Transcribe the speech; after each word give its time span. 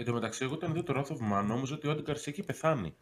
Εν 0.00 0.06
τω 0.06 0.12
μεταξύ, 0.12 0.44
εγώ 0.44 0.54
όταν 0.54 0.72
δει 0.72 0.82
το 0.82 0.94
Wrath 0.96 1.12
of 1.12 1.16
Man, 1.40 1.44
νόμιζα 1.46 1.74
ότι 1.74 1.86
ο 1.86 1.90
Άντι 1.90 2.02
Γκαρσία 2.02 2.32
έχει 2.32 2.42
πεθάνει. 2.42 2.94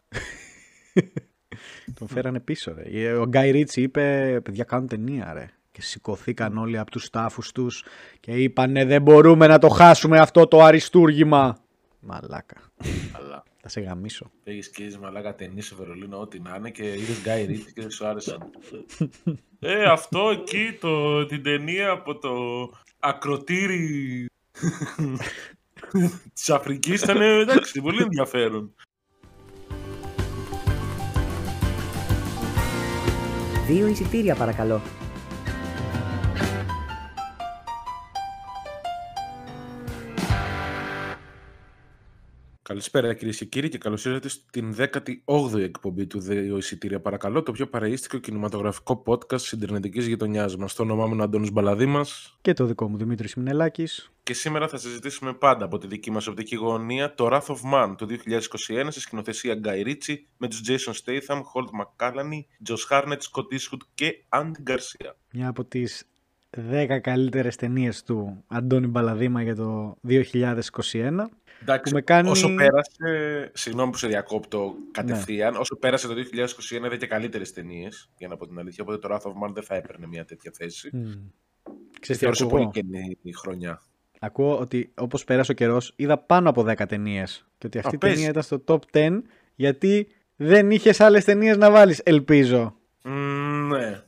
Τον 1.98 2.08
φέρανε 2.08 2.40
πίσω, 2.40 2.74
ρε. 2.74 3.12
Ο 3.12 3.24
Γκάι 3.24 3.50
Ρίτσι 3.50 3.82
είπε, 3.82 4.40
παιδιά 4.44 4.64
κάνουν 4.64 4.89
ταινία, 4.89 5.33
ρε. 5.33 5.47
Και 5.73 5.83
σηκωθήκαν 5.83 6.58
όλοι 6.58 6.79
από 6.79 6.91
τους 6.91 7.11
τάφους 7.11 7.53
τους 7.53 7.84
και 8.21 8.30
είπανε 8.32 8.84
δεν 8.84 9.03
μπορούμε 9.03 9.46
να 9.46 9.59
το 9.59 9.69
χάσουμε 9.69 10.19
αυτό 10.19 10.46
το 10.46 10.62
αριστούργημα. 10.62 11.59
Μαλάκα. 12.00 12.57
Αλλά 13.12 13.43
Θα 13.61 13.69
σε 13.69 13.80
γαμίσω. 13.80 14.30
πήγες 14.45 14.71
και 14.71 14.83
είδες 14.83 14.99
μαλάκα 14.99 15.35
ταινίες 15.35 15.67
σε 15.67 15.75
Βερολίνο, 15.75 16.21
ό,τι 16.21 16.41
να 16.41 16.55
είναι 16.57 16.71
και 16.71 16.83
είδες 16.95 17.21
Γκάι 17.23 17.45
Ρίτσι 17.45 17.73
και 17.73 17.80
δεν 17.80 17.91
σου 17.91 18.07
άρεσαν. 18.07 18.51
ε, 19.59 19.83
αυτό 19.85 20.29
εκεί, 20.30 20.77
το, 20.80 21.27
την 21.27 21.43
ταινία 21.43 21.91
από 21.91 22.19
το 22.19 22.33
ακροτήρι 22.99 24.27
της 26.34 26.50
Αφρικής 26.50 27.02
ήταν 27.02 27.21
εντάξει, 27.21 27.80
πολύ 27.80 28.02
ενδιαφέρον. 28.02 28.75
Δύο 33.66 33.86
εισιτήρια 33.86 34.34
παρακαλώ. 34.34 34.82
Καλησπέρα 42.68 43.14
κυρίες 43.14 43.36
και 43.36 43.45
κύριοι 43.45 43.68
και 43.68 43.78
καλώς 43.78 44.04
ήρθατε 44.04 44.28
στην 44.28 44.77
18η 45.24 45.58
εκπομπή 45.58 46.06
του 46.06 46.20
Δύο 46.20 46.56
Εισιτήρια 46.56 47.00
Παρακαλώ, 47.00 47.42
το 47.42 47.52
πιο 47.52 47.66
παραίστικο 47.66 48.18
κινηματογραφικό 48.18 49.02
podcast 49.06 49.41
της 49.41 49.52
Ιντερνετικής 49.52 50.06
γειτονιάς 50.06 50.56
μας. 50.56 50.74
Το 50.74 50.82
όνομά 50.82 51.06
μου 51.06 51.12
είναι 51.12 51.20
ο 51.20 51.24
Αντώνης 51.24 51.52
Μπαλαδήμας 51.52 52.38
Και 52.41 52.52
το 52.52 52.64
δικό 52.64 52.88
μου 52.88 52.96
Δημήτρης 52.96 53.34
Μινελάκης. 53.34 54.12
και 54.22 54.34
σήμερα 54.34 54.68
θα 54.68 54.77
συζητήσουμε 54.77 55.32
πάντα 55.32 55.64
από 55.64 55.78
τη 55.78 55.86
δική 55.86 56.10
μας 56.10 56.27
οπτική 56.27 56.56
γωνία 56.56 57.14
το 57.14 57.28
Wrath 57.32 57.54
of 57.54 57.74
Man 57.74 57.94
του 57.96 58.06
2021 58.06 58.86
σε 58.88 59.00
σκηνοθεσία 59.00 59.60
Guy 59.64 59.86
Ritchie 59.86 60.16
με 60.36 60.48
τους 60.48 60.60
Jason 60.69 60.92
Statham, 60.92 61.36
Holt 61.36 61.70
McCallany, 61.80 62.69
Josh 62.69 62.89
Hartnett, 62.91 63.19
Scott 63.19 63.52
Eastwood 63.52 63.83
και 63.94 64.24
Andy 64.28 64.70
Garcia. 64.70 65.12
Μια 65.33 65.48
από 65.48 65.64
τις 65.64 66.05
10 66.56 66.98
καλύτερες 67.00 67.56
ταινίες 67.56 68.02
του 68.02 68.44
Αντώνη 68.46 68.86
Μπαλαδήμα 68.86 69.42
για 69.42 69.54
το 69.54 69.96
2021. 70.02 71.28
Εντάξει, 71.62 71.90
Που 71.90 71.96
με 71.96 72.00
κάνει- 72.02 72.28
όσο 72.30 72.55
πέρασε. 72.55 73.50
Συγγνώμη 73.55 73.90
που 73.90 73.96
σε 73.96 74.06
διακόπτω 74.06 74.74
κατευθείαν. 74.90 75.56
Όσο 75.56 75.77
πέρασε 75.77 76.06
το 76.08 76.14
2021 76.14 76.86
είδα 76.86 76.96
και 76.96 77.06
καλύτερες 77.06 77.52
ταινίες. 77.52 78.10
Για 78.18 78.28
να 78.28 78.36
πω 78.36 78.46
την 78.46 78.58
αλήθεια. 78.58 78.84
Οπότε 78.84 78.98
το 78.98 79.14
Wrath 79.14 79.27
of 79.30 79.48
Man 79.48 79.52
δεν 79.55 79.62
θα 79.62 79.74
έπαιρνε 79.74 80.06
μια 80.06 80.24
τέτοια 80.24 80.50
θέση. 80.55 80.90
Μμ. 80.92 81.02
Και 81.62 81.98
Ξέρεις 82.00 82.18
τι 82.20 82.24
θεώρησα 82.24 82.44
ακούω; 82.44 82.58
πολύ 82.58 82.70
καινή 82.70 83.18
η 83.22 83.33
χρονιά. 83.33 83.83
Ακούω 84.20 84.58
ότι 84.58 84.92
όπως 84.96 85.24
πέρασε 85.24 85.50
ο 85.52 85.55
καιρός 85.55 85.92
είδα 85.96 86.18
πάνω 86.18 86.48
από 86.48 86.62
10 86.62 86.86
ταινίες. 86.86 87.46
Και 87.58 87.66
ότι 87.66 87.78
αυτή 87.78 87.94
η 87.94 87.98
πες. 87.98 88.12
ταινία 88.12 88.28
ήταν 88.28 88.42
στο 88.42 88.64
top 88.66 88.78
10 88.92 89.22
γιατί 89.55 90.06
δεν 90.36 90.70
είχες 90.70 91.00
άλλες 91.00 91.24
ταινίες 91.24 91.56
να 91.56 91.70
βάλεις, 91.70 91.98
ελπίζω. 92.05 92.74
Μμμ, 93.05 93.68
ναι. 93.68 94.02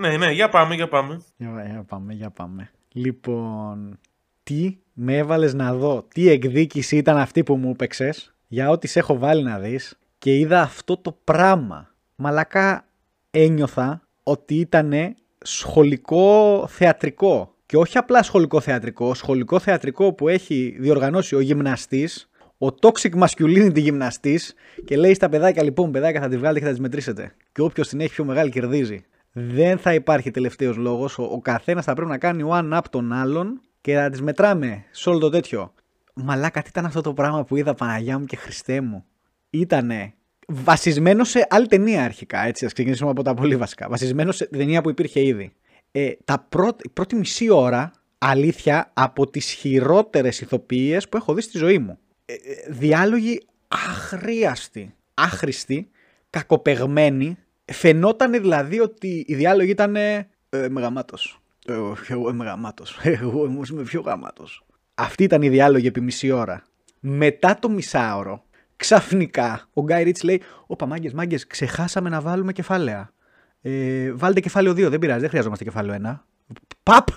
Ναι, 0.00 0.16
ναι, 0.16 0.30
για 0.30 0.48
πάμε, 0.48 0.74
για 0.74 0.88
πάμε. 0.88 1.20
Για, 1.36 1.66
για 1.70 1.84
πάμε, 1.88 2.12
για 2.12 2.30
πάμε. 2.30 2.70
Λοιπόν, 2.92 3.98
τι 4.42 4.76
με 4.92 5.16
έβαλες 5.16 5.54
να 5.54 5.74
δω, 5.74 6.06
τι 6.14 6.28
εκδίκηση 6.28 6.96
ήταν 6.96 7.16
αυτή 7.16 7.42
που 7.42 7.56
μου 7.56 7.70
έπαιξες 7.70 8.34
για 8.48 8.70
ό,τι 8.70 8.86
σε 8.86 8.98
έχω 8.98 9.18
βάλει 9.18 9.42
να 9.42 9.58
δεις 9.58 9.98
και 10.18 10.38
είδα 10.38 10.60
αυτό 10.60 10.96
το 10.96 11.18
πράγμα. 11.24 11.94
Μαλακά 12.16 12.84
ένιωθα 13.30 14.02
ότι 14.22 14.54
ήταν 14.54 15.16
σχολικό 15.38 16.64
θεατρικό 16.68 17.54
και 17.66 17.76
όχι 17.76 17.98
απλά 17.98 18.22
σχολικό 18.22 18.60
θεατρικό, 18.60 19.14
σχολικό 19.14 19.58
θεατρικό 19.58 20.12
που 20.12 20.28
έχει 20.28 20.76
διοργανώσει 20.78 21.34
ο 21.34 21.40
γυμναστής, 21.40 22.30
ο 22.58 22.66
toxic 22.80 23.24
masculinity 23.24 23.78
γυμναστής 23.78 24.54
και 24.84 24.96
λέει 24.96 25.14
στα 25.14 25.28
παιδάκια 25.28 25.62
λοιπόν 25.62 25.90
παιδάκια 25.90 26.20
θα 26.20 26.28
τη 26.28 26.36
βγάλετε 26.36 26.58
και 26.58 26.64
θα 26.64 26.70
τις 26.70 26.80
μετρήσετε 26.80 27.34
και 27.52 27.62
όποιος 27.62 27.88
την 27.88 28.00
έχει 28.00 28.10
πιο 28.10 28.24
μεγάλη 28.24 28.50
κερδίζει. 28.50 29.04
Δεν 29.48 29.78
θα 29.78 29.94
υπάρχει 29.94 30.30
τελευταίος 30.30 30.76
λόγος, 30.76 31.18
ο, 31.18 31.22
ο 31.22 31.40
καθένας 31.40 31.84
θα 31.84 31.94
πρέπει 31.94 32.10
να 32.10 32.18
κάνει 32.18 32.44
one-up 32.50 32.80
τον 32.90 33.12
άλλον 33.12 33.60
και 33.80 33.94
να 33.94 34.10
τις 34.10 34.22
μετράμε 34.22 34.84
σε 34.90 35.08
όλο 35.08 35.18
το 35.18 35.30
τέτοιο. 35.30 35.72
Μαλάκα 36.14 36.62
τι 36.62 36.68
ήταν 36.68 36.84
αυτό 36.86 37.00
το 37.00 37.12
πράγμα 37.12 37.44
που 37.44 37.56
είδα 37.56 37.74
Παναγιά 37.74 38.18
μου 38.18 38.24
και 38.24 38.36
Χριστέ 38.36 38.80
μου. 38.80 39.04
Ήτανε 39.50 40.14
βασισμένο 40.46 41.24
σε 41.24 41.46
άλλη 41.50 41.66
ταινία 41.66 42.04
αρχικά, 42.04 42.46
έτσι, 42.46 42.64
ας 42.64 42.72
ξεκινήσουμε 42.72 43.10
από 43.10 43.22
τα 43.22 43.34
πολύ 43.34 43.56
βασικά. 43.56 43.88
Βασισμένο 43.88 44.32
σε 44.32 44.46
ταινία 44.46 44.80
που 44.82 44.90
υπήρχε 44.90 45.24
ήδη. 45.24 45.52
Ε, 45.92 46.12
τα 46.24 46.46
πρώτη, 46.48 46.82
η 46.86 46.90
πρώτη 46.92 47.16
μισή 47.16 47.50
ώρα, 47.50 47.90
αλήθεια, 48.18 48.90
από 48.94 49.30
τις 49.30 49.50
χειρότερες 49.50 50.40
ηθοποιίες 50.40 51.08
που 51.08 51.16
έχω 51.16 51.34
δει 51.34 51.40
στη 51.40 51.58
ζωή 51.58 51.78
μου. 51.78 51.98
Ε, 52.24 52.32
ε, 52.32 52.38
διάλογοι 52.68 53.42
αχρίαστοι, 53.68 54.94
άχρηστοι, 55.14 55.90
κακοπεγμένοι. 56.30 57.36
Φαινόταν 57.72 58.32
δηλαδή 58.32 58.80
ότι 58.80 59.24
οι 59.26 59.34
διάλογοι 59.34 59.70
ήταν 59.70 59.96
ε, 59.96 60.28
είμαι 60.50 60.80
γαμάτος. 60.80 61.40
Ε, 61.66 61.72
εγώ 62.08 62.30
είμαι 62.30 62.44
γαμάτος. 62.44 62.98
Εγώ 63.22 63.44
είμαι 63.70 63.82
πιο 63.82 64.00
γαμάτος. 64.00 64.64
Αυτή 64.94 65.22
ήταν 65.22 65.42
η 65.42 65.48
διάλογη 65.48 65.86
επί 65.86 66.00
μισή 66.00 66.30
ώρα. 66.30 66.62
Μετά 67.00 67.58
το 67.58 67.68
μισάωρο, 67.68 68.44
ξαφνικά, 68.76 69.68
ο 69.72 69.82
Γκάι 69.82 70.02
Ρίτς 70.02 70.22
λέει 70.22 70.42
«Ωπα 70.66 70.86
μάγκες, 70.86 71.12
μάγκες, 71.12 71.46
ξεχάσαμε 71.46 72.08
να 72.08 72.20
βάλουμε 72.20 72.52
κεφάλαια. 72.52 73.12
Ε, 73.60 74.12
βάλτε 74.12 74.40
κεφάλαιο 74.40 74.72
2, 74.72 74.88
δεν 74.90 74.98
πειράζει, 74.98 75.20
δεν 75.20 75.28
χρειαζόμαστε 75.28 75.64
κεφάλαιο 75.64 76.00
1. 76.04 76.24
Παπ! 76.82 77.08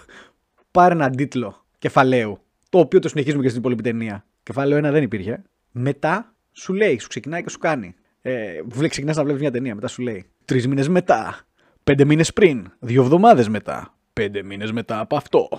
Πάρε 0.72 0.94
έναν 0.94 1.16
τίτλο 1.16 1.66
κεφαλαίου, 1.78 2.40
το 2.70 2.80
οποίο 2.80 3.00
το 3.00 3.08
συνεχίζουμε 3.08 3.42
και 3.42 3.48
στην 3.48 3.60
υπόλοιπη 3.60 3.84
ταινία. 3.84 4.26
Κεφάλαιο 4.44 4.78
1 4.78 4.92
δεν 4.92 5.04
υπήρχε. 5.04 5.44
Μετά 5.72 6.36
σου 6.52 6.74
λέει, 6.74 7.00
σου 7.00 7.08
ξεκινάει 7.08 7.44
και 7.44 7.50
σου 7.50 7.58
κάνει. 7.58 7.96
Ε, 8.22 8.60
ξεκινάς 8.88 9.16
να 9.16 9.24
βλέπεις 9.24 9.42
μια 9.42 9.52
ταινία, 9.52 9.76
μετά 9.76 9.88
σου 9.88 10.02
λέει 10.02 10.26
Τρεις 10.54 10.68
μήνες 10.68 10.88
μετά, 10.90 11.40
πέντε 11.84 12.06
μήνες 12.06 12.34
πριν, 12.34 12.72
δύο 12.80 13.02
εβδομάδες 13.02 13.50
μετά, 13.50 13.94
πέντε 14.14 14.44
μήνες 14.44 14.72
μετά 14.72 15.00
από 15.00 15.16
αυτό, 15.16 15.50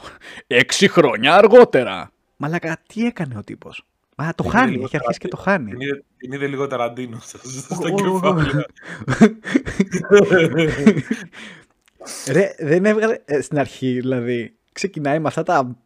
έξι 0.47 0.89
χρόνια 0.89 1.35
αργότερα. 1.35 2.13
Μαλάκα, 2.37 2.81
τι 2.87 3.07
έκανε 3.07 3.37
ο 3.39 3.45
τύπος; 3.45 3.87
Μα 4.17 4.35
το 4.35 4.43
Την 4.43 4.53
χάνει, 4.53 4.65
είδε 4.65 4.73
λίγο 4.75 4.85
έχει 4.85 4.97
αρχίσει 4.97 5.19
και 5.19 5.29
το 5.29 5.37
Ταραντίνο. 5.37 5.69
χάνει. 5.69 5.79
Την 5.79 5.81
είδε, 5.81 6.05
την 6.17 6.33
είδε 6.33 6.47
λίγο 6.47 6.67
ταραντίνο 6.67 7.19
στα, 7.21 7.39
στα 7.45 7.77
Ω, 7.79 7.85
ω, 7.85 7.95
ω. 7.95 7.95
κεφάλαια. 7.95 8.67
Ρε, 12.33 12.55
δεν 12.59 12.85
έβγαλε 12.85 13.19
ε, 13.25 13.41
στην 13.41 13.59
αρχή, 13.59 14.01
δηλαδή. 14.01 14.57
Ξεκινάει 14.73 15.19
με 15.19 15.29
αυτά 15.29 15.43
τα 15.43 15.77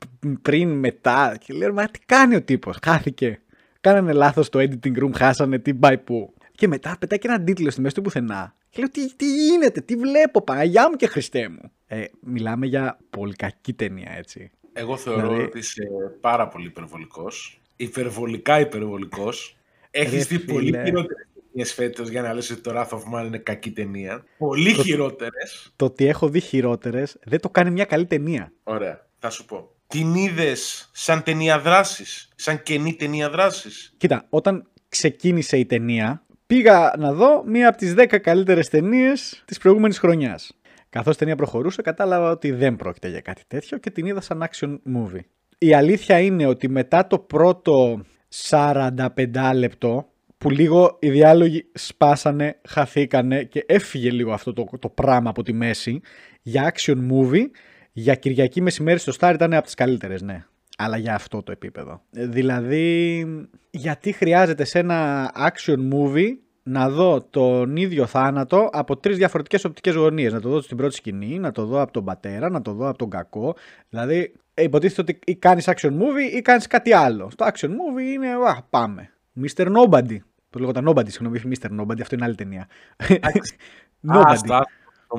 πριν, 0.43 0.71
μετά. 0.71 1.37
Και 1.45 1.55
λέω, 1.55 1.73
Μα 1.73 1.87
τι 1.87 1.99
κάνει 2.07 2.35
ο 2.35 2.43
τύπος. 2.43 2.79
Χάθηκε. 2.85 3.41
Κάνανε 3.81 4.13
λάθος 4.13 4.49
το 4.49 4.59
editing 4.59 5.03
room, 5.03 5.11
χάσανε 5.15 5.59
τι 5.59 5.75
πάει 5.75 5.99
πού. 5.99 6.33
Και 6.55 6.69
μετά 6.69 6.97
πετάει 6.99 7.19
και 7.19 7.29
ένα 7.29 7.43
τίτλο 7.43 7.71
στη 7.71 7.81
μέση 7.81 7.95
του 7.95 8.03
πουθενά. 8.03 8.57
Και 8.79 8.85
λέω, 8.85 9.07
τι, 9.09 9.15
τι 9.17 9.35
γίνεται, 9.35 9.81
τι 9.81 9.97
βλέπω, 9.97 10.43
Παναγιά 10.43 10.91
μου 10.91 10.97
και 10.97 11.07
Χριστέ 11.07 11.49
μου. 11.49 11.73
Ε, 11.87 12.05
μιλάμε 12.21 12.67
για 12.67 12.99
πολύ 13.11 13.35
κακή 13.35 13.73
ταινία, 13.73 14.13
έτσι. 14.17 14.51
Εγώ 14.73 14.97
θεωρώ 14.97 15.21
Δηλαδή- 15.29 15.43
ότι 15.45 15.59
είσαι 15.59 15.83
πάρα 16.21 16.49
πολύ 16.49 16.67
υπερβολικός. 16.67 17.61
Υπερβολικά 17.77 18.61
υπερβολικός. 18.61 19.57
Έχεις 19.91 20.13
Ρε 20.29 20.37
δει 20.37 20.39
πολύ 20.53 20.65
φίλε. 20.67 20.85
χειρότερες 20.85 21.27
ταινίες 21.51 21.73
φέτος 21.75 22.09
για 22.09 22.23
να 22.23 22.35
λες 22.35 22.51
ότι 22.51 22.61
το 22.61 22.73
Wrath 22.75 22.89
of 22.99 22.99
Man 23.15 23.27
είναι 23.27 23.39
κακή 23.39 23.71
ταινία. 23.71 24.25
Πολύ 24.39 24.73
χειρότερες. 24.73 25.73
Το 25.77 25.85
ότι 25.85 26.07
έχω 26.07 26.29
δει 26.29 26.41
χειρότερες 26.41 27.17
δεν 27.25 27.41
το 27.41 27.51
κάνει 27.51 27.71
μια 27.71 27.85
καλή 27.85 28.07
ταινία. 28.07 28.53
Ωραία, 28.63 29.07
θα 29.19 29.31
σου 29.31 29.45
πω. 29.45 29.71
Την 29.87 30.15
είδες 30.15 30.91
σαν 30.93 31.23
ταινία 31.23 31.59
δράσης, 31.61 32.29
σαν 32.35 32.63
καινή 32.63 32.95
ταινία 32.95 33.31
δράσης; 33.31 33.95
Κοίτα, 33.97 34.27
όταν 34.29 34.69
ξεκίνησε 34.89 35.59
η 35.59 35.67
ταινία, 35.67 36.23
πήγα 36.49 36.93
να 36.99 37.13
δω 37.13 37.45
μία 37.47 37.69
από 37.69 37.77
τις 37.77 37.95
10 37.97 38.19
καλύτερες 38.21 38.69
ταινίες 38.69 39.43
της 39.45 39.59
προηγούμενης 39.59 39.99
χρονιάς. 39.99 40.53
Καθώς 40.91 41.15
η 41.15 41.19
ταινία 41.19 41.37
προχωρούσε, 41.37 41.83
κατάλαβα 41.83 42.31
ότι 42.31 42.51
δεν 42.51 42.77
πρόκειται 42.77 43.09
για 43.09 43.21
κάτι 43.21 43.43
τέτοιο 43.47 43.79
και 43.79 43.91
την 43.91 44.07
είδα 44.07 44.21
σαν 44.21 44.49
action 44.51 44.79
movie. 44.97 45.21
Η 45.59 45.75
αλήθεια 45.75 46.19
είναι 46.19 46.47
ότι 46.47 46.69
μετά 46.69 47.07
το 47.07 47.19
πρώτο 47.19 48.01
45 48.49 49.53
λεπτό, 49.55 50.09
που 50.39 50.51
λίγο 50.51 50.97
οι 51.01 51.11
διάλογοι 51.11 51.71
σπάσανε, 51.75 52.61
χαθήκανε 52.69 53.43
και 53.43 53.65
έφυγε 53.69 54.11
λίγο 54.11 54.33
αυτό 54.33 54.53
το, 54.53 54.69
το 54.79 54.89
πράγμα 54.89 55.31
από 55.31 55.43
τη 55.43 55.53
μέση, 55.53 56.01
για 56.43 56.75
action 56.75 56.97
movie, 57.11 57.45
για 57.93 58.15
Κυριακή 58.15 58.61
μεσημέρι 58.61 58.99
στο 58.99 59.13
Star 59.19 59.31
ήταν 59.35 59.53
από 59.55 59.65
τις 59.65 59.75
καλύτερες, 59.75 60.23
ναι. 60.23 60.45
Αλλά 60.79 60.97
για 60.97 61.15
αυτό 61.15 61.43
το 61.43 61.53
επίπεδο. 61.53 62.03
Ε, 62.13 62.27
Δηλαδή, 62.27 63.27
γιατί 63.71 64.13
χρειάζεται 64.13 64.65
σε 64.65 64.79
ένα 64.79 65.31
action 65.37 65.77
movie 65.93 66.31
να 66.69 66.89
δω 66.89 67.23
τον 67.31 67.77
ίδιο 67.77 68.07
θάνατο 68.07 68.69
από 68.73 68.97
τρεις 68.97 69.17
διαφορετικές 69.17 69.65
οπτικές 69.65 69.95
γωνίες. 69.95 70.33
Να 70.33 70.41
το 70.41 70.49
δω 70.49 70.61
στην 70.61 70.77
πρώτη 70.77 70.95
σκηνή, 70.95 71.39
να 71.39 71.53
το 71.53 71.65
δω 71.65 71.81
από 71.81 71.93
τον 71.93 72.05
πατέρα, 72.05 72.51
να 72.51 72.63
το 72.63 72.73
δω 72.73 72.89
από 72.89 72.99
τον 72.99 73.11
κακό. 73.11 73.55
Δηλαδή, 73.89 74.33
ε, 74.55 74.63
υποτίθεται 74.63 75.01
ότι 75.01 75.19
ή 75.25 75.35
κάνεις 75.37 75.69
action 75.69 75.91
movie 75.91 76.35
ή 76.37 76.41
κάνεις 76.43 76.67
κάτι 76.67 76.93
άλλο. 76.93 77.31
Στο 77.31 77.47
action 77.47 77.69
movie 77.69 78.13
είναι, 78.15 78.29
α, 78.29 78.63
πάμε. 78.71 79.11
Mr. 79.43 79.67
Nobody. 79.77 80.17
Το 80.51 80.59
λέγονταν 80.59 80.89
Nobody, 80.89 81.09
συγγνώμη, 81.11 81.37
όχι 81.37 81.49
Mr. 81.51 81.81
Nobody, 81.81 82.01
αυτό 82.01 82.15
είναι 82.15 82.25
άλλη 82.25 82.35
ταινία. 82.35 82.67
Nobody. 84.13 84.61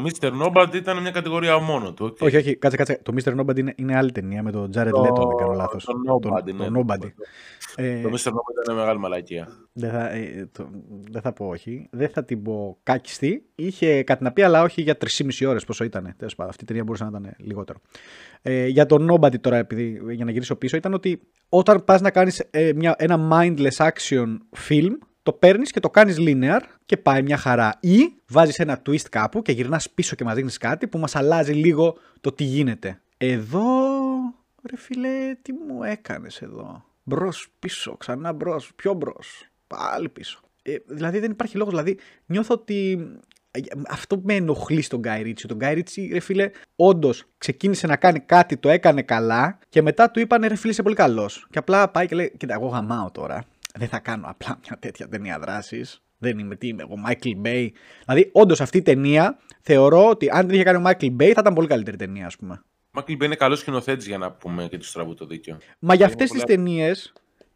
Άστα. 0.06 0.30
Το 0.30 0.30
Mr. 0.30 0.31
Nobody 0.45 0.75
ήταν 0.75 1.01
μια 1.01 1.12
κατηγορία 1.12 1.59
μόνο 1.59 1.94
του. 1.94 2.06
Okay. 2.13 2.19
Όχι, 2.25 2.38
όχι, 2.38 2.56
κάτσε, 2.56 2.77
κάτσε. 2.77 3.00
Το 3.03 3.13
Mr. 3.24 3.39
Nobody 3.39 3.57
είναι, 3.57 3.74
είναι 3.77 3.95
άλλη 3.97 4.12
ταινία 4.12 4.44
με 4.44 4.51
τον 4.51 4.69
Jared 4.75 4.89
Το- 4.89 5.01
Leto, 5.01 5.21
αν 5.21 5.27
δεν 5.27 5.38
κάνω 5.38 5.53
λάθος. 5.53 5.83
το 5.86 5.94
Nobody, 6.09 6.53
ναι. 6.53 6.65
Το 6.65 6.71
Nobody. 6.80 7.07
Ε, 7.75 8.01
Το 8.01 8.09
Mr. 8.09 8.27
Nobody 8.30 8.62
ήταν 8.63 8.75
μεγάλη 8.75 9.00
μαλακία. 9.00 9.47
δεν, 9.74 9.89
θα, 9.91 10.09
ε, 10.09 10.50
το, 10.51 10.69
δεν 11.12 11.21
θα 11.21 11.33
πω 11.33 11.45
όχι. 11.47 11.88
Δεν 11.91 12.09
θα 12.09 12.24
την 12.25 12.41
πω 12.44 12.77
κάκιστη. 12.83 13.44
Είχε 13.56 14.03
κάτι 14.03 14.24
να 14.24 14.31
πει, 14.31 14.41
αλλά 14.41 14.62
όχι 14.62 14.81
για 14.81 14.97
3,5 14.97 15.47
ώρες 15.47 15.65
πόσο 15.65 15.83
ήταν. 15.83 16.13
Τέλος 16.18 16.36
πάντων, 16.36 16.50
αυτή 16.51 16.63
η 16.63 16.68
ταινία 16.68 16.83
μπορούσε 16.83 17.03
να 17.03 17.09
ήταν 17.09 17.33
λιγότερο. 17.38 17.80
Ε, 18.41 18.68
για 18.68 18.86
το 18.86 18.97
Nobody 19.13 19.39
τώρα, 19.39 19.57
επειδή, 19.57 20.01
για 20.12 20.25
να 20.25 20.31
γυρίσω 20.31 20.56
πίσω, 20.56 20.77
ήταν 20.77 20.94
ότι 20.94 21.21
όταν 21.50 21.83
πας 21.83 22.01
να 22.01 22.12
κάνεις 22.12 22.39
ε, 22.51 22.71
μια, 22.75 22.95
ένα 22.97 23.30
mindless 23.31 23.88
action 23.89 24.38
film, 24.68 24.91
το 25.24 25.33
παίρνεις 25.33 25.71
και 25.71 25.80
το 25.80 25.89
κάνεις 25.89 26.16
linear 26.19 26.60
και 26.86 26.98
πάει 26.98 27.21
μια 27.21 27.38
χαρά. 27.38 27.77
Ή 27.80 28.13
βάζεις 28.27 28.60
ένα 28.60 28.81
twist 28.86 29.10
κάπου 29.10 29.42
και 29.42 29.51
γυρνάς 29.51 29.89
πίσω 29.89 30.16
και 30.16 30.24
μας 30.24 30.36
δείχνεις 30.36 30.57
κάτι 30.57 30.88
που 30.88 30.98
μας 30.98 31.16
αλλάζει 31.16 31.54
λίγο 31.54 31.98
το 32.21 32.31
τι 32.31 32.44
γίνεται. 32.44 33.01
Εδώ, 33.18 33.62
ρε 34.69 34.77
φίλε, 34.77 35.36
τι 35.42 35.54
μου 35.54 35.83
έκανες 35.83 36.42
εδώ; 36.42 36.83
Μπρος, 37.04 37.48
πίσω, 37.60 37.98
ξανά 37.98 38.33
μπρος, 38.33 38.71
πιο 38.75 38.94
μπρος. 38.94 39.45
Πάλι 39.68 40.10
πίσω. 40.10 40.39
Ε, 40.62 40.75
δηλαδή 40.88 41.19
δεν 41.19 41.31
υπάρχει 41.31 41.57
λόγος. 41.57 41.74
Δηλαδή 41.74 41.98
νιώθω 42.25 42.54
ότι 42.54 43.07
ε, 43.51 43.60
αυτό 43.88 44.18
που 44.18 44.24
με 44.25 44.33
ενοχλεί 44.33 44.81
στον 44.81 45.01
Guy 45.04 45.22
Ritchie. 45.22 45.45
Τον 45.48 45.57
Guy 45.62 45.77
Ritchie, 45.77 46.10
ρε 46.12 46.19
φίλε, 46.19 46.50
όντως 46.75 47.25
ξεκίνησε 47.38 47.88
να 47.88 47.95
κάνει 47.95 48.19
κάτι, 48.19 48.57
το 48.57 48.69
έκανε 48.69 49.01
καλά 49.01 49.60
και 49.69 49.81
μετά 49.81 50.12
του 50.12 50.19
είπανε 50.19 50.48
ρε 50.48 50.56
φίλε, 50.56 50.72
είσαι 50.72 50.83
πολύ 50.83 50.95
καλός. 50.95 51.48
Και 51.50 51.57
απλά 51.57 51.89
πάει 51.89 52.07
και 52.07 52.15
λέει: 52.15 52.33
Κοίτα, 52.38 52.54
εγώ 52.54 52.68
γαμάω 52.68 53.12
τώρα. 53.12 53.45
Δεν 53.79 53.87
θα 53.87 53.99
κάνω 53.99 54.27
απλά 54.29 54.59
μια 54.67 54.77
τέτοια 54.79 55.07
ταινία 55.07 55.39
δράσης. 55.39 56.03
Δεν 56.17 56.39
είμαι, 56.39 56.55
τι 56.55 56.67
είμαι 56.67 56.81
εγώ, 56.81 56.93
Michael 57.07 57.45
Bay. 57.47 57.67
Δηλαδή, 58.05 58.29
όντως 58.31 58.61
αυτή 58.61 58.77
η 58.77 58.81
ταινία 58.81 59.37
θεωρώ 59.61 60.09
ότι 60.09 60.29
αν 60.29 60.45
την 60.45 60.55
είχε 60.55 60.63
κάνει 60.63 60.77
ο 60.77 60.81
Michael 60.85 61.15
Bay 61.21 61.31
θα 61.33 61.39
ήταν 61.41 61.53
πολύ 61.53 61.67
καλύτερη 61.67 61.97
ταινία, 61.97 62.25
ας 62.25 62.35
πούμε. 62.35 62.63
Μάκλ 62.91 63.13
Μπέ 63.15 63.25
είναι 63.25 63.35
καλός 63.35 63.59
σκηνοθέτης 63.59 64.07
για 64.07 64.17
να 64.17 64.31
πούμε 64.31 64.67
και 64.67 64.77
του 64.77 64.85
στραβού 64.85 65.13
το 65.13 65.25
δίκιο. 65.25 65.57
Μα 65.79 65.93
για 65.93 66.05
Είναι 66.05 66.13
αυτές 66.13 66.29
τις 66.31 66.41
πολλά- 66.43 66.55
ταινίες 66.55 67.13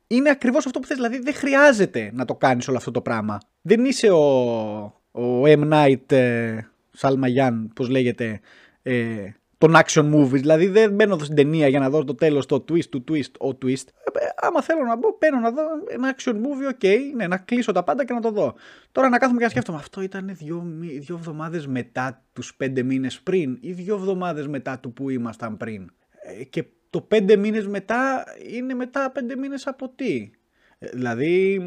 είναι 0.08 0.30
ακριβώς 0.30 0.66
αυτό 0.66 0.80
που 0.80 0.88
θες. 0.88 0.96
Δηλαδή, 0.98 1.20
δεν 1.20 1.34
χρειάζεται 1.34 2.10
να 2.14 2.26
το 2.26 2.36
κάνεις 2.36 2.68
όλο 2.68 2.78
αυτό 2.78 2.92
το 2.92 3.02
πράγμα. 3.02 3.38
Δεν 3.62 3.86
είσαι 3.86 4.10
ο, 4.10 4.22
ο 5.12 5.42
M. 5.46 5.72
Night 5.74 6.12
ε, 6.12 6.58
Salmayan, 6.98 7.66
πώς 7.76 7.90
λέγεται, 7.90 8.40
ε, 8.82 9.30
τον 9.64 9.76
action 9.76 10.14
movie. 10.14 10.30
Δηλαδή, 10.30 10.68
δεν 10.68 10.94
μπαίνω 10.94 11.14
εδώ 11.14 11.24
στην 11.24 11.36
ταινία 11.36 11.68
για 11.68 11.80
να 11.80 11.90
δω 11.90 12.04
το 12.04 12.16
τέλος, 12.16 12.46
το 12.46 12.66
twist 12.70 12.86
του 12.86 13.04
twist, 13.08 13.32
ο 13.40 13.58
twist. 13.62 13.88
Ε, 14.14 14.26
ε, 14.26 14.30
άμα 14.42 14.62
θέλω 14.62 14.84
να 14.84 14.98
μπω, 14.98 15.18
παίρνω 15.18 15.40
να 15.40 15.52
δω 15.52 15.62
ένα 15.90 16.16
action 16.16 16.32
movie, 16.34 16.74
ok, 16.74 16.98
ναι, 17.16 17.28
να 17.28 17.38
κλείσω 17.38 17.72
τα 17.72 17.84
πάντα 17.84 18.06
και 18.06 18.14
να 18.14 18.22
το 18.22 18.32
δω. 18.32 18.56
Τώρα 18.92 19.10
να 19.10 19.18
κάθομαι 19.18 19.38
και 19.38 19.44
να 19.44 19.50
σκέφτομαι, 19.50 19.78
αυτό 19.78 20.02
ήταν 20.02 20.30
δύο, 20.34 20.62
μη- 20.62 21.00
δύο 21.00 21.16
εβδομάδες 21.16 21.68
μετά 21.68 22.24
τους 22.34 22.56
πέντε 22.56 22.84
μήνες 22.84 23.22
πριν 23.22 23.58
ή 23.62 23.72
δύο 23.72 23.96
εβδομάδες 23.96 24.48
μετά 24.48 24.80
του 24.80 24.94
που 24.94 25.10
ήμασταν 25.10 25.58
πριν. 25.58 25.92
Ε, 26.40 26.44
και 26.44 26.66
το 26.90 27.02
πέντε 27.02 27.36
μήνες 27.36 27.68
μετά 27.68 28.24
είναι 28.52 28.74
μετά 28.74 29.12
πέντε 29.12 29.36
μήνες 29.36 29.68
από 29.68 29.90
τι. 29.90 30.32
Ε, 30.80 30.88
Δηλαδή 30.94 31.62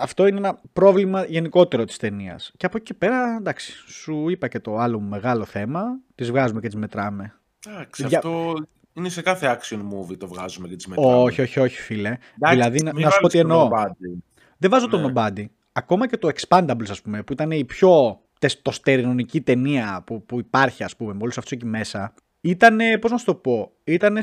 αυτό 0.00 0.26
είναι 0.26 0.38
ένα 0.38 0.60
πρόβλημα 0.72 1.24
γενικότερο 1.24 1.84
της 1.84 1.96
ταινίας. 1.96 2.52
Και 2.56 2.66
από 2.66 2.76
εκεί 2.76 2.86
και 2.86 2.94
πέρα 2.94 3.36
εντάξει 3.38 3.72
σου 3.86 4.28
είπα 4.28 4.48
και 4.48 4.60
το 4.60 4.76
άλλο 4.76 5.00
μου 5.00 5.08
μεγάλο 5.08 5.44
θέμα. 5.44 5.82
Τις 6.14 6.30
βγάζουμε 6.30 6.60
και 6.60 6.66
τις 6.66 6.76
μετράμε. 6.76 7.32
Εντάξει, 7.68 8.06
Για- 8.06 8.18
αυτό 8.18 8.54
είναι 8.92 9.08
σε 9.08 9.22
κάθε 9.22 9.58
action 9.60 9.76
movie 9.78 10.16
το 10.18 10.26
βγάζουμε 10.28 10.68
και 10.68 10.76
τις 10.76 10.86
μετράμε. 10.86 11.14
Όχι 11.14 11.40
όχι 11.40 11.60
όχι 11.60 11.80
φίλε. 11.80 12.08
Εντάξει, 12.08 12.54
δηλαδή 12.56 12.82
να, 12.82 12.92
μην 12.94 13.04
να 13.04 13.10
σου 13.10 13.20
πω 13.20 13.28
βάλεις 13.28 13.40
τι 13.42 13.48
το 13.48 13.54
εννοώ. 13.54 13.68
Nobody. 13.68 14.18
Δεν 14.58 14.70
βάζω 14.70 14.86
Ναι. 14.86 14.92
το 14.92 15.12
Nobody. 15.14 15.44
Ακόμα 15.72 16.08
και 16.08 16.16
το 16.16 16.28
Expandables, 16.34 16.90
ας 16.90 17.02
πούμε, 17.02 17.22
που 17.22 17.32
ήταν 17.32 17.50
η 17.50 17.64
πιο 17.64 18.20
τεστοστερονική 18.38 19.40
ταινία 19.40 20.02
που, 20.06 20.22
που 20.26 20.38
υπάρχει, 20.38 20.84
ας 20.84 20.96
πούμε, 20.96 21.12
με 21.12 21.18
όλους 21.22 21.38
αυτούς 21.38 21.52
εκεί 21.52 21.66
μέσα. 21.66 22.14
Ήταν, 22.40 22.78
πώς 23.00 23.10
να 23.10 23.16
σου 23.16 23.24
το 23.24 23.34
πω, 23.34 23.72
ήταν 23.84 24.18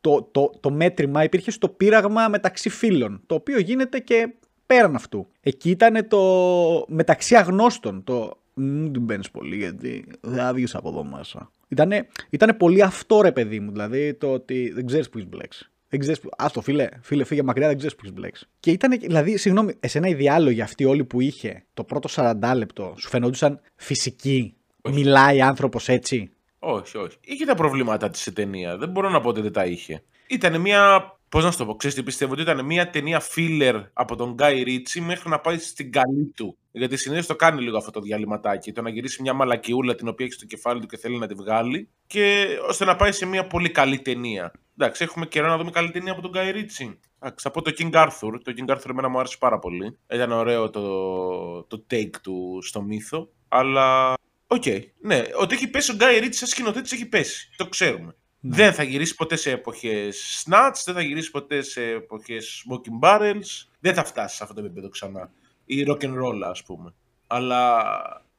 το, 0.00 0.28
το, 0.32 0.50
το 0.60 0.70
μέτρημα 0.70 1.24
υπήρχε 1.24 1.50
στο 1.50 1.68
πείραγμα 1.68 2.28
μεταξύ 2.28 2.68
φίλων, 2.68 3.20
το 3.26 3.34
οποίο 3.34 3.58
γίνεται 3.58 3.98
και 3.98 4.34
πέραν 4.66 4.94
αυτού. 4.94 5.26
Εκεί 5.40 5.70
ήταν 5.70 6.08
το 6.08 6.20
μεταξύ 6.88 7.34
αγνώστων, 7.36 8.04
το 8.04 8.38
μην 8.54 8.92
την 8.92 9.06
παίρνει 9.06 9.24
πολύ 9.32 9.56
γιατί 9.56 10.04
δεν 10.20 10.36
θα 10.44 10.52
βγεις 10.54 10.74
από 10.74 10.88
εδώ 10.88 11.04
μέσα. 11.04 11.50
Ήτανε, 11.68 12.08
ήτανε 12.30 12.52
πολύ 12.52 12.82
αυτό 12.82 13.20
ρε 13.20 13.32
παιδί 13.32 13.60
μου, 13.60 13.70
δηλαδή 13.70 14.14
το 14.14 14.32
ότι 14.32 14.72
δεν 14.74 14.86
ξέρεις 14.86 15.08
που 15.08 15.18
έχεις 15.18 15.30
μπλέξει. 15.30 15.70
Δεν 15.88 16.00
ξέρεις 16.00 16.20
που... 16.20 16.28
Άστο 16.36 16.60
φίλε, 16.60 16.88
φίλε 17.00 17.24
φύγε 17.24 17.42
μακριά, 17.42 17.66
δεν 17.66 17.76
ξέρεις 17.76 17.94
που 17.94 18.00
έχεις 18.04 18.16
μπλέξει. 18.16 18.46
Και 18.60 18.70
ήταν, 18.70 18.98
δηλαδή, 18.98 19.36
συγγνώμη, 19.36 19.74
εσένα 19.80 20.08
οι 20.08 20.14
διάλογοι 20.14 20.60
αυτοί 20.60 20.84
όλοι 20.84 21.04
που 21.04 21.20
είχε 21.20 21.64
το 21.74 21.84
πρώτο 21.84 22.08
40 22.12 22.52
λεπτό 22.56 22.94
σου 22.98 23.08
φαινόντουσαν 23.08 23.60
φυσικοί. 23.76 24.56
Μιλάει 24.88 25.40
άνθρωπος 25.40 25.88
έτσι; 25.88 26.30
Όχι, 26.58 26.98
όχι. 26.98 27.16
Είχε 27.20 27.44
τα 27.44 27.54
προβλήματά 27.54 28.10
της 28.10 28.26
η 28.26 28.32
ταινία. 28.32 28.76
Δεν 28.76 28.88
μπορώ 28.88 29.08
να 29.08 29.20
πω 29.20 29.28
ότι 29.28 29.40
δεν 29.40 29.52
τα 29.52 29.64
είχε. 29.64 30.02
Ήταν 30.28 30.60
μια. 30.60 31.12
Πώς 31.28 31.44
να 31.44 31.50
σου 31.50 31.58
το 31.58 31.66
πω, 31.66 31.74
ξέρεις 31.74 31.96
τι 31.96 32.02
πιστεύω, 32.02 32.32
ότι 32.32 32.42
ήταν 32.42 32.64
μια 32.64 32.90
ταινία 32.90 33.22
filler 33.34 33.82
από 33.92 34.16
τον 34.16 34.32
Γκάι 34.32 34.62
Ρίτσι 34.62 35.00
μέχρι 35.00 35.28
να 35.28 35.40
πάει 35.40 35.58
στην 35.58 35.92
καλή 35.92 36.32
του. 36.36 36.56
Γιατί 36.70 36.96
συνήθως 36.96 37.26
το 37.26 37.36
κάνει 37.36 37.62
λίγο 37.62 37.76
αυτό 37.76 37.90
το 37.90 38.00
διαλυματάκι. 38.00 38.72
Το 38.72 38.82
να 38.82 38.90
γυρίσει 38.90 39.22
μια 39.22 39.32
μαλακιούλα 39.32 39.94
την 39.94 40.08
οποία 40.08 40.26
έχει 40.26 40.34
στο 40.34 40.46
κεφάλι 40.46 40.80
του 40.80 40.86
και 40.86 40.96
θέλει 40.96 41.18
να 41.18 41.26
τη 41.26 41.34
βγάλει. 41.34 41.88
Και 42.06 42.46
ώστε 42.68 42.84
να 42.84 42.96
πάει 42.96 43.12
σε 43.12 43.26
μια 43.26 43.46
πολύ 43.46 43.70
καλή 43.70 43.98
ταινία. 43.98 44.52
Εντάξει, 44.78 45.02
έχουμε 45.02 45.26
καιρό 45.26 45.48
να 45.48 45.56
δούμε 45.56 45.70
καλή 45.70 45.90
ταινία 45.90 46.12
από 46.12 46.20
τον 46.22 46.30
Γκάι 46.30 46.50
Ρίτσι. 46.50 46.98
Εντάξει, 47.20 47.44
θα 47.44 47.50
πω 47.50 47.62
το 47.62 47.72
King 47.78 47.92
Arthur. 47.92 48.40
Το 48.42 48.54
King 48.56 48.70
Arthur 48.74 48.90
εμένα 48.90 49.08
μου 49.08 49.18
άρεσε 49.18 49.36
πάρα 49.38 49.58
πολύ. 49.58 49.98
Ήταν 50.10 50.32
ωραίο 50.32 50.70
το, 50.70 50.82
το 51.62 51.86
take 51.90 52.16
του 52.22 52.58
στο 52.62 52.82
μύθο. 52.82 53.28
Αλλά 53.48 54.14
Οκ. 54.50 54.64
Ναι, 55.00 55.22
ότι 55.34 55.54
έχει 55.54 55.68
πέσει 55.68 55.90
ο 55.90 55.94
Γκάι 55.94 56.18
Ρίτσι 56.18 56.38
σαν 56.38 56.48
σκηνοθέτης 56.48 56.92
έχει 56.92 57.06
πέσει. 57.06 57.50
Το 57.56 57.68
ξέρουμε. 57.68 58.14
Ναι. 58.40 58.56
Δεν 58.56 58.72
θα 58.72 58.82
γυρίσει 58.82 59.14
ποτέ 59.14 59.36
σε 59.36 59.50
εποχές 59.50 60.44
Snatch, 60.46 60.82
δεν 60.84 60.94
θα 60.94 61.02
γυρίσει 61.02 61.30
ποτέ 61.30 61.62
σε 61.62 61.82
εποχές 61.82 62.64
Smoking 62.68 63.08
Barrels. 63.08 63.66
Δεν 63.80 63.94
θα 63.94 64.04
φτάσει 64.04 64.36
σε 64.36 64.42
αυτό 64.42 64.54
το 64.54 64.64
επίπεδο 64.64 64.88
ξανά. 64.88 65.32
Ή 65.64 65.84
RocknRolla, 65.88 66.40
ας 66.44 66.62
πούμε. 66.62 66.94
Αλλά 67.26 67.82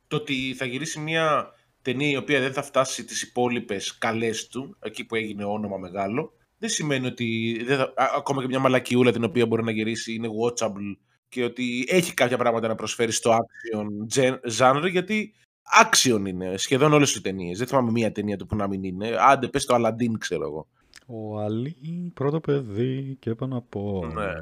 το 0.07 0.15
ότι 0.15 0.53
θα 0.57 0.65
γυρίσει 0.65 0.99
μια 0.99 1.53
ταινία 1.81 2.09
η 2.09 2.15
οποία 2.15 2.39
δεν 2.39 2.53
θα 2.53 2.61
φτάσει 2.61 3.03
τις 3.05 3.21
υπόλοιπες 3.21 3.97
καλές 3.97 4.47
του, 4.47 4.77
εκεί 4.79 5.05
που 5.05 5.15
έγινε 5.15 5.43
όνομα 5.45 5.77
μεγάλο, 5.77 6.33
δεν 6.57 6.69
σημαίνει 6.69 7.07
ότι 7.07 7.59
δεν 7.65 7.77
θα, 7.77 7.83
α- 7.95 8.13
ακόμα 8.15 8.41
και 8.41 8.47
μια 8.47 8.59
μαλακιούλα 8.59 9.11
την 9.11 9.23
οποία 9.23 9.45
μπορεί 9.45 9.63
να 9.63 9.71
γυρίσει 9.71 10.13
είναι 10.13 10.27
watchable 10.45 10.97
και 11.29 11.43
ότι 11.43 11.85
έχει 11.89 12.13
κάποια 12.13 12.37
πράγματα 12.37 12.67
να 12.67 12.75
προσφέρει 12.75 13.11
στο 13.11 13.31
action 13.37 13.85
gen- 14.15 14.39
genre 14.59 14.89
γιατί 14.91 15.33
action 15.83 16.27
είναι 16.27 16.57
σχεδόν 16.57 16.93
όλες 16.93 17.15
οι 17.15 17.21
ταινίες. 17.21 17.57
Δεν 17.57 17.67
θυμάμαι 17.67 17.91
μία 17.91 18.11
ταινία 18.11 18.37
του 18.37 18.45
που 18.45 18.55
να 18.55 18.67
μην 18.67 18.83
είναι. 18.83 19.15
Άντε 19.19 19.47
πες 19.47 19.65
το 19.65 19.75
Aladdin 19.75 20.17
ξέρω 20.17 20.43
εγώ. 20.43 20.67
Ο 21.05 21.39
Αλή, 21.39 22.11
πρώτο 22.13 22.39
παιδί 22.39 23.17
και 23.19 23.35
πάνω 23.35 23.57
από. 23.57 24.11
Ναι. 24.13 24.33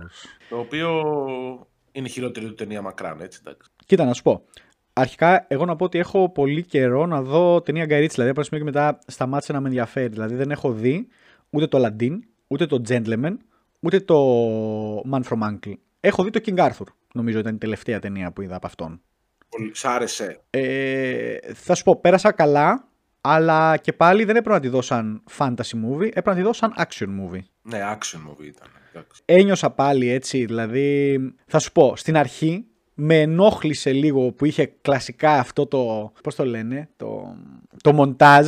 Το 0.50 0.58
οποίο 0.58 1.02
είναι 1.92 2.08
η 2.08 2.12
χειρότερη 2.12 2.46
του 2.46 2.54
ταινία 2.54 2.82
μακράν, 2.82 3.22
έτσι 3.22 3.40
εντάξει. 3.46 3.70
Κοίτα, 3.86 4.06
να 4.06 4.14
σου 4.14 4.22
πω. 4.22 4.44
Αρχικά, 4.94 5.46
εγώ 5.48 5.66
να 5.66 5.76
πω 5.76 5.86
ότι 5.86 5.98
έχω 5.98 6.30
πολύ 6.30 6.64
καιρό 6.64 7.06
να 7.06 7.22
δω 7.22 7.62
ταινία 7.62 7.86
Γκαρίτσι. 7.86 8.16
Δηλαδή, 8.16 8.30
από 8.30 8.40
ένα 8.40 8.50
σημείο 8.50 8.66
και 8.66 8.72
μετά 8.72 9.00
σταμάτησε 9.08 9.54
να 9.54 9.60
με 9.60 9.68
ενδιαφέρει. 9.68 10.08
Δηλαδή, 10.08 10.36
δεν 10.36 10.52
έχω 10.52 10.72
δει 10.72 11.08
ούτε 11.50 11.68
το 11.68 11.86
Aladdin, 11.86 12.20
ούτε 12.48 12.66
το 12.66 12.82
Gentleman, 12.88 13.38
ούτε 13.80 14.00
το 14.00 14.16
Man 15.00 15.22
from 15.30 15.42
Uncle. 15.50 15.74
Έχω 16.00 16.24
δει 16.24 16.30
το 16.30 16.42
King 16.46 16.58
Arthur. 16.58 16.88
Νομίζω 17.14 17.40
ήταν 17.40 17.56
η 17.56 17.58
τελευταία 17.58 18.00
ταινία 18.00 18.32
που 18.32 18.42
είδα 18.42 18.56
από 18.56 18.68
αυτόν. 18.68 19.02
Πολύ... 19.50 19.72
Σ' 19.74 19.86
άρεσε. 19.86 20.42
Ε, 20.50 21.38
θα 21.54 21.76
σου 21.76 21.84
πω, 21.84 22.00
πέρασα 22.00 22.32
καλά, 22.32 22.88
αλλά 23.22 23.78
και 23.78 23.94
πάλι 23.94 24.24
δεν 24.24 24.36
έπρεπε 24.36 24.56
να 24.56 24.62
τη 24.62 24.68
δω 24.68 24.82
σαν 24.82 25.24
fantasy 25.38 25.74
movie, 25.86 26.08
έπρεπε 26.08 26.30
να 26.30 26.36
τη 26.36 26.42
δω 26.42 26.54
σαν 26.54 26.74
action 26.78 27.06
movie. 27.06 27.42
Ναι, 27.62 27.80
action 27.80 28.18
movie 28.30 28.46
ήταν. 28.46 28.68
εντάξει. 28.90 29.22
ένιωσα 29.26 29.70
πάλι 29.70 30.10
έτσι, 30.10 30.46
δηλαδή 30.46 31.20
θα 31.48 31.60
σου 31.60 31.72
πω, 31.72 31.96
στην 31.96 32.18
αρχή 32.18 32.66
με 32.94 33.22
ενόχλησε 33.22 33.92
λίγο 33.92 34.32
που 34.32 34.46
είχε 34.46 34.66
κλασικά 34.66 35.32
αυτό 35.40 35.66
το, 35.66 36.12
πώς 36.24 36.36
το 36.36 36.46
λένε, 36.46 36.90
το, 36.96 37.36
το 37.84 37.94
μοντάζ 37.94 38.48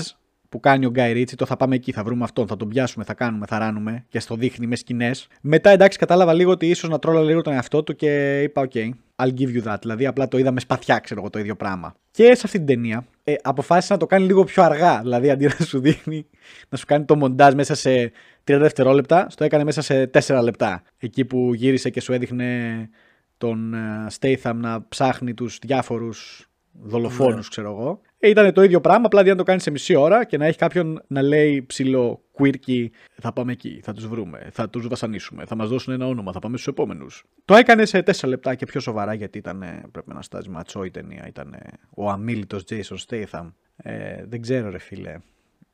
που 0.50 0.60
κάνει 0.60 0.86
ο 0.86 0.89
Γκάι 0.89 1.12
Ρίτσι, 1.12 1.36
το 1.36 1.46
θα 1.46 1.58
πάμε 1.58 1.75
εκεί, 1.75 1.91
θα 1.91 2.03
βρούμε 2.03 2.24
αυτόν, 2.24 2.48
θα 2.48 2.58
τον 2.58 2.68
πιάσουμε, 2.68 3.03
θα 3.03 3.13
κάνουμε, 3.13 3.46
θα 3.46 3.58
ράνουμε 3.58 4.06
και 4.10 4.20
στο 4.20 4.36
δείχνει 4.36 4.68
με 4.68 4.75
σκηνές. 4.75 5.27
Μετά 5.41 5.70
εντάξει 5.70 5.98
κατάλαβα 5.98 6.34
λίγο 6.34 6.51
ότι 6.51 6.68
ίσως 6.68 6.89
να 6.89 7.00
τρόλα 7.00 7.22
λίγο 7.22 7.41
τον 7.41 7.53
εαυτό 7.53 7.84
του 7.84 7.96
και 7.96 8.41
είπα 8.41 8.68
ok, 8.72 8.89
I'll 9.15 9.34
give 9.38 9.56
you 9.56 9.63
that, 9.63 9.77
δηλαδή 9.82 10.06
απλά 10.06 10.27
το 10.27 10.38
είδα 10.38 10.51
με 10.51 10.60
σπαθιά 10.60 11.00
ξέρω 11.00 11.20
εγώ 11.20 11.29
το 11.29 11.39
ίδιο 11.39 11.56
πράγμα. 11.56 11.96
Και 12.12 12.24
σε 12.24 12.41
αυτή 12.44 12.58
την 12.58 12.65
ταινία 12.65 13.06
ε, 13.24 13.34
αποφάσισε 13.41 13.94
να 13.94 14.00
το 14.00 14.06
κάνει 14.06 14.25
λίγο 14.25 14.44
πιο 14.44 14.63
αργά, 14.63 15.00
δηλαδή 15.01 15.29
αντί 15.29 15.46
να 15.46 15.65
σου 15.65 15.79
δείχνει, 15.79 16.25
να 16.70 16.77
σου 16.77 16.86
κάνει 16.86 17.06
το 17.06 17.15
μοντάζ 17.15 17.53
μέσα 17.53 17.75
σε 17.75 18.12
30 18.44 18.58
δευτερόλεπτα, 18.60 19.27
στο 19.29 19.44
έκανε 19.44 19.63
μέσα 19.63 19.82
σε 19.82 20.10
4 20.25 20.39
λεπτά. 20.44 20.84
Εκεί 20.98 21.25
που 21.25 21.53
γύρισε 21.53 21.89
και 21.89 22.01
σου 22.01 22.13
έδειχνε 22.13 22.89
τον 23.38 23.74
ε, 23.74 24.08
Statham 24.20 24.53
να 24.56 24.88
ψάχνει 24.88 25.34
τους 25.34 25.60
διάφορους 25.62 26.50
δολοφόνους, 26.72 27.50
ξέρω 27.50 27.70
εγώ. 27.72 28.01
Ε, 28.22 28.30
ήταν 28.30 28.54
το 28.54 28.64
ίδιο 28.64 28.82
πράγμα, 28.82 29.06
απλά 29.06 29.20
αντί 29.20 29.30
να 29.30 29.36
το 29.36 29.44
κάνεις 29.44 29.64
σε 29.64 29.72
μισή 29.72 29.96
ώρα 29.96 30.26
και 30.26 30.38
να 30.38 30.46
έχει 30.46 30.58
κάποιον 30.58 31.04
να 31.08 31.22
λέει 31.22 31.62
ψηλό 31.62 32.22
quirky, 32.38 32.88
θα 33.22 33.34
πάμε 33.34 33.52
εκεί, 33.52 33.80
θα 33.84 33.94
τους 33.94 34.08
βρούμε, 34.08 34.50
θα 34.52 34.70
τους 34.70 34.88
βασανίσουμε, 34.88 35.46
θα 35.46 35.56
μας 35.56 35.70
δώσουν 35.70 35.94
ένα 35.94 36.08
όνομα, 36.08 36.32
θα 36.32 36.40
πάμε 36.40 36.58
στους 36.58 36.68
επόμενους. 36.68 37.24
Το 37.46 37.56
έκανε 37.56 37.86
σε 37.86 38.04
4 38.06 38.28
λεπτά 38.28 38.56
και 38.56 38.66
πιο 38.66 38.80
σοβαρά 38.80 39.14
γιατί 39.14 39.38
ήταν, 39.38 39.60
πρέπει 39.92 40.14
να 40.14 40.22
στάζει 40.22 40.50
ματσό 40.50 40.84
η 40.84 40.92
ταινία, 40.92 41.26
ήταν 41.28 41.56
ο 41.96 42.10
αμήλυτος 42.10 42.64
Jason 42.70 42.96
Statham. 43.08 43.52
Ε, 43.76 44.26
δεν 44.26 44.42
ξέρω, 44.42 44.70
ρε 44.70 44.78
φίλε. 44.78 45.16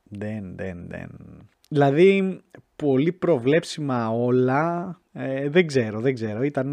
Δεν, 0.02 0.56
δεν, 0.56 0.84
δεν. 0.88 1.08
Δηλαδή, 1.68 2.40
πολύ 2.76 3.12
προβλέψιμα 3.12 4.08
όλα. 4.08 5.00
Ε, 5.12 5.48
δεν 5.48 5.66
ξέρω, 5.66 6.00
δεν 6.00 6.14
ξέρω. 6.14 6.42
Ήταν 6.42 6.72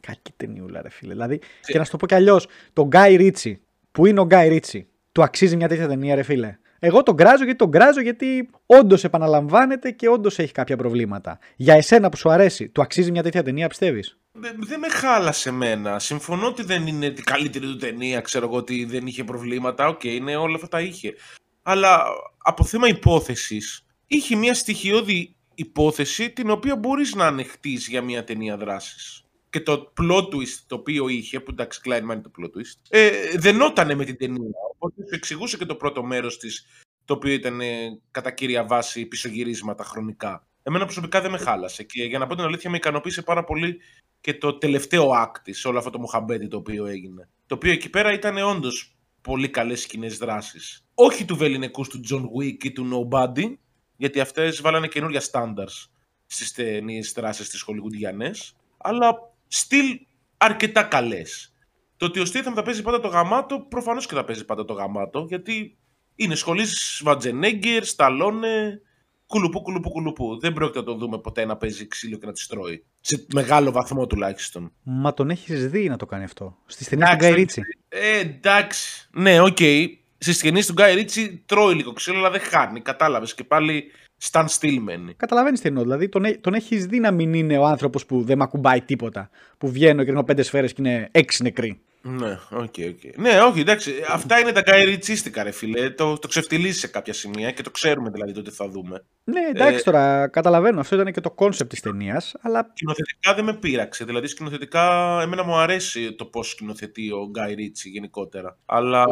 κακή 0.00 0.32
ταινιούλα, 0.36 0.82
ρε 0.82 0.88
φίλε. 0.88 1.12
Δηλαδή, 1.12 1.40
και 1.66 1.78
να 1.78 1.84
σου 1.84 1.90
το 1.90 1.96
πω 1.96 2.06
κι 2.06 2.14
αλλιώς, 2.14 2.46
το 2.72 2.86
Γκάι 2.86 3.16
Ρίτσι, 3.16 3.60
που 3.96 4.06
είναι 4.06 4.20
ο 4.20 4.24
Γκάι 4.24 4.48
Ρίτσι, 4.48 4.88
του 5.12 5.22
αξίζει 5.22 5.56
μια 5.56 5.68
τέτοια 5.68 5.88
ταινία, 5.88 6.14
ρε 6.14 6.22
φίλε. 6.22 6.58
Εγώ 6.78 7.02
τον 7.02 7.16
κράζω 7.16 7.44
γιατί 7.44 7.58
τον 7.58 7.70
κράζω 7.70 8.00
γιατί 8.00 8.50
όντως 8.66 9.04
επαναλαμβάνεται 9.04 9.90
και 9.90 10.08
όντως 10.08 10.38
έχει 10.38 10.52
κάποια 10.52 10.76
προβλήματα. 10.76 11.38
Για 11.56 11.74
εσένα 11.74 12.08
που 12.08 12.16
σου 12.16 12.30
αρέσει, 12.30 12.68
του 12.68 12.82
αξίζει 12.82 13.10
μια 13.10 13.22
τέτοια 13.22 13.42
ταινία, 13.42 13.68
πιστεύεις; 13.68 14.18
Δεν 14.58 14.78
με 14.78 14.88
χάλασε 14.88 15.48
εμένα. 15.48 15.98
Συμφωνώ 15.98 16.46
ότι 16.46 16.62
δεν 16.62 16.86
είναι 16.86 17.10
την 17.10 17.24
καλύτερη 17.24 17.66
του 17.66 17.76
ταινία, 17.76 18.20
ξέρω 18.20 18.46
εγώ 18.46 18.56
ότι 18.56 18.84
δεν 18.84 19.06
είχε 19.06 19.24
προβλήματα. 19.24 19.88
Ok, 19.88 20.00
okay, 20.02 20.18
ναι, 20.22 20.36
όλα 20.36 20.54
αυτά 20.54 20.68
τα 20.68 20.80
είχε. 20.80 21.14
Αλλά 21.62 22.04
από 22.38 22.64
θέμα 22.64 22.88
υπόθεσης, 22.88 23.86
είχε 24.06 24.36
μια 24.36 24.54
στοιχειώδη 24.54 25.34
υπόθεση 25.54 26.30
την 26.30 26.50
οποία 26.50 26.76
μπορείς 26.76 27.14
να 27.14 27.26
ανεχτείς 27.26 27.88
για 27.88 28.02
μια 28.02 28.24
ταινία 28.24 28.56
δράσης. 28.56 29.25
Και 29.56 29.62
το 29.62 29.92
plot 30.00 30.22
twist 30.22 30.64
το 30.66 30.74
οποίο 30.74 31.08
είχε, 31.08 31.40
που 31.40 31.50
εντάξει, 31.50 31.80
κλάιν 31.84 31.94
μάιν 31.94 32.02
είναι 32.02 32.20
το 32.20 32.30
plot 32.38 32.44
twist, 32.44 32.78
ε, 32.88 33.10
δενότανε 33.36 33.94
με 33.94 34.04
την 34.04 34.16
ταινία. 34.16 34.50
Οπότε 34.72 35.02
σου 35.02 35.14
εξηγούσε 35.14 35.56
και 35.56 35.64
το 35.64 35.74
πρώτο 35.74 36.02
μέρος 36.02 36.38
της, 36.38 36.66
το 37.04 37.14
οποίο 37.14 37.32
ήταν 37.32 37.60
ε, 37.60 38.00
κατά 38.10 38.30
κύρια 38.30 38.64
βάση 38.64 39.06
πισωγυρίσματα 39.06 39.84
χρονικά. 39.84 40.46
Εμένα 40.62 40.84
προσωπικά 40.84 41.20
δεν 41.20 41.30
με 41.30 41.38
χάλασε. 41.38 41.82
Και 41.82 42.04
για 42.04 42.18
να 42.18 42.26
πω 42.26 42.34
την 42.34 42.44
αλήθεια, 42.44 42.70
με 42.70 42.76
ικανοποίησε 42.76 43.22
πάρα 43.22 43.44
πολύ 43.44 43.80
και 44.20 44.34
το 44.34 44.58
τελευταίο 44.58 45.10
άκτη 45.10 45.52
σε 45.52 45.68
όλο 45.68 45.78
αυτό 45.78 45.90
το 45.90 45.98
Μουχαμπέτι 45.98 46.48
το 46.48 46.56
οποίο 46.56 46.86
έγινε. 46.86 47.28
Το 47.46 47.54
οποίο 47.54 47.72
εκεί 47.72 47.90
πέρα 47.90 48.12
ήταν 48.12 48.36
όντως 48.36 48.96
πολύ 49.20 49.48
καλές 49.48 49.86
κοινέ 49.86 50.08
δράσει. 50.08 50.58
Όχι 50.94 51.24
του 51.24 51.36
βεληνικούς 51.36 51.88
του 51.88 52.00
John 52.10 52.22
Wick 52.22 52.64
ή 52.64 52.72
του 52.72 52.88
Nobody, 52.92 53.54
γιατί 53.96 54.20
αυτές 54.20 54.60
βάλανε 54.60 54.88
καινούργια 54.88 55.22
standards 55.30 55.88
στις 56.26 56.52
ταινίες 56.52 57.12
δράσει 57.12 57.50
της 57.50 57.64
Hollywoodianέ, 57.68 58.30
αλλά 58.76 59.34
στυλ 59.48 60.00
αρκετά 60.36 60.82
καλές. 60.82 61.54
Το 61.96 62.06
ότι 62.06 62.20
ο 62.20 62.24
Στίθαμ 62.24 62.54
θα 62.54 62.62
παίζει 62.62 62.82
πάντα 62.82 63.00
το 63.00 63.08
γαμάτο, 63.08 63.60
προφανώς 63.60 64.06
και 64.06 64.14
θα 64.14 64.24
παίζει 64.24 64.44
πάντα 64.44 64.64
το 64.64 64.72
γαμάτο, 64.72 65.26
γιατί 65.28 65.76
είναι 66.16 66.34
σχολής 66.34 67.00
Βατζενέγκερ, 67.04 67.84
Σταλόνε, 67.84 68.80
κουλουπού, 69.26 69.62
κουλουπού, 69.62 69.90
κουλουπού. 69.90 70.40
Δεν 70.40 70.52
πρόκειται 70.52 70.78
να 70.78 70.84
τον 70.84 70.98
δούμε 70.98 71.18
ποτέ 71.18 71.44
να 71.44 71.56
παίζει 71.56 71.86
ξύλο 71.86 72.16
και 72.16 72.26
να 72.26 72.32
τη 72.32 72.46
τρώει. 72.46 72.84
Σε 73.00 73.26
μεγάλο 73.34 73.72
βαθμό 73.72 74.06
τουλάχιστον. 74.06 74.72
Μα 74.82 75.14
τον 75.14 75.30
έχεις 75.30 75.70
δει 75.70 75.88
να 75.88 75.96
το 75.96 76.06
κάνει 76.06 76.24
αυτό. 76.24 76.56
Στις 76.66 76.84
ταινίες 76.84 77.06
του 77.06 77.14
Γκάι 77.14 77.32
Ρίτσι. 77.32 77.62
Ε, 77.88 78.18
εντάξει. 78.18 79.08
Ναι, 79.12 79.40
ok. 79.40 79.56
Okay. 79.60 79.86
Στις 80.18 80.38
ταινίες 80.38 80.64
του 80.64 80.72
Γκάι 80.72 80.94
Ρίτσι 80.94 81.42
τρώει 81.46 81.74
λίγο 81.74 81.92
ξύλο, 81.92 82.18
αλλά 82.18 82.30
δεν 82.30 82.40
χάνει. 82.40 82.80
Κατάλαβες. 82.80 83.34
Και 83.34 83.44
πάλι 83.44 83.90
stand 84.22 84.46
still 84.60 84.78
μένει. 84.80 85.14
Καταλαβαίνεις 85.14 85.60
τι 85.60 85.68
εννοώ. 85.68 85.82
Δηλαδή 85.82 86.08
τον, 86.08 86.40
τον 86.40 86.54
έχεις 86.54 86.86
δει 86.86 87.00
να 87.00 87.10
μην 87.10 87.34
είναι 87.34 87.58
ο 87.58 87.64
άνθρωπος 87.64 88.06
που 88.06 88.22
δεν 88.22 88.38
με 88.38 88.44
ακουμπάει 88.44 88.80
τίποτα. 88.80 89.30
Που 89.58 89.70
βγαίνω 89.70 90.02
και 90.02 90.08
ρίχνω 90.08 90.24
πέντε 90.24 90.42
σφαίρες 90.42 90.72
και 90.72 90.82
είναι 90.82 91.08
έξι 91.12 91.42
νεκροί. 91.42 91.80
Ναι, 92.08 92.38
ok, 92.50 92.74
okay, 92.76 92.80
okay. 92.80 93.12
Ναι, 93.16 93.40
όχι, 93.40 93.60
εντάξει. 93.60 93.92
Αυτά 94.08 94.38
είναι 94.38 94.52
τα 94.52 94.62
γκαϊριτσίστικα, 94.62 95.42
ρε 95.42 95.50
φίλε. 95.50 95.90
Το, 95.90 96.18
το 96.18 96.28
ξεφτυλίζει 96.28 96.78
σε 96.78 96.86
κάποια 96.86 97.12
σημεία 97.12 97.50
και 97.50 97.62
το 97.62 97.70
ξέρουμε 97.70 98.10
δηλαδή 98.10 98.32
το 98.32 98.42
τι 98.42 98.50
θα 98.50 98.68
δούμε. 98.68 99.04
Ναι, 99.24 99.40
εντάξει 99.54 99.78
ε, 99.78 99.82
τώρα, 99.82 100.28
καταλαβαίνω. 100.28 100.80
Αυτό 100.80 100.94
ήταν 100.94 101.12
και 101.12 101.20
το 101.20 101.30
concept 101.30 101.70
της 101.70 101.80
ταινίας. 101.80 102.34
Αλλά... 102.40 102.70
Σκηνοθετικά 102.74 103.34
δεν 103.34 103.44
με 103.44 103.54
πείραξε. 103.54 104.04
Δηλαδή, 104.04 104.26
σκηνοθετικά, 104.26 105.18
εμένα 105.22 105.44
μου 105.44 105.56
αρέσει 105.56 106.12
το 106.12 106.24
πώς 106.24 106.50
σκηνοθετεί 106.50 107.10
ο 107.10 107.28
Γκάι 107.30 107.54
Ρίτσι 107.54 107.88
γενικότερα. 107.88 108.58
Αλλά 108.66 109.04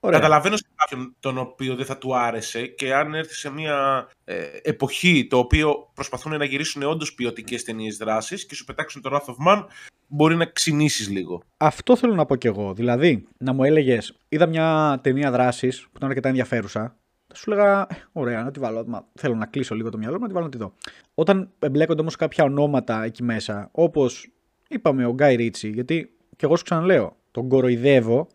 Ωραία. 0.00 0.18
Καταλαβαίνω 0.18 0.56
σε 0.56 0.64
κάποιον 0.74 1.14
τον 1.20 1.38
οποίο 1.38 1.74
δεν 1.74 1.84
θα 1.84 1.98
του 1.98 2.16
άρεσε 2.16 2.66
και 2.66 2.94
αν 2.94 3.14
έρθει 3.14 3.34
σε 3.34 3.50
μια 3.50 4.08
ε, 4.24 4.44
εποχή 4.62 5.26
το 5.30 5.38
οποίο 5.38 5.90
προσπαθούν 5.94 6.36
να 6.36 6.44
γυρίσουν 6.44 6.82
όντως 6.82 7.14
ποιοτικές 7.14 7.64
ταινίες 7.64 7.96
δράσης 7.96 8.46
και 8.46 8.54
σου 8.54 8.64
πετάξουν 8.64 9.02
το 9.02 9.10
Wrath 9.12 9.30
of 9.30 9.52
Man, 9.52 9.64
μπορεί 10.06 10.36
να 10.36 10.44
ξινίσεις 10.44 11.08
λίγο. 11.08 11.42
Αυτό 11.56 11.96
θέλω 11.96 12.14
να 12.14 12.26
πω 12.26 12.36
κι 12.36 12.46
εγώ. 12.46 12.74
Δηλαδή, 12.74 13.26
να 13.38 13.52
μου 13.52 13.64
έλεγες, 13.64 14.14
είδα 14.28 14.46
μια 14.46 14.98
ταινία 15.02 15.30
δράσης 15.30 15.82
που 15.82 15.92
ήταν 15.96 16.08
αρκετά 16.08 16.28
ενδιαφέρουσα. 16.28 16.96
Θα 17.26 17.34
σου 17.34 17.52
έλεγα, 17.52 17.86
«Ε, 17.90 17.94
ωραία, 18.12 18.42
να 18.42 18.50
τη 18.50 18.60
βάλω. 18.60 18.84
Μα, 18.86 19.06
θέλω 19.14 19.34
να 19.34 19.46
κλείσω 19.46 19.74
λίγο 19.74 19.90
το 19.90 19.98
μυαλό 19.98 20.14
μου, 20.14 20.22
να 20.22 20.28
τη 20.28 20.32
βάλω 20.34 20.44
να 20.44 20.50
τη 20.50 20.58
δω. 20.58 20.74
Όταν 21.14 21.50
εμπλέκονται 21.58 22.00
όμως 22.00 22.16
κάποια 22.16 22.44
ονόματα 22.44 23.04
εκεί 23.04 23.22
μέσα, 23.22 23.68
όπως 23.72 24.30
είπαμε 24.68 25.06
ο 25.06 25.12
Γκάι 25.12 25.34
Ρίτσι, 25.34 25.68
γιατί 25.68 26.10
κι 26.36 26.44
εγώ 26.44 26.56
σου 26.56 26.64
ξαναλέω, 26.64 27.16
τον 27.30 27.48
κοροϊδεύω 27.48 28.28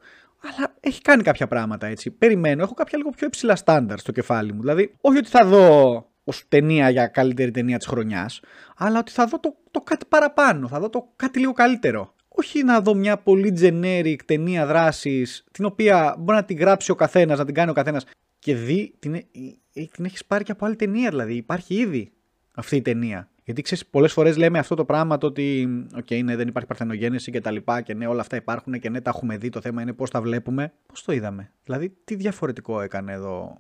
αλλά 0.44 0.76
έχει 0.80 1.02
κάνει 1.02 1.24
κάποια 1.24 1.48
πράγματα 1.48 1.88
έτσι. 1.88 2.12
Περιμένω, 2.12 2.64
έχω 2.64 2.74
κάποια 2.74 2.98
λίγο 2.98 3.10
πιο 3.10 3.28
υψηλά 3.28 3.56
στάνταρ 3.56 4.00
στο 4.00 4.12
κεφάλι 4.12 4.54
μου. 4.54 4.60
Δηλαδή, 4.60 4.94
όχι 5.02 5.18
ότι 5.18 5.30
θα 5.30 5.46
δω 5.46 6.08
ως 6.24 6.44
ταινία 6.48 6.90
για 6.90 7.08
καλύτερη 7.08 7.52
ταινία 7.52 7.78
της 7.78 7.88
χρονιάς, 7.88 8.42
αλλά 8.78 9.00
ότι 9.00 9.12
θα 9.12 9.26
δω 9.26 9.40
το, 9.40 9.56
το 9.72 9.80
κάτι 9.80 10.06
παραπάνω, 10.10 10.68
θα 10.68 10.80
δω 10.80 10.90
το 10.90 11.08
κάτι 11.16 11.40
λίγο 11.40 11.52
καλύτερο. 11.52 12.14
Όχι 12.28 12.64
να 12.64 12.82
δω 12.82 12.94
μια 12.94 13.18
πολύ 13.18 13.54
generic 13.60 14.16
ταινία 14.26 14.66
δράσης, 14.66 15.44
την 15.52 15.66
οποία 15.66 16.16
μπορεί 16.20 16.38
να 16.38 16.46
την 16.46 16.58
γράψει 16.58 16.92
ο 16.92 16.96
καθένας, 16.96 17.38
να 17.38 17.46
την 17.46 17.54
κάνει 17.54 17.70
ο 17.70 17.74
καθένας 17.74 18.06
και 18.40 18.56
δει 18.56 18.96
την, 19.00 19.14
ε, 19.14 19.26
ε, 19.74 19.86
την 19.92 20.06
έχεις 20.06 20.26
πάρει 20.26 20.44
και 20.44 20.52
από 20.52 20.66
άλλη 20.66 20.76
ταινία. 20.76 21.10
Δηλαδή, 21.10 21.34
υπάρχει 21.34 21.76
ήδη 21.76 22.12
αυτή 22.56 22.76
η 22.76 22.82
ταινία. 22.82 23.28
Γιατί 23.44 23.62
ξέρεις, 23.62 23.86
πολλές 23.86 24.14
φορές 24.14 24.38
λέμε 24.38 24.60
αυτό 24.60 24.76
το 24.76 24.86
πράγμα 24.86 25.18
το 25.18 25.28
ότι 25.28 25.68
okay, 25.96 26.24
ναι, 26.24 26.36
δεν 26.36 26.48
υπάρχει 26.48 26.68
παρθενογέννηση 26.68 27.32
και 27.32 27.42
τα 27.42 27.52
λοιπά 27.52 27.82
και 27.82 27.94
ναι, 27.94 28.08
όλα 28.08 28.22
αυτά 28.22 28.36
υπάρχουν 28.36 28.80
και 28.80 28.90
ναι, 28.90 29.02
τα 29.02 29.10
έχουμε 29.10 29.38
δει. 29.38 29.50
Το 29.50 29.62
θέμα 29.62 29.82
είναι 29.82 29.94
πώς 29.94 30.10
τα 30.10 30.22
βλέπουμε. 30.22 30.74
Πώς 30.86 31.04
το 31.04 31.12
είδαμε; 31.12 31.52
Δηλαδή, 31.64 31.96
τι 32.04 32.16
διαφορετικό 32.16 32.82
έκανε 32.82 33.12
εδώ 33.12 33.58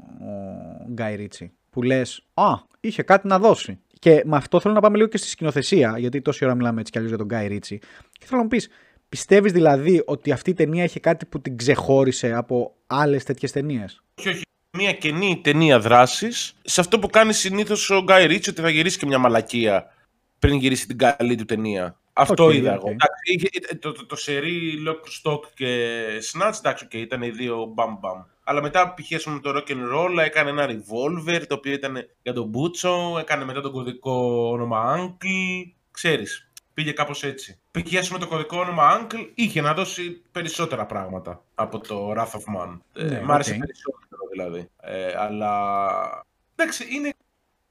ο 0.81 0.91
Γκάι 0.91 1.15
Ρίτσι. 1.15 1.51
Που 1.69 1.81
λες, 1.81 2.25
Α, 2.33 2.53
είχε 2.79 3.03
κάτι 3.03 3.27
να 3.27 3.39
δώσει. 3.39 3.79
Και 3.99 4.21
με 4.25 4.35
αυτό 4.35 4.59
θέλω 4.59 4.73
να 4.73 4.79
πάμε 4.79 4.97
λίγο 4.97 5.09
και 5.09 5.17
στη 5.17 5.27
σκηνοθεσία, 5.27 5.95
γιατί 5.97 6.21
τόση 6.21 6.45
ώρα 6.45 6.55
μιλάμε 6.55 6.79
έτσι 6.79 6.91
κι 6.91 6.97
αλλιώς 6.97 7.13
για 7.15 7.25
τον 7.25 7.37
Γκάι 7.37 7.47
Ρίτσι. 7.47 7.79
Και 8.11 8.25
θέλω 8.25 8.37
να 8.37 8.43
μου 8.43 8.47
πεις, 8.47 8.69
πιστεύεις 9.09 9.51
δηλαδή 9.51 10.03
ότι 10.05 10.31
αυτή 10.31 10.49
η 10.49 10.53
ταινία 10.53 10.83
είχε 10.83 10.99
κάτι 10.99 11.25
που 11.25 11.41
την 11.41 11.57
ξεχώρισε 11.57 12.33
από 12.33 12.75
άλλες 12.87 13.23
τέτοιες 13.23 13.51
ταινίες; 13.51 14.03
Όχι, 14.19 14.29
όχι 14.29 14.42
μια 14.77 14.93
καινή 14.93 15.39
ταινία 15.43 15.79
δράσης 15.79 16.55
σε 16.61 16.81
αυτό 16.81 16.99
που 16.99 17.09
κάνει 17.09 17.33
συνήθως 17.33 17.89
ο 17.89 18.01
Γκάι 18.01 18.25
Ρίτσι 18.25 18.49
ότι 18.49 18.61
θα 18.61 18.69
γυρίσει 18.69 18.97
και 18.97 19.05
μια 19.05 19.17
μαλακία 19.17 19.93
πριν 20.39 20.55
γυρίσει 20.55 20.87
την 20.87 20.97
καλή 20.97 21.35
του 21.35 21.45
ταινία. 21.45 21.97
Αυτό 22.13 22.45
okay, 22.45 22.53
είδα 22.53 22.73
εγώ. 22.73 22.87
Okay. 22.87 23.75
το, 23.79 23.91
το, 23.91 24.05
το, 24.05 24.15
σερί 24.15 24.83
Lock, 24.87 25.31
Stock 25.31 25.39
και 25.53 25.97
Snatch, 26.31 26.57
εντάξει, 26.57 26.87
okay, 26.89 26.95
ήταν 26.95 27.21
οι 27.21 27.29
δύο 27.29 27.65
μπαμ 27.73 27.97
μπαμ. 27.99 28.23
Αλλά 28.43 28.61
μετά 28.61 28.93
π.χ. 28.93 29.25
με 29.25 29.39
το 29.39 29.49
Rock 29.55 29.71
and 29.71 29.95
Roll 29.95 30.25
έκανε 30.25 30.49
ένα 30.49 30.67
revolver 30.69 31.41
το 31.47 31.55
οποίο 31.55 31.73
ήταν 31.73 31.97
για 32.21 32.33
τον 32.33 32.47
Μπούτσο, 32.47 33.17
έκανε 33.19 33.45
μετά 33.45 33.61
τον 33.61 33.71
κωδικό 33.71 34.49
όνομα 34.51 34.95
Uncle. 34.97 35.71
Ξέρεις, 35.91 36.51
πήγε 36.73 36.91
κάπως 36.91 37.23
έτσι. 37.23 37.59
Π.χ. 37.71 38.09
με 38.09 38.17
το 38.17 38.27
κωδικό 38.27 38.57
όνομα 38.59 39.07
Uncle 39.07 39.29
είχε 39.33 39.61
να 39.61 39.73
δώσει 39.73 40.21
περισσότερα 40.31 40.85
πράγματα 40.85 41.43
από 41.55 41.79
το 41.79 42.11
Wrath 42.11 42.39
of 42.39 42.61
Man. 42.61 42.79
Ε, 42.93 43.03
ναι, 43.03 43.15
ε, 43.15 43.21
μ' 43.21 43.31
άρεσε 43.31 43.51
περισσότερο 43.51 44.12
δηλαδή. 44.33 44.69
Ε, 44.81 45.13
αλλά 45.17 46.25
εντάξει, 46.55 46.85
είναι, 46.95 47.13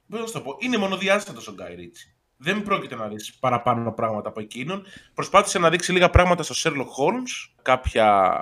πώς 0.09 0.33
το 0.33 0.41
πω, 0.41 0.57
είναι 0.59 0.77
μονοδιάστατος 0.77 1.49
ο 1.49 1.53
Γκάι 1.53 1.75
Ρίτσι. 1.75 2.17
Δεν 2.37 2.63
πρόκειται 2.63 2.95
να 2.95 3.09
δεις 3.09 3.35
παραπάνω 3.35 3.93
πράγματα 3.93 4.29
από 4.29 4.41
εκείνον. 4.41 4.87
Προσπάθησε 5.15 5.59
να 5.59 5.71
δείξει 5.71 5.93
λίγα 5.93 6.11
πράγματα 6.11 6.43
στο 6.43 6.55
Sherlock 6.57 6.81
Holmes, 6.81 7.53
κάποια 7.63 8.39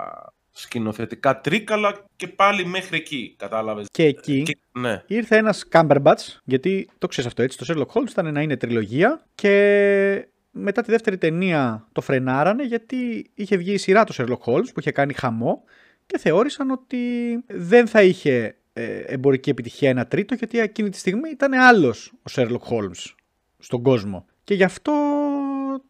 σκηνοθετικά 0.52 1.40
τρικ, 1.40 1.70
αλλά 1.70 2.04
και 2.16 2.28
πάλι 2.28 2.64
μέχρι 2.64 2.96
εκεί, 2.96 3.34
κατάλαβες. 3.38 3.86
Και 3.90 4.04
εκεί 4.04 4.42
και, 4.42 4.58
ναι. 4.72 5.02
ήρθε 5.06 5.36
ένας 5.36 5.64
Cumberbatch, 5.72 6.38
γιατί 6.44 6.88
το 6.98 7.06
ξέρεις 7.06 7.30
αυτό 7.30 7.42
έτσι, 7.42 7.58
το 7.58 7.64
Sherlock 7.68 8.00
Holmes 8.00 8.10
ήταν 8.10 8.32
να 8.32 8.42
είναι 8.42 8.56
τριλογία 8.56 9.24
και 9.34 10.28
μετά 10.50 10.82
τη 10.82 10.90
δεύτερη 10.90 11.18
ταινία 11.18 11.88
το 11.92 12.00
φρενάρανε 12.00 12.64
γιατί 12.64 13.30
είχε 13.34 13.56
βγει 13.56 13.72
η 13.72 13.78
σειρά 13.78 14.04
του 14.04 14.14
Sherlock 14.14 14.52
Holmes 14.52 14.68
που 14.74 14.80
είχε 14.80 14.90
κάνει 14.90 15.12
χαμό 15.12 15.64
και 16.10 16.18
θεώρησαν 16.18 16.70
ότι 16.70 16.98
δεν 17.46 17.86
θα 17.86 18.02
είχε 18.02 18.56
ε, 18.72 18.98
εμπορική 18.98 19.50
επιτυχία 19.50 19.90
ένα 19.90 20.06
τρίτο 20.06 20.34
γιατί 20.34 20.58
εκείνη 20.58 20.88
τη 20.90 20.98
στιγμή 20.98 21.30
ήταν 21.30 21.52
άλλος 21.52 22.12
ο 22.18 22.30
Sherlock 22.30 22.68
Holmes 22.70 23.14
στον 23.58 23.82
κόσμο. 23.82 24.26
Και 24.44 24.54
γι' 24.54 24.64
αυτό 24.64 24.92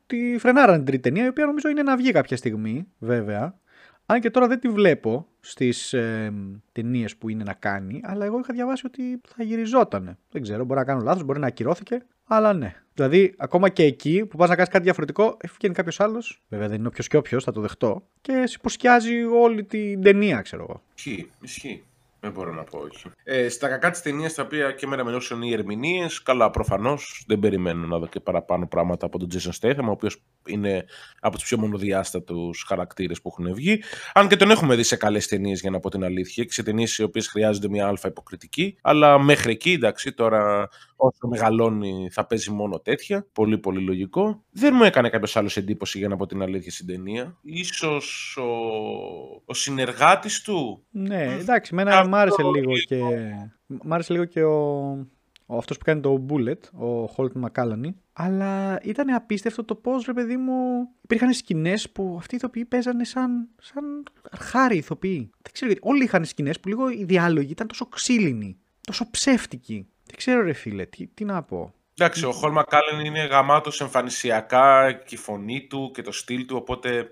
τη 0.07 0.39
φρενάρανε 0.39 0.77
την 0.77 0.87
τρίτη 0.87 1.03
ταινία 1.03 1.25
η 1.25 1.29
οποία 1.29 1.47
νομίζω 1.47 1.69
είναι 1.69 1.83
να 1.83 1.97
βγει 1.97 2.13
κάποια 2.13 2.37
στιγμή 2.37 2.87
βέβαια. 2.99 3.61
Αν 4.11 4.21
και 4.21 4.31
τώρα 4.31 4.47
δεν 4.47 4.61
τη 4.61 4.69
βλέπω 4.69 5.27
στις 5.41 5.93
ε, 5.93 6.33
ταινίες 6.73 7.17
που 7.17 7.29
είναι 7.29 7.45
να 7.45 7.53
κάνει, 7.53 8.01
αλλά 8.05 8.25
εγώ 8.25 8.39
είχα 8.39 8.53
διαβάσει 8.53 8.87
ότι 8.87 9.21
θα 9.27 9.43
γυριζόταν. 9.43 10.19
Δεν 10.31 10.43
ξέρω, 10.43 10.65
μπορεί 10.65 10.79
να 10.79 10.87
κάνω 10.87 11.01
λάθος, 11.01 11.23
μπορεί 11.23 11.39
να 11.39 11.47
ακυρώθηκε, 11.47 12.03
αλλά 12.25 12.53
ναι. 12.53 12.75
Δηλαδή, 12.95 13.35
ακόμα 13.37 13.69
και 13.69 13.83
εκεί 13.83 14.27
που 14.27 14.37
πας 14.37 14.49
να 14.49 14.55
κάνεις 14.55 14.71
κάτι 14.71 14.85
διαφορετικό, 14.85 15.37
βγαίνει 15.57 15.75
κάποιος 15.75 16.01
άλλος. 16.01 16.43
Βέβαια, 16.49 16.69
δεν 16.69 16.79
είναι 16.79 16.89
όποιος 16.89 17.09
και 17.09 17.17
όποιος, 17.17 17.45
θα 17.45 17.53
το 17.53 17.61
δεχτώ. 17.61 18.07
Και 18.21 18.43
σε 18.47 18.57
υποσκιάζει 18.59 19.25
όλη 19.25 19.65
την 19.65 20.03
ταινία, 20.03 20.41
ξέρω 20.41 20.63
εγώ. 20.63 20.83
Ισχύει, 20.97 21.31
ισχύει. 21.41 21.85
Δεν 22.21 22.33
μπορώ 22.33 22.55
να 22.55 22.63
πω 22.65 22.79
όχι. 22.79 23.11
Ε, 23.25 23.49
στα 23.49 23.69
κακά 23.69 23.91
της 23.91 24.03
ταινίας, 24.03 24.35
τα 24.35 24.43
οποία 24.43 24.73
και 24.73 24.87
μέρα 24.87 25.05
με 25.05 25.19
οι 25.45 25.53
ερμηνείες, 25.53 26.23
καλά, 26.23 26.51
προφανώς 26.51 27.25
δεν 27.27 27.39
περιμένω 27.39 27.87
να 27.87 27.99
δω 27.99 28.07
και 28.07 28.21
παραπάνω 28.21 28.67
πράγματα 28.67 29.07
από 29.07 29.19
τον 29.19 29.29
Jason 29.33 29.51
Statham, 29.61 29.85
ο 29.87 29.91
οποίος 29.91 30.23
είναι 30.47 30.85
από 31.21 31.37
τους 31.37 31.49
πιο 31.49 31.59
μονοδιάστατους 31.59 32.65
χαρακτήρες 32.69 33.21
που 33.21 33.29
έχουν 33.33 33.55
βγει. 33.55 33.83
Αν 34.15 34.29
και 34.29 34.37
τον 34.37 34.51
έχουμε 34.51 34.75
δει 34.75 34.83
σε 34.83 34.97
καλές 34.97 35.27
ταινίες, 35.27 35.61
για 35.61 35.71
να 35.71 35.81
πω 35.81 35.91
την 35.91 36.05
αλήθεια, 36.05 36.45
και 36.45 36.53
σε 36.53 36.63
ταινίες 36.63 36.99
οι 36.99 37.03
οποίες 37.03 37.29
χρειάζονται 37.29 37.69
μια 37.69 37.87
αλφα 37.87 38.09
υποκριτική. 38.09 38.79
Αλλά 38.83 39.19
μέχρι 39.19 39.53
εκεί, 39.53 39.73
εντάξει, 39.73 40.13
τώρα 40.13 40.69
όσο 40.97 41.29
μεγαλώνει 41.29 42.09
θα 42.13 42.27
παίζει 42.27 42.51
μόνο 42.51 42.81
τέτοια. 42.81 43.27
Πολύ, 43.33 43.59
πολύ 43.59 43.81
λογικό. 43.81 44.45
Δεν 44.51 44.75
μου 44.75 44.85
έκανε 44.85 45.09
κάποιος 45.09 45.37
άλλος 45.37 45.57
εντύπωση, 45.57 45.99
για 45.99 46.09
να 46.09 46.17
πω 46.17 46.27
την 46.27 46.43
αλήθεια, 46.43 46.71
στην 46.71 46.87
ταινία. 46.87 47.39
Ίσως 47.43 48.37
ο, 48.37 48.49
ο 49.45 49.55
συνεργάτης 49.55 50.43
του; 50.43 50.85
Ναι, 50.91 51.37
εντάξει, 51.41 51.75
μένα 51.75 52.09
μ' 52.11 52.15
άρεσε 52.15 52.43
λίγο 52.43 52.73
και, 52.87 52.97
μ 53.67 53.93
άρεσε 53.93 54.13
λίγο 54.13 54.25
και 54.25 54.43
ο, 54.43 54.89
ο 55.47 55.57
αυτός 55.57 55.79
που 55.79 55.85
κάνει 55.85 56.01
το 56.01 56.27
Bullet, 56.29 56.81
ο 56.81 57.15
Holt 57.17 57.45
McCallany, 57.45 57.91
αλλά 58.13 58.81
ήταν 58.83 59.11
απίστευτο 59.11 59.65
το 59.65 59.75
πώς, 59.75 60.05
ρε 60.07 60.13
παιδί 60.13 60.37
μου, 60.37 60.89
υπήρχαν 61.03 61.33
σκηνές 61.33 61.91
που 61.91 62.15
αυτοί 62.19 62.35
οι 62.35 62.37
ηθοποιοί 62.37 62.65
παίζανε 62.65 63.05
σαν, 63.05 63.49
σαν 63.61 63.85
αρχάρι 64.31 64.77
ηθοποιοί. 64.77 65.31
Δεν 65.43 65.53
ξέρω 65.53 65.71
γιατί, 65.71 65.89
όλοι 65.89 66.05
είχαν 66.05 66.25
σκηνές 66.25 66.61
που 66.61 66.69
λίγο 66.69 66.91
οι 66.91 67.05
διάλογοι 67.05 67.51
ήταν 67.51 67.67
τόσο 67.67 67.87
ξύλινοι, 67.87 68.59
τόσο 68.81 69.11
ψεύτικοι. 69.11 69.89
Δεν 70.05 70.17
ξέρω 70.17 70.43
ρε 70.43 70.53
φίλε, 70.53 70.87
τι, 70.87 71.07
τι 71.07 71.25
να 71.25 71.43
πω. 71.43 71.73
Εντάξει, 71.99 72.27
ο 72.27 72.33
Χολ 72.33 72.53
Μακάλεν 72.53 73.05
είναι 73.05 73.25
γαμάτος 73.25 73.81
εμφανισιακά 73.81 74.93
και 74.93 75.15
η 75.15 75.19
φωνή 75.19 75.67
του 75.67 75.91
και 75.95 76.03
το 76.03 76.13
στυλ 76.13 76.47
του, 76.47 76.57
οπότε 76.59 77.11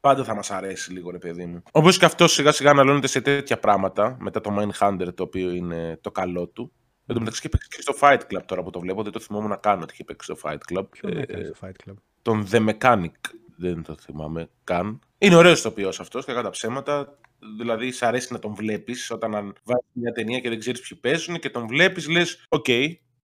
πάντα 0.00 0.24
θα 0.24 0.34
μας 0.34 0.50
αρέσει 0.50 0.92
λίγο 0.92 1.10
ρε 1.10 1.18
παιδί 1.18 1.46
μου. 1.46 1.62
Όπως 1.72 1.98
και 1.98 2.04
αυτό 2.04 2.28
σιγά 2.28 2.52
σιγά 2.52 2.70
αναλώνεται 2.70 3.06
σε 3.06 3.20
τέτοια 3.20 3.58
πράγματα, 3.58 4.16
μετά 4.20 4.40
το 4.40 4.56
Mindhunter 4.58 5.14
το 5.14 5.22
οποίο 5.22 5.50
είναι 5.50 5.98
το 6.00 6.10
καλό 6.10 6.46
του. 6.48 6.72
Εν 7.06 7.14
τω 7.14 7.20
μεταξύ 7.20 7.40
και 7.40 7.48
και 7.48 7.80
στο 7.80 7.94
Fight 8.00 8.20
Club 8.30 8.42
τώρα 8.46 8.62
που 8.62 8.70
το 8.70 8.80
βλέπω, 8.80 9.02
δεν 9.02 9.12
το 9.12 9.20
θυμόμουν 9.20 9.48
καν 9.48 9.82
ότι 9.82 9.92
είχε 9.92 10.04
παίξει 10.04 10.32
στο 10.32 10.48
Fight 10.48 10.72
Club. 10.72 10.86
Ποιο 10.90 11.08
ε, 11.08 11.24
στο 11.44 11.66
Fight 11.66 11.88
Club; 11.88 11.94
Τον 12.22 12.46
The 12.50 12.68
Mechanic, 12.68 13.12
δεν 13.56 13.82
το 13.82 13.96
θυμάμαι 14.00 14.48
καν. 14.64 14.98
Είναι 15.18 15.34
ωραίος 15.34 15.58
ηθοποιός 15.58 15.88
αυτός, 15.88 16.24
κατά 16.24 16.42
τα 16.42 16.50
ψέματα. 16.50 17.18
Δηλαδή, 17.58 17.90
σ' 17.90 18.02
αρέσει 18.02 18.32
να 18.32 18.38
τον 18.38 18.54
βλέπεις 18.54 19.10
όταν 19.10 19.32
βάζεις 19.64 19.90
μια 19.92 20.12
ταινία 20.12 20.40
και 20.40 20.48
δεν 20.48 20.58
ξέρεις 20.58 20.80
ποιοι 20.80 20.98
παίζουν 20.98 21.38
και 21.38 21.50
τον 21.50 21.66
βλέπεις, 21.66 22.08
λες: 22.08 22.44
Ok, 22.48 22.66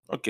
ok, 0.05 0.25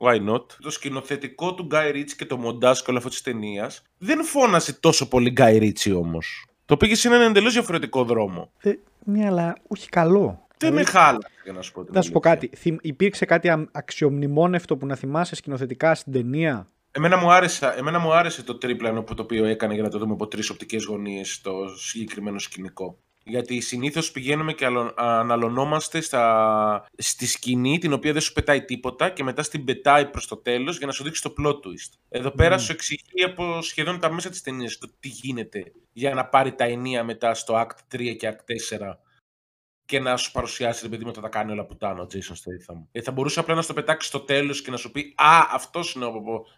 why 0.00 0.28
not; 0.28 0.44
Το 0.60 0.70
σκηνοθετικό 0.70 1.54
του 1.54 1.68
Guy 1.70 1.94
Ritchie 1.94 2.12
και 2.16 2.26
το 2.26 2.36
μοντάζ 2.36 2.78
και 2.78 2.84
όλη 2.88 2.98
αυτή 2.98 3.10
τη 3.10 3.22
ταινία 3.22 3.70
δεν 3.98 4.24
φώνασε 4.24 4.72
τόσο 4.72 5.08
πολύ 5.08 5.32
Guy 5.36 5.62
Ritchie 5.62 5.94
όμως. 5.96 6.44
Το 6.64 6.76
πήγε 6.76 6.94
σε 6.94 7.08
έναν 7.08 7.20
εντελώς 7.20 7.52
διαφορετικό 7.52 8.04
δρόμο. 8.04 8.52
Ε, 8.60 8.72
ναι, 9.04 9.26
αλλά 9.26 9.56
όχι 9.68 9.88
καλό. 9.88 10.46
Δεν 10.56 10.72
με 10.72 10.84
χάλασε, 10.84 11.28
για 11.44 11.52
να 11.52 11.62
σου 11.62 11.72
πω. 11.72 11.84
Να 11.92 12.02
σου 12.02 12.12
πω 12.12 12.20
κάτι. 12.20 12.50
Υπήρξε 12.80 13.24
κάτι 13.24 13.68
αξιομνημόνευτο 13.72 14.76
που 14.76 14.86
να 14.86 14.94
θυμάσαι 14.94 15.34
σκηνοθετικά 15.34 15.94
στην 15.94 16.12
ταινία; 16.12 16.68
Εμένα 16.92 17.16
μου, 17.16 17.32
άρεσε, 17.32 17.74
εμένα 17.76 17.98
μου 17.98 18.12
άρεσε 18.12 18.42
το 18.42 18.58
τρίπλανο 18.58 19.02
που 19.02 19.14
το 19.14 19.22
οποίο 19.22 19.44
έκανε 19.44 19.74
για 19.74 19.82
να 19.82 19.88
το 19.88 19.98
δούμε 19.98 20.12
από 20.12 20.26
τρεις 20.26 20.50
οπτικές 20.50 20.84
γωνίες 20.84 21.32
στο 21.32 21.52
συγκεκριμένο 21.76 22.38
σκηνικό. 22.38 22.98
Γιατί 23.24 23.60
συνήθως 23.60 24.10
πηγαίνουμε 24.10 24.52
και 24.52 24.66
αναλωνόμαστε 24.96 26.00
στα... 26.00 26.86
στη 26.96 27.26
σκηνή 27.26 27.78
την 27.78 27.92
οποία 27.92 28.12
δεν 28.12 28.22
σου 28.22 28.32
πετάει 28.32 28.64
τίποτα 28.64 29.10
και 29.10 29.22
μετά 29.22 29.42
στην 29.42 29.64
πετάει 29.64 30.06
προς 30.06 30.26
το 30.26 30.36
τέλος 30.36 30.78
για 30.78 30.86
να 30.86 30.92
σου 30.92 31.04
δείξει 31.04 31.22
το 31.22 31.34
plot 31.38 31.54
twist. 31.54 31.98
Εδώ 32.08 32.30
πέρα 32.30 32.58
σου 32.58 32.72
εξηγεί 32.72 33.24
από 33.26 33.62
σχεδόν 33.62 34.00
τα 34.00 34.12
μέσα 34.12 34.30
της 34.30 34.42
ταινίας 34.42 34.78
το 34.78 34.90
τι 35.00 35.08
γίνεται 35.08 35.72
για 35.92 36.14
να 36.14 36.26
πάρει 36.26 36.54
τα 36.54 36.64
ενία 36.64 37.04
μετά 37.04 37.34
στο 37.34 37.66
Act 37.66 37.96
3 37.96 38.16
και 38.16 38.36
Act 38.36 38.78
4 38.78 38.92
και 39.90 40.00
να 40.00 40.16
σου 40.16 40.32
παρουσιάσει 40.32 40.86
επειδή 40.86 41.04
μετά 41.04 41.20
τα 41.20 41.28
κάνει 41.28 41.52
όλα 41.52 41.64
πουτάνα 41.64 42.02
ο 42.02 42.06
Jason 42.12 42.16
Statham. 42.16 42.82
Ε, 42.92 43.02
θα 43.02 43.12
μπορούσε 43.12 43.40
απλά 43.40 43.54
να 43.54 43.62
στο 43.62 43.72
πετάξει 43.72 44.08
στο 44.08 44.20
τέλος 44.20 44.62
και 44.62 44.70
να 44.70 44.76
σου 44.76 44.90
πει 44.90 45.14
Α, 45.16 45.46
αυτός 45.52 45.94
είναι 45.94 46.06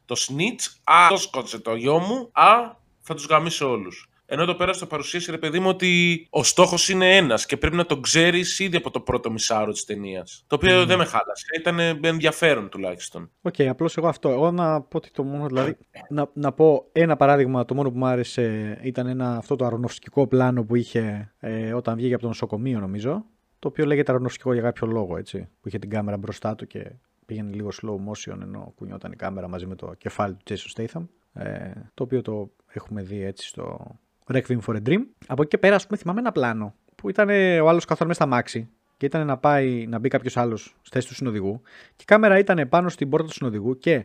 το 0.05 0.17
snitch. 0.19 0.65
Α, 0.85 1.03
αυτός 1.03 1.23
σκότωσε 1.23 1.59
το 1.59 1.75
γιο 1.75 1.99
μου. 1.99 2.31
Α, 2.33 2.77
θα 3.01 3.15
τους 3.15 3.27
γαμήσω 3.27 3.71
όλους. 3.71 4.12
Ενώ 4.27 4.43
εδώ 4.43 4.55
πέρα 4.55 4.73
στο 4.73 4.87
παρουσίασε 4.87 5.31
ρε 5.31 5.39
παιδί 5.39 5.59
μου 5.59 5.69
ότι 5.69 6.27
ο 6.31 6.43
στόχος 6.43 6.89
είναι 6.89 7.17
ένας 7.17 7.47
και 7.47 7.57
πρέπει 7.57 7.77
να 7.77 7.87
τον 7.87 8.03
ξέρεις 8.03 8.59
ήδη 8.59 8.77
από 8.77 8.91
το 8.91 9.01
πρώτο 9.01 9.31
μισάωρο 9.31 9.73
της 9.73 9.85
ταινίας. 9.85 10.45
Το 10.47 10.55
οποίο 10.55 10.87
δεν 10.87 10.99
με 10.99 11.05
χάλασε. 11.05 11.47
Ήταν 11.59 11.79
ενδιαφέρον 12.05 12.69
τουλάχιστον. 12.69 13.31
Ok, 13.43 13.55
okay, 13.59 13.65
απλώς 13.65 13.97
εγώ 13.97 14.09
αυτό. 14.09 14.29
Εγώ 14.29 14.51
να 14.51 14.81
πω 14.81 14.97
ότι 14.97 15.11
το 15.11 15.23
μόνο. 15.23 15.47
Δηλαδή, 15.47 15.77
να, 16.09 16.31
να 16.35 16.53
πω 16.53 16.89
ένα 16.93 17.17
παράδειγμα. 17.17 17.65
Το 17.65 17.75
μόνο 17.75 17.91
που 17.91 17.99
μου 17.99 18.07
άρεσε 18.07 18.79
ήταν 18.83 19.07
ένα, 19.07 19.37
αυτό 19.37 19.57
το 19.57 19.65
αρονοφσκικό 19.65 20.27
πλάνο 20.27 20.65
που 20.65 20.77
είχε 20.77 21.33
ε, 21.41 21.73
όταν 21.73 21.97
βγήκε 21.97 22.13
από 22.13 22.23
το 22.23 22.29
νοσοκομείο, 22.29 22.81
νομίζω. 22.81 23.25
Το 23.59 23.69
οποίο 23.69 23.87
λέγεται 23.87 24.13
αρονοφσκικό 24.13 24.53
για 24.53 24.63
κάποιο 24.63 24.87
λόγο, 24.87 25.17
έτσι. 25.17 25.49
Που 25.61 25.69
είχε 25.69 25.79
την 25.79 25.91
κάμερα 25.91 26.17
μπροστά 26.17 26.55
του 26.55 26.67
και 26.67 26.93
πήγαινε 27.27 27.55
λίγο 27.55 27.69
slow 27.83 27.95
motion 27.95 28.41
ενώ 28.43 28.73
κουνιόταν 28.77 29.13
η 29.13 29.17
κάμερα 29.17 29.49
μαζί 29.49 29.67
με 29.67 29.75
το 29.75 29.95
κεφάλι 29.99 30.35
του 30.35 30.43
Jason 30.55 30.81
Statham. 30.81 31.07
Ε, 31.33 31.71
το 31.95 32.03
οποίο 32.03 32.23
το 32.23 32.51
έχουμε 32.67 33.03
δει 33.03 33.23
έτσι 33.23 33.47
στο, 33.47 33.87
Requiem 34.27 34.59
for 34.67 34.75
a 34.75 34.83
Dream. 34.89 35.01
Από 35.27 35.43
εκεί 35.43 35.51
και 35.51 35.59
πέρα, 35.59 35.75
ας 35.75 35.87
πούμε, 35.87 35.99
θυμάμαι 35.99 36.21
ένα 36.21 36.33
πλάνο 36.33 36.75
που 36.95 37.09
ήταν 37.09 37.29
ο 37.61 37.69
άλλος 37.69 37.85
καθόλου 37.85 38.09
μέσα 38.09 38.21
στα 38.23 38.27
μάξι 38.27 38.69
και 38.97 39.07
ήταν 39.07 39.27
να, 39.27 39.37
πάει, 39.37 39.87
να 39.87 39.99
μπει 39.99 40.09
κάποιος 40.09 40.37
άλλος 40.37 40.63
στη 40.63 40.91
θέση 40.93 41.09
του 41.09 41.15
συνοδηγού 41.15 41.61
και 41.97 42.03
η 42.03 42.05
κάμερα 42.05 42.39
ήταν 42.39 42.69
πάνω 42.69 42.89
στην 42.89 43.09
πόρτα 43.09 43.27
του 43.27 43.33
συνοδηγού 43.33 43.79
και 43.79 44.05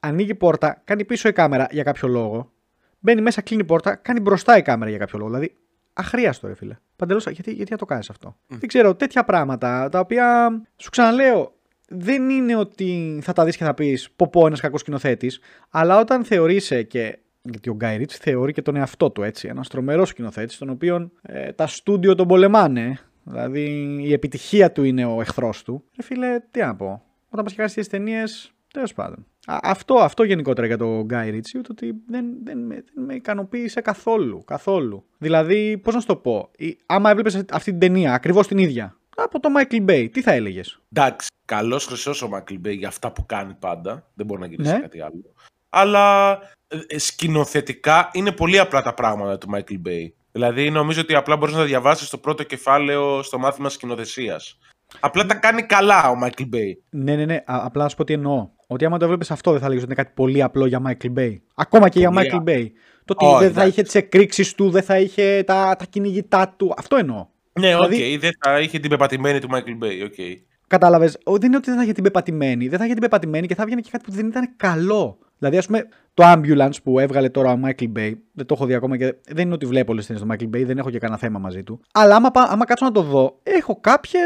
ανοίγει 0.00 0.30
η 0.30 0.34
πόρτα, 0.34 0.82
κάνει 0.84 1.04
πίσω 1.04 1.28
η 1.28 1.32
κάμερα 1.32 1.66
για 1.70 1.82
κάποιο 1.82 2.08
λόγο, 2.08 2.52
μπαίνει 2.98 3.20
μέσα, 3.20 3.42
κλείνει 3.42 3.62
η 3.62 3.66
πόρτα, 3.66 3.94
κάνει 3.94 4.20
μπροστά 4.20 4.56
η 4.56 4.62
κάμερα 4.62 4.90
για 4.90 4.98
κάποιο 4.98 5.18
λόγο. 5.18 5.30
Δηλαδή, 5.30 5.56
αχρίαστο, 5.92 6.46
ρε 6.46 6.54
φίλε. 6.54 6.76
Παντελώς, 6.96 7.26
γιατί, 7.26 7.52
γιατί 7.52 7.70
να 7.70 7.78
το 7.78 7.84
κάνεις 7.84 8.10
αυτό; 8.10 8.36
Mm. 8.38 8.56
Δεν 8.58 8.68
ξέρω, 8.68 8.94
τέτοια 8.94 9.24
πράγματα 9.24 9.88
τα 9.88 10.00
οποία 10.00 10.48
σου 10.76 10.90
ξαναλέω, 10.90 11.52
δεν 11.88 12.30
είναι 12.30 12.56
ότι 12.56 13.18
θα 13.22 13.32
τα 13.32 13.44
δεις 13.44 13.56
και 13.56 13.64
θα 13.64 13.74
πεις 13.74 14.10
πω 14.10 14.28
πω 14.28 14.46
ένας 14.46 14.60
κακός 14.60 14.80
σκηνοθέτης, 14.80 15.40
αλλά 15.70 16.00
όταν 16.00 16.24
θεωρείσαι 16.24 16.82
και 16.82 17.18
γιατί 17.42 17.70
ο 17.70 17.74
Γκάι 17.74 17.96
Ρίτς 17.96 18.16
θεωρεί 18.16 18.52
και 18.52 18.62
τον 18.62 18.76
εαυτό 18.76 19.10
του 19.10 19.22
έτσι, 19.22 19.48
ένας 19.48 19.68
τρομερός 19.68 20.08
σκηνοθέτης, 20.08 20.58
τον 20.58 20.70
οποίο 20.70 21.10
ε, 21.22 21.52
τα 21.52 21.66
στούντιο 21.66 22.14
τον 22.14 22.28
πολεμάνε. 22.28 22.98
Δηλαδή 23.22 23.96
η 24.00 24.12
επιτυχία 24.12 24.72
του 24.72 24.84
είναι 24.84 25.04
ο 25.04 25.20
εχθρός 25.20 25.62
του. 25.62 25.84
Ρε 25.96 26.02
φίλε, 26.02 26.40
τι 26.50 26.60
να 26.60 26.76
πω. 26.76 27.02
Όταν 27.28 27.44
πας 27.44 27.52
και 27.52 27.58
κάνει 27.58 27.72
τις 27.72 27.88
ταινίες, 27.88 28.52
τέλος 28.72 28.94
πάντων. 28.94 29.26
αυτό, 29.46 29.94
αυτό 29.94 30.22
γενικότερα 30.22 30.66
για 30.66 30.78
τον 30.78 31.04
Γκάι 31.04 31.30
Ρίτσι, 31.30 31.60
ότι 31.70 31.94
δεν, 32.06 32.26
δεν, 32.44 32.58
με, 32.58 32.84
δεν 32.94 33.04
με 33.04 33.14
ικανοποίησε 33.14 33.80
καθόλου. 33.80 34.44
καθόλου. 34.44 35.04
Δηλαδή, 35.18 35.78
πώς 35.78 35.94
να 35.94 36.00
σου 36.00 36.06
το 36.06 36.16
πω, 36.16 36.50
άμα 36.86 37.10
έβλεπες 37.10 37.44
αυτή 37.50 37.70
την 37.70 37.80
ταινία, 37.80 38.14
ακριβώς 38.14 38.46
την 38.46 38.58
ίδια, 38.58 38.96
από 39.16 39.40
το 39.40 39.48
Michael 39.58 39.90
Bay, 39.90 40.08
τι 40.12 40.22
θα 40.22 40.32
έλεγες; 40.32 40.80
Εντάξει, 40.92 41.28
καλός 41.44 41.86
χρυσός 41.86 42.22
ο 42.22 42.30
Michael 42.32 42.66
Bay 42.66 42.76
για 42.76 42.88
αυτά 42.88 43.12
που 43.12 43.26
κάνει 43.26 43.54
πάντα. 43.58 44.10
Δεν 44.14 44.26
μπορεί 44.26 44.40
να 44.40 44.46
γυρίσει 44.46 44.72
ναι. 44.72 44.80
κάτι 44.80 45.00
άλλο 45.00 45.34
αλλά 45.68 46.32
ε, 46.32 46.52
σκηνοθετικά 46.96 48.10
είναι 48.12 48.32
πολύ 48.32 48.58
απλά 48.58 48.82
τα 48.82 48.94
πράγματα 48.94 49.38
του 49.38 49.48
Michael 49.54 49.88
Bay. 49.88 50.12
Δηλαδή 50.32 50.70
νομίζω 50.70 51.00
ότι 51.00 51.14
απλά 51.14 51.36
μπορείς 51.36 51.54
να 51.54 51.60
τα 51.60 51.66
διαβάσεις 51.66 52.08
το 52.08 52.18
πρώτο 52.18 52.42
κεφάλαιο 52.42 53.22
στο 53.22 53.38
μάθημα 53.38 53.68
σκηνοθεσίας. 53.68 54.58
Απλά 55.00 55.26
τα 55.26 55.34
κάνει 55.34 55.62
καλά 55.62 56.10
ο 56.10 56.14
Michael 56.24 56.54
Bay. 56.54 56.72
Ναι, 56.90 57.16
ναι, 57.16 57.24
ναι. 57.24 57.42
απλά 57.44 57.82
να 57.82 57.88
σου 57.88 57.96
πω 57.96 58.04
τι 58.04 58.12
εννοώ. 58.12 58.48
Ότι 58.66 58.84
άμα 58.84 58.98
το 58.98 59.04
έβλεπες 59.04 59.30
αυτό 59.30 59.50
δεν 59.50 59.60
θα 59.60 59.68
λέγεις 59.68 59.82
ότι 59.82 59.92
είναι 59.92 60.02
κάτι 60.02 60.14
πολύ 60.14 60.42
απλό 60.42 60.66
για 60.66 60.82
Michael 60.86 61.18
Bay. 61.18 61.36
Ακόμα 61.54 61.88
και 61.88 61.98
για 61.98 62.12
Michael 62.14 62.48
Bay. 62.48 62.66
Το 63.04 63.14
ότι 63.16 63.44
δεν 63.44 63.52
θα 63.52 63.66
είχε 63.66 63.82
τις 63.82 63.94
εκρήξεις 63.94 64.54
του, 64.54 64.70
δεν 64.70 64.82
θα 64.82 64.98
είχε 64.98 65.42
τα, 65.46 65.76
τα 65.78 65.84
κυνηγητά 65.84 66.54
του. 66.56 66.74
Αυτό 66.76 66.96
εννοώ. 66.96 67.26
Ναι, 67.52 67.74
οκ, 67.74 67.88
δηλαδή... 67.88 68.14
okay, 68.14 68.20
δεν 68.20 68.30
θα 68.40 68.60
είχε 68.60 68.78
την 68.78 68.90
πεπατημένη 68.90 69.38
του 69.38 69.48
Michael 69.52 69.84
Bay. 69.84 70.04
Okay. 70.04 70.36
Κατάλαβες. 70.68 71.18
Δεν 71.24 71.42
είναι 71.42 71.56
ότι 71.56 71.66
δεν 71.70 71.76
θα 71.76 71.82
είχε 71.82 71.92
την 71.92 72.02
πεπατημένη. 72.02 72.68
Δεν 72.68 72.78
θα 72.78 72.84
είχε 72.84 72.92
την 72.92 73.02
πεπατημένη 73.02 73.46
και 73.46 73.54
θα 73.54 73.64
βγαίνει 73.64 73.82
και 73.82 73.90
κάτι 73.92 74.04
που 74.04 74.12
δεν 74.12 74.26
ήταν 74.26 74.52
καλό. 74.56 75.18
Δηλαδή, 75.38 75.56
ας 75.56 75.66
πούμε, 75.66 75.88
το 76.14 76.24
Ambulance 76.26 76.82
που 76.82 76.98
έβγαλε 76.98 77.28
τώρα 77.28 77.52
ο 77.52 77.58
Michael 77.64 77.92
Bay, 77.96 78.12
δεν 78.32 78.46
το 78.46 78.54
έχω 78.54 78.66
δει 78.66 78.74
ακόμα 78.74 78.96
και 78.96 79.14
δεν 79.28 79.44
είναι 79.44 79.54
ότι 79.54 79.66
βλέπω 79.66 79.92
όλες 79.92 80.06
τις 80.06 80.18
ταινίες 80.20 80.38
του 80.38 80.46
Michael 80.46 80.56
Bay, 80.56 80.66
δεν 80.66 80.78
έχω 80.78 80.90
και 80.90 80.98
κανένα 80.98 81.18
θέμα 81.18 81.38
μαζί 81.38 81.62
του. 81.62 81.80
Αλλά 81.92 82.16
άμα, 82.16 82.30
άμα 82.34 82.64
κάτσω 82.64 82.84
να 82.84 82.92
το 82.92 83.02
δω, 83.02 83.38
έχω 83.42 83.80
κάποιες 83.80 84.20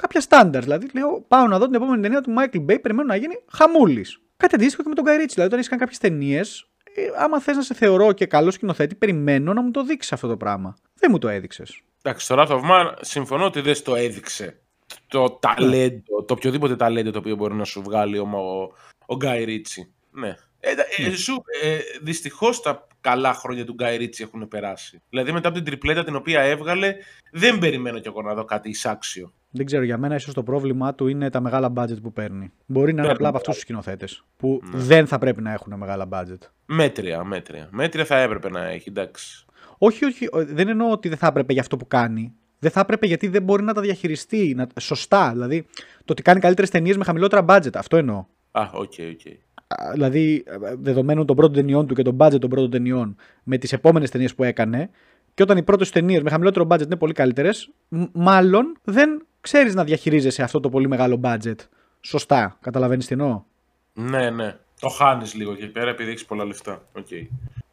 κάποια 0.00 0.22
standards. 0.28 0.62
Δηλαδή, 0.62 0.88
λέω, 0.94 1.24
πάω 1.28 1.46
να 1.46 1.58
δω 1.58 1.64
την 1.64 1.74
επόμενη 1.74 2.02
ταινία 2.02 2.20
του 2.20 2.34
Michael 2.38 2.70
Bay, 2.70 2.82
περιμένω 2.82 3.08
να 3.08 3.16
γίνει 3.16 3.34
χαμούλης. 3.52 4.20
Κάτι 4.36 4.54
αντίστοιχο 4.54 4.82
και 4.82 4.88
με 4.88 4.94
τον 4.94 5.04
Guy 5.04 5.08
Ritchie. 5.08 5.34
Δηλαδή, 5.34 5.46
όταν 5.46 5.58
έχεις 5.58 5.68
κάνει 5.68 5.80
κάποιες 5.80 5.98
ταινίες, 5.98 6.66
ε, 6.94 7.02
άμα 7.24 7.40
θες 7.40 7.56
να 7.56 7.62
σε 7.62 7.74
θεωρώ 7.74 8.12
και 8.12 8.26
καλό 8.26 8.50
σκηνοθέτη, 8.50 8.94
περιμένω 8.94 9.52
να 9.52 9.62
μου 9.62 9.70
το 9.70 9.84
δείξεις 9.84 10.12
αυτό 10.12 10.28
το 10.28 10.36
πράγμα. 10.36 10.76
Δεν 10.94 11.10
μου 11.12 11.18
το 11.18 11.28
έδειξες. 11.28 11.80
Εντάξει, 12.02 12.28
το 12.28 12.34
Wrath 12.38 12.52
of 12.52 12.60
Man 12.60 12.92
συμφωνώ 13.00 13.44
ότι 13.44 13.60
δεν 13.60 13.82
το 13.84 13.94
έδειξε. 13.94 14.61
Το 15.12 15.30
ταλέντο, 15.30 16.24
το 16.26 16.34
οποιοδήποτε 16.34 16.76
ταλέντο 16.76 17.10
το 17.10 17.18
οποίο 17.18 17.36
μπορεί 17.36 17.54
να 17.54 17.64
σου 17.64 17.82
βγάλει 17.82 18.18
ο, 18.18 18.28
ο, 18.32 18.62
ο 19.14 19.16
Guy 19.20 19.46
Ritchie. 19.46 19.86
Ναι. 20.10 20.36
Ε, 20.60 20.70
ε, 20.70 21.08
ναι. 21.08 21.16
σου, 21.16 21.42
ε, 21.62 21.78
Δυστυχώς 22.02 22.60
τα 22.60 22.86
καλά 23.00 23.34
χρόνια 23.34 23.64
του 23.64 23.72
Γκάι 23.72 23.96
Ρίτσι 23.96 24.22
έχουν 24.22 24.48
περάσει. 24.48 25.02
Δηλαδή 25.08 25.32
μετά 25.32 25.48
από 25.48 25.56
την 25.56 25.66
τριπλέτα 25.66 26.04
την 26.04 26.16
οποία 26.16 26.40
έβγαλε, 26.40 26.96
δεν 27.32 27.58
περιμένω 27.58 27.98
κι 27.98 28.08
εγώ 28.08 28.22
να 28.22 28.34
δω 28.34 28.44
κάτι 28.44 28.68
εισάξιο. 28.68 29.32
Δεν 29.50 29.66
ξέρω, 29.66 29.84
για 29.84 29.98
μένα 29.98 30.14
ίσως 30.14 30.34
το 30.34 30.42
πρόβλημά 30.42 30.94
του 30.94 31.06
είναι 31.06 31.30
τα 31.30 31.40
μεγάλα 31.40 31.72
budget 31.76 32.02
που 32.02 32.12
παίρνει. 32.12 32.52
Μπορεί 32.66 32.94
να 32.94 33.02
είναι 33.02 33.12
απλά 33.12 33.28
από 33.28 33.36
αυτούς 33.36 33.54
τους 33.54 33.62
σκηνοθέτες 33.62 34.24
που 34.36 34.60
ναι. 34.62 34.78
δεν 34.78 35.06
θα 35.06 35.18
πρέπει 35.18 35.42
να 35.42 35.52
έχουν 35.52 35.74
μεγάλα 35.76 36.08
budget. 36.12 36.48
Μέτρια, 36.66 37.24
μέτρια. 37.24 37.68
Μέτρια 37.70 38.04
θα 38.04 38.18
έπρεπε 38.18 38.50
να 38.50 38.68
έχει, 38.68 38.88
εντάξει. 38.88 39.44
Όχι, 39.78 40.04
όχι, 40.04 40.28
δεν 40.32 40.68
εννοώ 40.68 40.90
ότι 40.90 41.08
δεν 41.08 41.18
θα 41.18 41.26
έπρεπε 41.26 41.52
για 41.52 41.62
αυτό 41.62 41.76
που 41.76 41.86
κάνει. 41.86 42.34
Δεν 42.62 42.70
θα 42.70 42.80
έπρεπε 42.80 43.06
γιατί 43.06 43.28
δεν 43.28 43.42
μπορεί 43.42 43.62
να 43.62 43.72
τα 43.74 43.80
διαχειριστεί 43.80 44.54
να... 44.56 44.66
σωστά. 44.80 45.30
Δηλαδή, 45.32 45.66
το 46.04 46.12
ότι 46.12 46.22
κάνει 46.22 46.40
καλύτερες 46.40 46.70
ταινίες 46.70 46.96
με 46.96 47.04
χαμηλότερα 47.04 47.44
budget. 47.48 47.74
Αυτό 47.74 47.96
εννοώ. 47.96 48.24
Α, 48.50 48.70
ok, 48.72 48.92
okay, 48.96 49.12
ok. 49.12 49.20
Okay. 49.24 49.36
Δηλαδή, 49.92 50.44
δεδομένων 50.78 51.26
των 51.26 51.36
πρώτων 51.36 51.54
ταινιών 51.54 51.86
του 51.86 51.94
και 51.94 52.02
τον 52.02 52.16
budget 52.20 52.40
των 52.40 52.50
πρώτων 52.50 52.70
ταινιών 52.70 53.16
με 53.42 53.58
τις 53.58 53.72
επόμενες 53.72 54.10
ταινίες 54.10 54.34
που 54.34 54.44
έκανε, 54.44 54.90
και 55.34 55.42
όταν 55.42 55.56
οι 55.56 55.62
πρώτες 55.62 55.90
ταινίες 55.90 56.22
με 56.22 56.30
χαμηλότερο 56.30 56.66
budget 56.70 56.82
είναι 56.84 56.96
πολύ 56.96 57.12
καλύτερες, 57.12 57.70
μάλλον 58.12 58.76
δεν 58.84 59.26
ξέρεις 59.40 59.74
να 59.74 59.84
διαχειρίζεσαι 59.84 60.42
αυτό 60.42 60.60
το 60.60 60.68
πολύ 60.68 60.88
μεγάλο 60.88 61.20
budget. 61.24 61.56
Σωστά. 62.00 62.58
Καταλαβαίνεις 62.60 63.06
τι 63.06 63.12
εννοώ; 63.12 63.42
Ναι, 63.92 64.30
ναι. 64.30 64.56
Το 64.80 64.88
χάνεις 64.88 65.34
λίγο 65.34 65.52
εκεί 65.52 65.66
πέρα 65.66 65.90
επειδή 65.90 66.10
έχεις 66.10 66.24
πολλά 66.24 66.44
λεφτά. 66.44 66.82
Okay. 66.98 67.26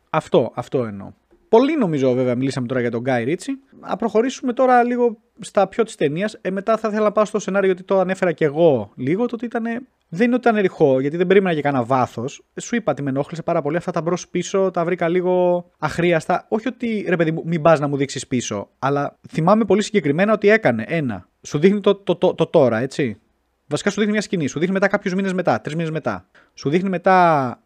Αυτό, 0.10 0.52
αυτό 0.56 0.86
εννοώ. 0.86 1.12
Πολύ 1.50 1.78
νομίζω 1.78 2.14
βέβαια 2.14 2.36
μιλήσαμε 2.36 2.68
τώρα 2.68 2.82
για 2.82 2.92
τον 2.92 3.04
Guy 3.06 3.28
Ritchie. 3.28 3.78
Να 3.80 3.96
προχωρήσουμε 3.96 4.54
τώρα 4.54 4.84
λίγο 4.84 5.18
στα 5.40 5.68
πιο 5.68 5.84
της 5.84 5.96
ταινίας. 5.96 6.38
Ε, 6.42 6.52
μετά 6.52 6.78
θα 6.78 6.88
ήθελα 6.88 7.04
να 7.04 7.12
πάω 7.12 7.26
στο 7.26 7.40
σενάριο 7.40 7.68
γιατί 7.68 7.84
το 7.84 8.00
ανέφερα 8.00 8.32
και 8.32 8.46
εγώ 8.46 8.92
λίγο. 8.96 9.26
Το 9.26 9.36
ότι 9.36 9.46
ήταν. 9.46 9.64
Δεν 10.12 10.26
είναι 10.26 10.36
ότι 10.36 10.50
ήταν 10.50 10.62
ρηχό, 10.62 11.00
γιατί 11.00 11.18
δεν 11.18 11.28
περίμενα 11.28 11.54
για 11.54 11.62
κανένα 11.62 11.84
βάθος. 11.84 12.44
Σου 12.62 12.76
είπα 12.76 12.92
ότι 12.92 13.02
με 13.02 13.10
ενόχλησε 13.10 13.44
πάρα 13.44 13.62
πολύ. 13.62 13.78
Αυτά 13.78 13.92
τα 13.92 14.02
μπρος 14.02 14.28
πίσω 14.28 14.72
τα 14.72 14.86
βρήκα 14.86 15.08
λίγο 15.08 15.66
αχρίαστα. 15.78 16.46
Όχι 16.50 16.68
ότι 16.68 17.06
ρε 17.08 17.16
παιδί 17.16 17.32
μου, 17.32 17.42
μην 17.46 17.62
πας 17.62 17.80
να 17.80 17.88
μου 17.88 17.98
δείξεις 17.98 18.28
πίσω. 18.28 18.70
Αλλά 18.80 19.18
θυμάμαι 19.30 19.66
πολύ 19.66 19.82
συγκεκριμένα 19.82 20.34
ότι 20.34 20.50
έκανε 20.50 20.84
ένα. 20.88 21.28
Σου 21.42 21.60
δείχνει 21.60 21.80
το, 21.80 21.96
το, 21.96 22.16
το, 22.16 22.34
το 22.34 22.46
τώρα, 22.46 22.78
έτσι. 22.80 23.20
Βασικά 23.68 23.90
σου 23.90 23.96
δείχνει 23.98 24.12
μια 24.12 24.22
σκηνή. 24.22 24.48
Σου 24.48 24.60
δείχνει 24.60 24.74
μετά 24.74 24.88
κάποιους 24.88 25.14
μήνες 25.14 25.34
μετά, 25.34 25.62
τρεις 25.62 25.76
μήνες 25.76 25.92
μετά. 25.92 26.26
Σου 26.54 26.70
δείχνει 26.70 26.90
μετά 26.90 27.60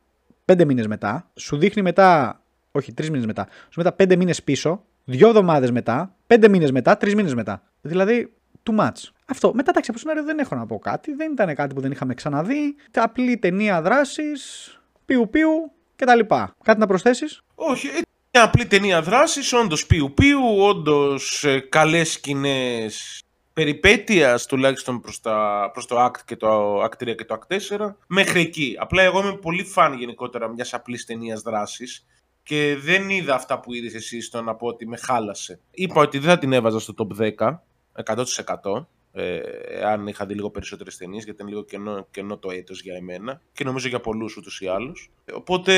πέντε 0.46 0.66
μήνες 0.66 0.88
μετά. 0.88 1.30
Σου 1.36 1.58
δείχνει 1.58 1.82
μετά 1.82 2.42
όχι, 2.76 2.94
τρεις 2.94 3.10
μήνες 3.10 3.26
μετά. 3.26 3.48
Σου 3.70 3.78
μετά 3.78 3.92
πέντε 3.92 4.16
μήνες 4.16 4.44
πίσω, 4.44 4.84
δύο 5.04 5.28
εβδομάδες 5.28 5.72
μετά, 5.72 6.16
πέντε 6.28 6.48
μήνες 6.48 6.72
μετά, 6.72 6.98
τρεις 6.98 7.16
μήνες 7.16 7.34
μετά. 7.34 7.64
Δηλαδή, 7.82 8.34
too 8.64 8.80
much. 8.80 9.12
Αυτό. 9.26 9.52
Μετά 9.54 9.70
εντάξει, 9.70 9.90
από 9.90 10.00
σενάριο 10.00 10.24
δεν 10.24 10.40
έχω 10.40 10.56
να 10.56 10.66
πω 10.66 10.80
κάτι. 10.80 11.14
Δεν 11.14 11.32
ήταν 11.32 11.56
κάτι 11.56 11.74
που 11.74 11.82
δεν 11.82 11.92
είχαμε 11.92 12.14
ξαναδεί. 12.14 12.76
Απλή 12.94 13.38
ταινία 13.38 13.82
δράσης, 13.82 14.72
πιου 15.06 15.30
πιου 15.30 15.72
κτλ. 15.96 16.20
Κάτι 16.64 16.80
να 16.80 16.88
προσθέσεις; 16.88 17.42
Όχι, 17.56 17.88
ε, 17.88 18.02
μια 18.32 18.44
απλή 18.44 18.66
ταινία 18.66 19.02
δράσης, 19.02 19.54
όντως 19.54 19.86
πιου 19.86 20.14
πιου, 20.14 20.58
όντως 20.58 21.44
ε, 21.44 21.60
καλές 21.60 22.12
σκηνές 22.12 23.24
περιπέτειας 23.54 24.46
τουλάχιστον 24.46 25.02
προς, 25.02 25.22
τα, 25.22 25.70
προς 25.74 25.86
το 25.86 26.06
Act 26.06 26.18
και 26.26 26.36
το 26.36 26.84
Act 26.84 27.04
3 27.04 27.16
και 27.16 27.26
το 27.26 27.40
Act 27.40 27.76
4 27.78 27.96
μέχρι 28.08 28.42
εκεί. 28.42 28.76
Απλά 28.80 29.02
εγώ 29.02 29.20
είμαι 29.20 29.38
πολύ 29.38 29.64
φαν 29.64 29.94
γενικότερα 29.94 30.48
μιας 30.48 30.74
απλής 30.74 31.06
ταινίας 31.06 31.42
δράσης 31.42 32.06
και 32.44 32.78
δεν 32.80 33.10
είδα 33.10 33.36
αυτά 33.36 33.60
που 33.60 33.74
είδες 33.74 33.94
εσύ 33.94 34.22
στο 34.22 34.42
να 34.42 34.56
πω 34.56 34.68
ότι 34.68 34.88
με 34.88 34.98
χάλασε. 34.98 35.60
Είπα 35.72 36.02
ότι 36.02 36.18
δεν 36.18 36.30
θα 36.30 36.38
την 36.38 36.54
έβαζα 36.54 36.80
στο 36.80 36.94
top 36.98 37.22
10, 37.38 37.60
100%. 38.06 38.88
Ε, 39.16 39.42
αν 39.86 40.08
είχα 40.08 40.26
δει 40.26 40.34
λίγο 40.34 40.50
περισσότερες 40.50 40.98
ταινίες, 40.98 41.24
γιατί 41.24 41.42
είναι 41.42 41.52
λίγο 41.52 41.64
κενό, 41.64 42.08
κενό 42.12 42.38
το 42.38 42.52
έτος 42.52 42.82
για 42.82 42.96
εμένα 42.96 43.42
και 43.54 43.64
νομίζω 43.64 43.88
για 43.88 44.00
πολλούς 44.00 44.38
ούτως 44.38 44.62
ή 44.62 44.68
άλλως. 44.68 45.12
Οπότε, 45.34 45.74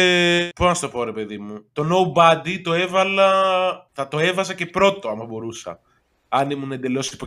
πώς 0.55 0.67
να 0.67 0.73
σου 0.73 0.81
το 0.81 0.89
πω, 0.89 1.03
ρε 1.03 1.11
παιδί 1.11 1.37
μου. 1.37 1.65
Το 1.73 1.85
Nobody 1.91 2.61
το 2.63 2.73
έβαλα. 2.73 3.29
Θα 3.91 4.07
το 4.07 4.19
έβαζα 4.19 4.53
και 4.53 4.65
πρώτο, 4.65 5.09
άμα 5.09 5.25
μπορούσα 5.25 5.79
αν 6.37 6.49
ήμουν 6.49 6.71
εντελώς 6.71 7.17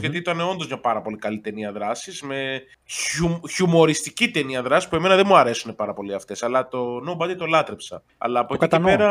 γιατί 0.00 0.16
ήταν 0.16 0.40
όντως 0.40 0.66
μια 0.66 0.80
πάρα 0.80 1.02
πολύ 1.02 1.16
καλή 1.16 1.40
ταινία 1.40 1.72
δράσης, 1.72 2.22
με 2.22 2.62
χιου, 2.84 3.40
χιουμοριστική 3.50 4.30
ταινία 4.30 4.62
δράσης 4.62 4.88
που 4.88 4.96
εμένα 4.96 5.16
δεν 5.16 5.24
μου 5.28 5.36
αρέσουν 5.36 5.74
πάρα 5.74 5.94
πολύ 5.94 6.14
αυτές. 6.14 6.42
Αλλά 6.42 6.68
το 6.68 7.00
Nobody 7.08 7.36
το 7.38 7.46
λάτρεψα. 7.46 8.02
Αλλά 8.18 8.40
από 8.40 8.54
εκεί 8.54 8.68
και 8.68 8.78
πέρα, 8.78 9.10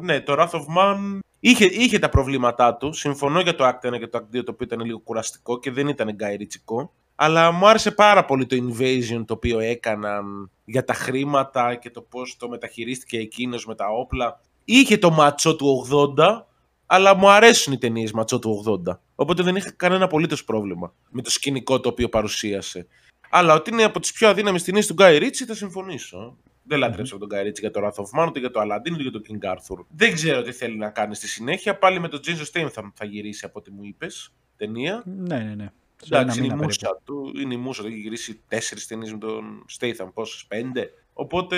ναι, 0.00 0.20
το 0.20 0.34
Wrath 0.38 0.50
of 0.50 0.60
Man 0.60 1.18
είχε, 1.40 1.64
είχε 1.64 1.98
τα 1.98 2.08
προβλήματά 2.08 2.74
του. 2.74 2.92
Συμφωνώ 2.92 3.40
για 3.40 3.54
το 3.54 3.68
Act 3.68 3.88
1 3.88 3.98
και 3.98 4.06
το 4.06 4.18
Act 4.18 4.36
2, 4.36 4.44
το 4.44 4.50
οποίο 4.52 4.66
ήταν 4.66 4.80
λίγο 4.80 4.98
κουραστικό 4.98 5.58
και 5.58 5.70
δεν 5.70 5.88
ήταν 5.88 6.14
γκαϊριτσικό. 6.14 6.92
Αλλά 7.14 7.52
μου 7.52 7.68
άρεσε 7.68 7.90
πάρα 7.90 8.24
πολύ 8.24 8.46
το 8.46 8.56
invasion 8.56 9.22
το 9.26 9.34
οποίο 9.34 9.58
έκαναν 9.58 10.50
για 10.64 10.84
τα 10.84 10.94
χρήματα 10.94 11.74
και 11.74 11.90
το 11.90 12.00
πώς 12.00 12.36
το 12.38 12.48
μεταχειρίστηκε 12.48 13.18
εκείνος 13.18 13.66
με 13.66 13.74
τα 13.74 13.86
όπλα. 13.88 14.40
Είχε 14.64 14.98
το 14.98 15.10
μάτσο 15.10 15.56
του 15.56 15.86
80, 16.16 16.44
αλλά 16.92 17.14
μου 17.14 17.30
αρέσουν 17.30 17.72
οι 17.72 17.78
ταινίες 17.78 18.12
ματσό 18.12 18.38
του 18.38 18.82
80. 18.86 18.98
Οπότε 19.14 19.42
δεν 19.42 19.56
είχα 19.56 19.70
κανένα 19.70 20.04
απολύτως 20.04 20.44
πρόβλημα 20.44 20.94
με 21.10 21.22
το 21.22 21.30
σκηνικό 21.30 21.80
το 21.80 21.88
οποίο 21.88 22.08
παρουσίασε. 22.08 22.86
Αλλά 23.30 23.54
ότι 23.54 23.70
είναι 23.70 23.84
από 23.84 24.00
τις 24.00 24.12
πιο 24.12 24.28
αδύναμες 24.28 24.62
ταινίες 24.62 24.86
του 24.86 24.92
Γκάι 24.92 25.18
Ρίτσι 25.18 25.44
θα 25.44 25.54
συμφωνήσω. 25.54 26.36
Δεν 26.62 26.78
λάτρεψα 26.78 27.18
τον 27.18 27.28
Γκάι 27.28 27.42
Ρίτσι 27.42 27.60
για 27.60 27.70
το 27.70 27.80
Wrath 27.84 28.02
of 28.02 28.20
Man, 28.20 28.28
ούτε 28.28 28.38
για 28.38 28.50
το 28.50 28.60
Aladdin, 28.60 28.92
ούτε 28.92 29.02
για 29.02 29.10
το 29.10 29.20
King 29.28 29.52
Arthur. 29.52 29.84
Δεν 29.88 30.12
ξέρω 30.12 30.42
τι 30.42 30.52
θέλει 30.52 30.76
να 30.76 30.90
κάνει 30.90 31.14
στη 31.14 31.28
συνέχεια. 31.28 31.78
Πάλι 31.78 32.00
με 32.00 32.08
τον 32.08 32.20
Jason 32.24 32.44
Statham 32.52 32.90
θα 32.94 33.04
γυρίσει 33.04 33.44
από 33.44 33.58
ό,τι 33.58 33.70
μου 33.70 33.84
είπες 33.84 34.32
ταινία. 34.56 35.02
Ναι, 35.06 35.38
ναι, 35.38 35.54
ναι. 35.54 35.72
Εντάξει, 36.04 36.44
είναι 36.44 36.54
η 36.54 36.56
μουσα 36.56 37.00
του. 37.04 37.32
Είναι 37.36 37.54
η 37.54 37.56
μουσα 37.56 37.82
του. 37.82 37.88
Έχει 37.88 37.98
γυρίσει 37.98 38.40
τέσσερις 38.48 38.86
ταινίες 38.86 39.12
με 39.12 39.18
τον 39.18 39.66
Statham. 39.78 40.10
Πόσες, 40.14 40.44
πέντε. 40.48 40.90
Οπότε 41.12 41.56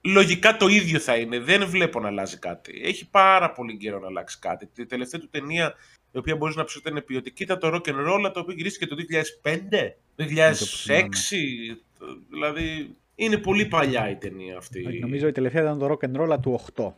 λογικά 0.00 0.56
το 0.56 0.66
ίδιο 0.66 0.98
θα 0.98 1.16
είναι. 1.16 1.38
Δεν 1.38 1.66
βλέπω 1.66 2.00
να 2.00 2.08
αλλάζει 2.08 2.38
κάτι. 2.38 2.80
Έχει 2.84 3.10
πάρα 3.10 3.52
πολύ 3.52 3.76
καιρό 3.76 3.98
να 3.98 4.06
αλλάξει 4.06 4.38
κάτι. 4.38 4.66
Τη 4.66 4.86
τελευταία 4.86 5.20
του 5.20 5.28
ταινία, 5.30 5.74
η 6.12 6.18
οποία 6.18 6.36
μπορείς 6.36 6.56
να 6.56 6.64
πει 6.64 6.78
ότι 6.78 6.90
είναι 6.90 7.00
ποιοτική, 7.00 7.42
ήταν 7.42 7.58
το 7.58 7.68
Rock 7.68 7.88
and 7.88 8.08
Roll, 8.08 8.30
το 8.32 8.40
οποίο 8.40 8.54
γυρίστηκε 8.54 8.86
το 8.86 8.96
2005, 9.42 9.94
2006. 10.16 10.24
Δηλαδή, 12.30 12.96
είναι 13.14 13.36
πολύ 13.36 13.66
παλιά 13.66 14.10
η 14.10 14.16
ταινία 14.16 14.56
αυτή. 14.56 14.98
Νομίζω 15.00 15.26
η 15.26 15.32
τελευταία 15.32 15.62
ήταν 15.62 15.78
το 15.78 15.86
Rock 15.90 16.08
and 16.08 16.20
Roll 16.20 16.40
του 16.40 16.60
8. 16.74 16.92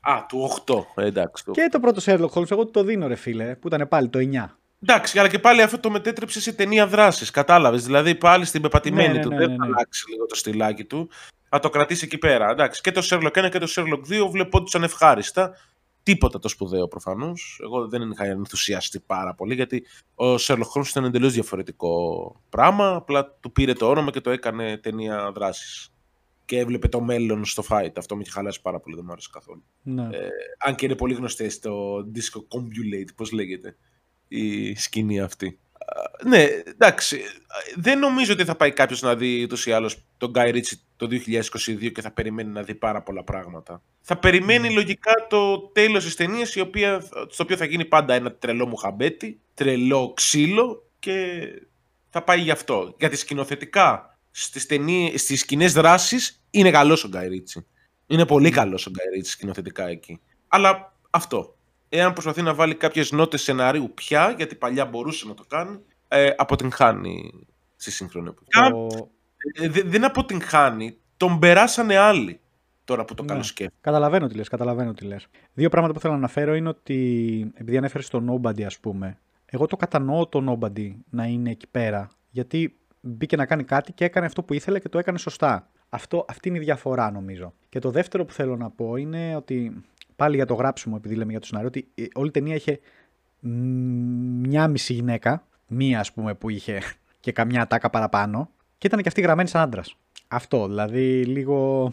Α, 0.00 0.26
του 0.28 0.62
8. 0.66 1.02
Εντάξει. 1.02 1.44
Και 1.50 1.68
το 1.70 1.80
πρώτο 1.80 2.00
Sherlock 2.04 2.40
Holmes, 2.40 2.50
εγώ 2.50 2.66
το 2.66 2.84
δίνω 2.84 3.06
ρε 3.06 3.14
φίλε, 3.14 3.54
που 3.54 3.66
ήταν 3.66 3.88
πάλι 3.88 4.08
το 4.08 4.18
9. 4.18 4.56
Εντάξει, 4.82 5.18
αλλά 5.18 5.28
και 5.28 5.38
πάλι 5.38 5.62
αυτό 5.62 5.78
το 5.78 5.90
μετέτρεψε 5.90 6.40
σε 6.40 6.52
ταινία 6.52 6.86
δράσης. 6.86 7.30
Κατάλαβες. 7.30 7.84
Δηλαδή 7.84 8.14
πάλι 8.14 8.44
στην 8.44 8.62
πεπατημένη 8.62 9.08
ναι, 9.08 9.14
ναι, 9.14 9.20
του. 9.20 9.28
Ναι, 9.28 9.36
δεν 9.36 9.56
θα 9.56 9.64
αλλάξει 9.64 10.10
λίγο 10.10 10.26
το 10.26 10.34
στυλάκι 10.34 10.84
του 10.84 11.10
θα 11.54 11.60
το 11.60 11.68
κρατήσει 11.68 12.04
εκεί 12.04 12.18
πέρα. 12.18 12.50
Εντάξει, 12.50 12.80
και 12.80 12.90
το 12.92 13.00
Sherlock 13.10 13.44
1 13.44 13.48
και 13.50 13.58
το 13.58 13.72
Sherlock 13.76 14.24
2 14.24 14.30
βλέπω 14.30 14.58
ότι 14.58 14.66
ήταν 14.68 14.82
ευχάριστα. 14.82 15.56
Τίποτα 16.02 16.38
το 16.38 16.48
σπουδαίο 16.48 16.88
προφανώς. 16.88 17.60
Εγώ 17.62 17.88
δεν 17.88 18.10
είχα 18.10 18.24
ενθουσιαστεί 18.24 19.00
πάρα 19.00 19.34
πολύ 19.34 19.54
γιατί 19.54 19.86
ο 20.14 20.34
Sherlock 20.34 20.72
Holmes 20.74 20.86
ήταν 20.88 21.04
εντελώς 21.04 21.32
διαφορετικό 21.32 21.92
πράγμα. 22.48 22.94
Απλά 22.94 23.36
του 23.40 23.52
πήρε 23.52 23.72
το 23.72 23.88
όνομα 23.88 24.10
και 24.10 24.20
το 24.20 24.30
έκανε 24.30 24.76
ταινία 24.76 25.32
δράσης. 25.34 25.92
Και 26.44 26.58
έβλεπε 26.58 26.88
το 26.88 27.00
μέλλον 27.00 27.44
στο 27.44 27.62
fight. 27.68 27.92
Αυτό 27.96 28.16
με 28.16 28.22
είχε 28.22 28.30
χαλάσει 28.30 28.60
πάρα 28.62 28.80
πολύ, 28.80 28.94
δεν 28.94 29.04
μου 29.06 29.12
άρεσε 29.12 29.28
καθόλου. 29.32 29.64
Ναι. 29.82 30.02
Ε, 30.02 30.28
αν 30.58 30.74
και 30.74 30.84
είναι 30.84 30.96
πολύ 30.96 31.14
γνωστές 31.14 31.58
το 31.58 31.96
Disco 32.14 32.38
Combulate, 32.56 33.14
πώς 33.16 33.32
λέγεται 33.32 33.76
η 34.28 34.74
σκηνή 34.74 35.20
αυτή 35.20 35.58
ναι, 36.24 36.42
εντάξει. 36.64 37.20
Δεν 37.76 37.98
νομίζω 37.98 38.32
ότι 38.32 38.44
θα 38.44 38.54
πάει 38.56 38.72
κάποιος 38.72 39.02
να 39.02 39.16
δει 39.16 39.42
ούτως 39.42 39.66
ή 39.66 39.72
άλλως 39.72 39.96
τον 40.16 40.32
Guy 40.34 40.54
Ritchie 40.54 40.78
το 40.96 41.08
2022 41.10 41.92
και 41.92 42.00
θα 42.00 42.10
περιμένει 42.10 42.50
να 42.50 42.62
δει 42.62 42.74
πάρα 42.74 43.02
πολλά 43.02 43.24
πράγματα. 43.24 43.82
Θα 44.00 44.16
περιμένει 44.16 44.68
mm. 44.70 44.74
λογικά 44.74 45.12
το 45.28 45.58
τέλος 45.58 46.04
της 46.04 46.14
ταινίας, 46.14 46.48
στο 47.28 47.42
οποίο 47.42 47.56
θα 47.56 47.64
γίνει 47.64 47.84
πάντα 47.84 48.14
ένα 48.14 48.32
τρελό 48.32 48.66
μουχαμπέτι, 48.66 49.40
τρελό 49.54 50.12
ξύλο 50.16 50.88
και 50.98 51.46
θα 52.10 52.22
πάει 52.22 52.40
γι' 52.40 52.50
αυτό. 52.50 52.94
Γιατί 52.98 53.16
σκηνοθετικά 53.16 54.18
στις, 54.30 54.66
ταινίες, 54.66 55.20
στις 55.20 55.40
σκηνές 55.40 55.72
δράσεις 55.72 56.44
είναι 56.50 56.70
καλός 56.70 57.04
ο 57.04 57.08
Guy 57.12 57.16
Ritchie. 57.16 57.62
Είναι 58.06 58.26
πολύ 58.26 58.50
καλός 58.50 58.86
ο 58.86 58.90
Guy 58.94 59.18
Ritchie 59.18 59.26
σκηνοθετικά 59.26 59.88
εκεί. 59.88 60.20
Αλλά 60.48 60.96
αυτό 61.10 61.56
εάν 61.94 62.12
προσπαθεί 62.12 62.42
να 62.42 62.54
βάλει 62.54 62.74
κάποιες 62.74 63.12
νότες 63.12 63.42
σενάριου 63.42 63.90
πια, 63.94 64.34
γιατί 64.36 64.54
παλιά 64.54 64.86
μπορούσε 64.86 65.28
να 65.28 65.34
το 65.34 65.44
κάνει, 65.48 65.78
ε, 66.08 66.30
αποτυγχάνει 66.36 67.32
στη 67.76 67.90
σύγχρονη 67.90 68.28
εποχή. 68.28 68.74
Ε, 69.60 69.68
δεν 69.68 70.04
αποτυγχάνει, 70.04 70.96
τον 71.16 71.38
περάσανε 71.38 71.96
άλλοι 71.96 72.40
τώρα 72.84 73.04
που 73.04 73.14
το 73.14 73.22
ναι. 73.22 73.42
σκέφτομαι. 73.42 73.80
Καταλαβαίνω 73.80 74.26
τι 74.26 74.34
λες, 74.34 74.48
καταλαβαίνω 74.48 74.92
τι 74.92 75.04
λες. 75.04 75.26
Δύο 75.54 75.68
πράγματα 75.68 75.92
που 75.92 76.00
θέλω 76.00 76.12
να 76.12 76.18
αναφέρω 76.18 76.54
είναι 76.54 76.68
ότι, 76.68 77.52
επειδή 77.54 77.76
ανέφερες 77.76 78.08
το 78.08 78.24
Nobody 78.30 78.62
ας 78.62 78.78
πούμε, 78.78 79.18
εγώ 79.46 79.66
το 79.66 79.76
κατανοώ 79.76 80.26
το 80.26 80.44
Nobody 80.48 80.92
να 81.10 81.24
είναι 81.24 81.50
εκεί 81.50 81.66
πέρα, 81.70 82.10
γιατί 82.30 82.76
μπήκε 83.00 83.36
να 83.36 83.46
κάνει 83.46 83.64
κάτι 83.64 83.92
και 83.92 84.04
έκανε 84.04 84.26
αυτό 84.26 84.42
που 84.42 84.54
ήθελε 84.54 84.78
και 84.78 84.88
το 84.88 84.98
έκανε 84.98 85.18
σωστά. 85.18 85.68
Αυτό, 85.88 86.24
αυτή 86.28 86.48
είναι 86.48 86.58
η 86.58 86.60
διαφορά 86.60 87.10
νομίζω. 87.10 87.52
Και 87.68 87.78
το 87.78 87.90
δεύτερο 87.90 88.24
που 88.24 88.32
θέλω 88.32 88.56
να 88.56 88.70
πω 88.70 88.96
είναι 88.96 89.36
ότι 89.36 89.82
πάλι 90.22 90.36
για 90.36 90.46
το 90.46 90.54
γράψιμο, 90.54 90.94
επειδή 90.98 91.14
λέμε 91.14 91.30
για 91.30 91.40
το 91.40 91.46
σενάριο, 91.46 91.68
ότι 91.68 91.88
όλη 92.14 92.28
η 92.28 92.30
ταινία 92.30 92.54
είχε 92.54 92.80
μια 94.40 94.68
μισή 94.68 94.92
γυναίκα, 94.92 95.46
μία 95.66 96.00
ας 96.00 96.12
πούμε 96.12 96.34
που 96.34 96.50
είχε 96.50 96.82
και 97.20 97.32
καμιά 97.32 97.66
τάκα 97.66 97.90
παραπάνω, 97.90 98.50
και 98.78 98.86
ήταν 98.86 99.00
και 99.02 99.08
αυτή 99.08 99.20
γραμμένη 99.20 99.48
σαν 99.48 99.62
άντρας. 99.62 99.96
Αυτό, 100.28 100.66
δηλαδή 100.66 101.24
λίγο. 101.24 101.92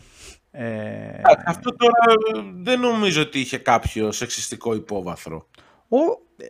Ε... 0.52 1.22
Αυτό 1.46 1.76
τώρα 1.76 2.16
δεν 2.62 2.80
νομίζω 2.80 3.22
ότι 3.22 3.40
είχε 3.40 3.58
κάποιο 3.58 4.12
σεξιστικό 4.12 4.76
υπόβαθρο. 4.76 5.48
Ο, 5.88 5.98
ε, 6.38 6.46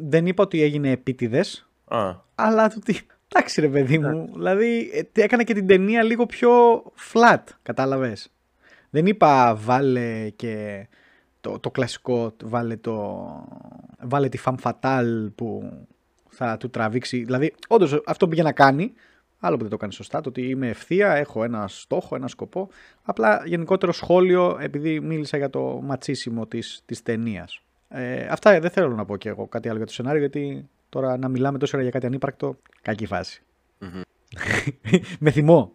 δεν 0.00 0.26
είπα 0.26 0.42
ότι 0.42 0.62
έγινε 0.62 0.90
επίτηδες, 0.90 1.68
αλλά 2.34 2.72
ότι. 2.76 3.00
Εντάξει 3.28 3.60
ρε 3.60 3.68
παιδί 3.68 3.98
μου, 3.98 4.08
ναι. 4.08 4.32
δηλαδή 4.32 4.90
ε, 4.92 5.22
έκανε 5.22 5.44
και 5.44 5.54
την 5.54 5.66
ταινία 5.66 6.02
λίγο 6.02 6.26
πιο 6.26 6.82
flat, 7.12 7.42
κατάλαβες. 7.62 8.32
Δεν 8.90 9.06
είπα 9.06 9.54
βάλε 9.54 10.28
και 10.36 10.86
το, 11.44 11.58
το 11.58 11.70
κλασικό, 11.70 12.32
βάλε, 12.44 12.76
το, 12.76 13.26
βάλε 14.00 14.28
τη 14.28 14.38
femme 14.44 14.54
fatale 14.62 15.32
που 15.34 15.72
θα 16.28 16.56
του 16.56 16.70
τραβήξει. 16.70 17.24
Δηλαδή, 17.24 17.54
όντως 17.68 18.02
αυτό 18.06 18.28
πήγε 18.28 18.42
να 18.42 18.52
κάνει, 18.52 18.92
άλλο 19.38 19.56
που 19.56 19.62
δεν 19.62 19.70
το 19.70 19.76
κάνει 19.76 19.92
σωστά, 19.92 20.20
το 20.20 20.28
ότι 20.28 20.48
είμαι 20.48 20.68
ευθεία, 20.68 21.12
έχω 21.12 21.44
ένα 21.44 21.68
στόχο, 21.68 22.16
ένα 22.16 22.28
σκοπό. 22.28 22.68
Απλά 23.02 23.42
γενικότερο 23.44 23.92
σχόλιο, 23.92 24.58
επειδή 24.60 25.00
μίλησα 25.00 25.36
για 25.36 25.50
το 25.50 25.80
ματσίσιμο 25.82 26.46
της, 26.46 26.82
της 26.86 27.02
ταινίας. 27.02 27.60
Ε, 27.88 28.26
αυτά 28.30 28.60
δεν 28.60 28.70
θέλω 28.70 28.94
να 28.94 29.04
πω 29.04 29.16
και 29.16 29.28
εγώ 29.28 29.46
κάτι 29.46 29.68
άλλο 29.68 29.76
για 29.76 29.86
το 29.86 29.92
σενάριο, 29.92 30.20
γιατί 30.20 30.68
τώρα 30.88 31.16
να 31.16 31.28
μιλάμε 31.28 31.58
τόσο 31.58 31.72
ώρα 31.76 31.82
για 31.82 31.92
κάτι 31.92 32.06
ανύπαρκτο, 32.06 32.58
κακή 32.82 33.06
φάση. 33.06 33.42
Με 35.18 35.30
θυμό. 35.30 35.72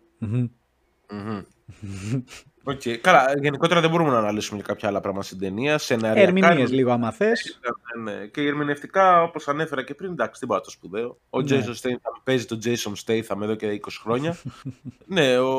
Okay. 2.70 2.96
Καλά, 2.96 3.26
γενικότερα 3.42 3.82
δεν 3.82 3.90
μπορούμε 3.90 4.10
να 4.10 4.18
αναλύσουμε 4.18 4.58
για 4.58 4.68
κάποια 4.68 4.90
άλλα 4.90 5.00
πράγματα 5.02 5.26
στην 5.26 5.40
ταινία. 5.40 5.78
Σενάρια. 5.78 6.24
Ερμηνείες 6.24 6.72
λίγο, 6.72 6.92
άμα 6.92 7.12
θες. 7.12 7.60
Ναι, 8.04 8.12
ναι. 8.12 8.26
Και 8.26 8.42
ερμηνευτικά, 8.42 9.24
όπως 9.24 9.48
ανέφερα 9.48 9.84
και 9.84 9.94
πριν, 9.94 10.12
εντάξει, 10.12 10.40
δεν 10.40 10.50
πάει 10.50 10.60
το 10.60 10.70
σπουδαίο. 10.70 11.18
Ο 11.30 11.42
ναι. 11.42 11.48
Jason 11.50 11.70
Statham 11.70 12.22
παίζει 12.24 12.46
τον 12.46 12.60
Jason 12.64 12.94
Statham 13.06 13.42
εδώ 13.42 13.56
και 13.56 13.80
20 13.86 13.88
χρόνια. 14.02 14.38
ναι, 15.06 15.38
ο, 15.38 15.50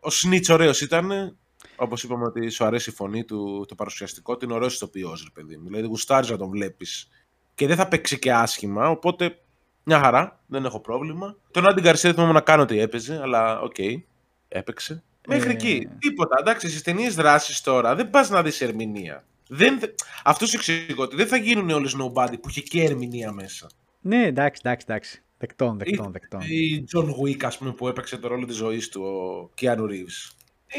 ο 0.00 0.08
Snitch 0.10 0.48
ωραίος 0.50 0.80
ήταν. 0.80 1.36
Όπως 1.76 2.02
είπαμε 2.02 2.24
ότι 2.24 2.48
σου 2.48 2.64
αρέσει 2.64 2.90
η 2.90 2.92
φωνή 2.92 3.24
του, 3.24 3.64
το 3.68 3.74
παρουσιαστικό 3.74 4.36
του, 4.36 4.44
είναι 4.44 4.54
ωραίος 4.54 4.74
ηθοποιός, 4.74 5.22
ρε 5.22 5.30
παιδί 5.42 5.56
μου. 5.56 5.66
Δηλαδή, 5.66 5.86
γουστάρεις 5.86 6.30
να 6.30 6.36
τον 6.36 6.48
βλέπεις. 6.48 7.08
Και 7.54 7.66
δεν 7.66 7.76
θα 7.76 7.88
παίξει 7.88 8.18
και 8.18 8.32
άσχημα, 8.32 8.88
οπότε 8.88 9.38
μια 9.84 10.00
χαρά, 10.00 10.40
δεν 10.46 10.64
έχω 10.64 10.80
πρόβλημα. 10.80 11.36
Τον 11.50 11.68
Άντι 11.68 11.80
Γκαρσία 11.80 12.12
δεν 12.12 12.32
καν 12.32 12.62
ότι 12.62 12.78
έπαιζε, 12.78 13.20
αλλά 13.22 13.60
ok, 13.60 13.74
okay, 13.78 14.02
έπαιξε. 14.48 15.02
Μέχρι 15.28 15.48
ε... 15.48 15.52
εκεί. 15.52 15.88
Τίποτα. 15.98 16.36
Εντάξει, 16.40 16.68
στις 16.68 16.82
ταινίες 16.82 17.14
δράσης 17.14 17.60
τώρα 17.60 17.94
δεν 17.94 18.10
πας 18.10 18.30
να 18.30 18.42
δεις 18.42 18.60
ερμηνεία. 18.60 19.24
Δεν... 19.48 19.80
Αυτός 20.24 20.48
σου 20.48 20.56
εξηγώ 20.56 21.02
ότι 21.02 21.16
δεν 21.16 21.26
θα 21.26 21.36
γίνουν 21.36 21.70
όλε 21.70 21.88
nobody 22.02 22.34
που 22.40 22.48
έχει 22.48 22.62
και 22.62 22.82
ερμηνεία 22.82 23.32
μέσα. 23.32 23.66
Ναι, 24.00 24.26
εντάξει, 24.26 24.60
εντάξει, 24.64 24.86
εντάξει. 24.88 25.22
Δεκτών, 25.38 25.78
δεκτών, 25.78 26.12
δεκτών. 26.12 26.40
Ή 26.40 26.84
John 26.94 27.04
Wick, 27.04 27.44
ας 27.44 27.58
πούμε, 27.58 27.72
που 27.72 27.88
έπαιξε 27.88 28.16
το 28.16 28.28
ρόλο 28.28 28.46
της 28.46 28.56
ζωής 28.56 28.88
του, 28.88 29.02
ο 29.02 29.50
Keanu 29.60 29.80
Reeves. 29.80 30.32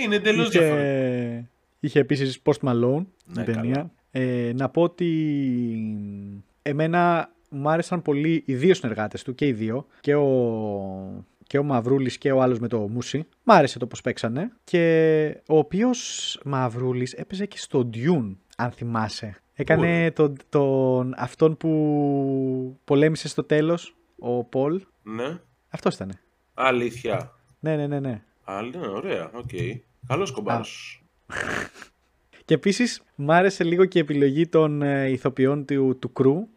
Είναι 0.03 0.15
εντελώς 0.15 0.47
είχε... 0.47 0.60
διαφορετικό. 0.60 1.47
Είχε 1.79 1.99
επίσης 1.99 2.39
Post 2.43 2.69
Malone 2.69 3.06
ναι, 3.25 3.43
ταινία. 3.43 3.91
Ε, 4.12 4.51
να 4.56 4.69
πω 4.69 4.82
ότι 4.82 5.10
εμένα 6.62 7.32
μου 7.49 7.69
άρεσαν 7.69 8.01
πολύ 8.01 8.43
οι 8.45 8.56
δύο 8.56 8.73
συνεργάτες 8.73 9.23
του 9.23 9.36
και 9.36 9.47
οι 9.47 9.53
δύο. 9.53 9.88
Και 9.99 10.15
ο 10.15 11.25
και 11.47 11.58
ο 11.58 11.63
Μαυρούλης 11.63 12.17
και 12.17 12.32
ο 12.32 12.41
άλλος 12.41 12.60
με 12.60 12.67
το 12.67 12.79
Μούσι. 12.79 13.27
Μ' 13.43 13.51
άρεσε 13.51 13.79
το 13.79 13.88
πώς 13.88 14.01
παίξανε. 14.01 14.51
Και 14.63 15.41
ο 15.47 15.58
οποίος 15.58 16.39
Μαυρούλης 16.45 17.13
έπαιζε 17.13 17.45
και 17.45 17.58
στο 17.58 17.89
Dune, 17.93 18.36
αν 18.58 18.71
θυμάσαι. 18.71 19.38
Έκανε 19.53 20.12
τον, 20.12 20.36
τον, 20.49 21.13
αυτόν 21.17 21.58
που 21.58 22.79
πολέμησε 22.84 23.27
στο 23.27 23.43
τέλος, 23.43 23.95
ο 24.19 24.43
Πολ. 24.43 24.82
Ναι. 25.03 25.39
Αυτός 25.69 25.95
ήταν. 25.95 26.12
Αλήθεια. 26.53 27.32
Ναι, 27.60 27.75
ναι, 27.75 27.88
ναι. 27.88 27.99
ναι. 27.99 28.21
Άλλη, 28.43 28.77
ναι, 28.77 28.88
ωραία, 28.88 29.32
ok. 29.34 29.49
Okay. 29.51 29.79
Καλός 30.08 30.32
κομπάρος. 30.32 31.03
και 32.45 32.53
επίσης 32.53 33.01
μ' 33.15 33.32
άρεσε 33.32 33.63
λίγο 33.63 33.86
και 33.86 33.97
η 33.97 34.01
επιλογή 34.01 34.47
των 34.47 34.82
ε, 34.82 35.10
ηθοποιών 35.10 35.65
του, 35.65 35.97
του 35.99 36.13
crew 36.13 36.47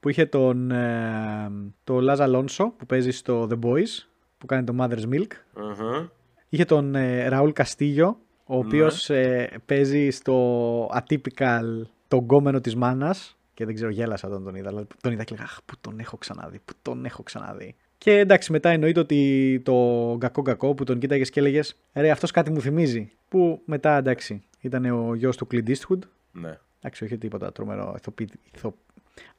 που 0.00 0.08
είχε 0.08 0.26
τον 0.26 0.70
ε, 0.70 1.50
το 1.84 2.00
Λαζ 2.00 2.26
Αλόνσο 2.26 2.68
που 2.68 2.86
παίζει 2.86 3.10
στο 3.10 3.48
The 3.50 3.58
Boys 3.66 4.06
που 4.42 4.48
κάνει 4.48 4.64
το 4.64 4.74
Mother's 4.78 5.14
Milk. 5.14 5.30
uh 5.54 6.08
Είχε 6.48 6.64
τον 6.64 6.94
ε, 6.94 7.28
Ραούλ 7.28 7.50
Καστίγιο, 7.50 8.18
ο 8.44 8.56
οποίος 8.56 9.08
ναι. 9.08 9.20
ε, 9.20 9.48
παίζει 9.66 10.10
στο 10.10 10.86
atypical 10.86 11.82
τον 12.08 12.18
γκόμενο 12.18 12.60
της 12.60 12.76
μάνας 12.76 13.36
και 13.54 13.64
δεν 13.64 13.74
ξέρω 13.74 13.90
γέλασα 13.90 14.28
όταν 14.28 14.44
τον 14.44 14.54
είδα, 14.54 14.68
αλλά 14.68 14.86
τον 15.00 15.12
είδα 15.12 15.24
και 15.24 15.34
έλεγα 15.34 15.56
που 15.64 15.74
τον 15.80 15.98
έχω 15.98 16.16
ξαναδεί, 16.16 16.60
που 16.64 16.72
τον 16.82 17.04
έχω 17.04 17.22
ξαναδεί. 17.22 17.74
Και 17.98 18.18
εντάξει, 18.18 18.52
μετά 18.52 18.70
εννοείται 18.70 19.00
ότι 19.00 19.60
το 19.64 20.16
κακό 20.20 20.42
κακό 20.42 20.74
που 20.74 20.84
τον 20.84 20.98
κοίταγες 20.98 21.30
και 21.30 21.40
έλεγες 21.40 21.76
Ρε, 21.92 22.10
αυτός 22.10 22.30
κάτι 22.30 22.50
μου 22.50 22.60
θυμίζει. 22.60 23.12
Που 23.28 23.62
μετά 23.64 23.96
εντάξει, 23.96 24.42
ήταν 24.60 24.84
ο 24.84 25.14
γιος 25.14 25.36
του 25.36 25.46
Clint 25.50 25.68
Eastwood. 25.68 25.98
Ναι. 26.32 26.58
Εντάξει, 26.78 27.04
όχι 27.04 27.18
τίποτα 27.18 27.52
τρομερό 27.52 27.94
ηθοποι, 27.98 28.28
ηθο... 28.54 28.74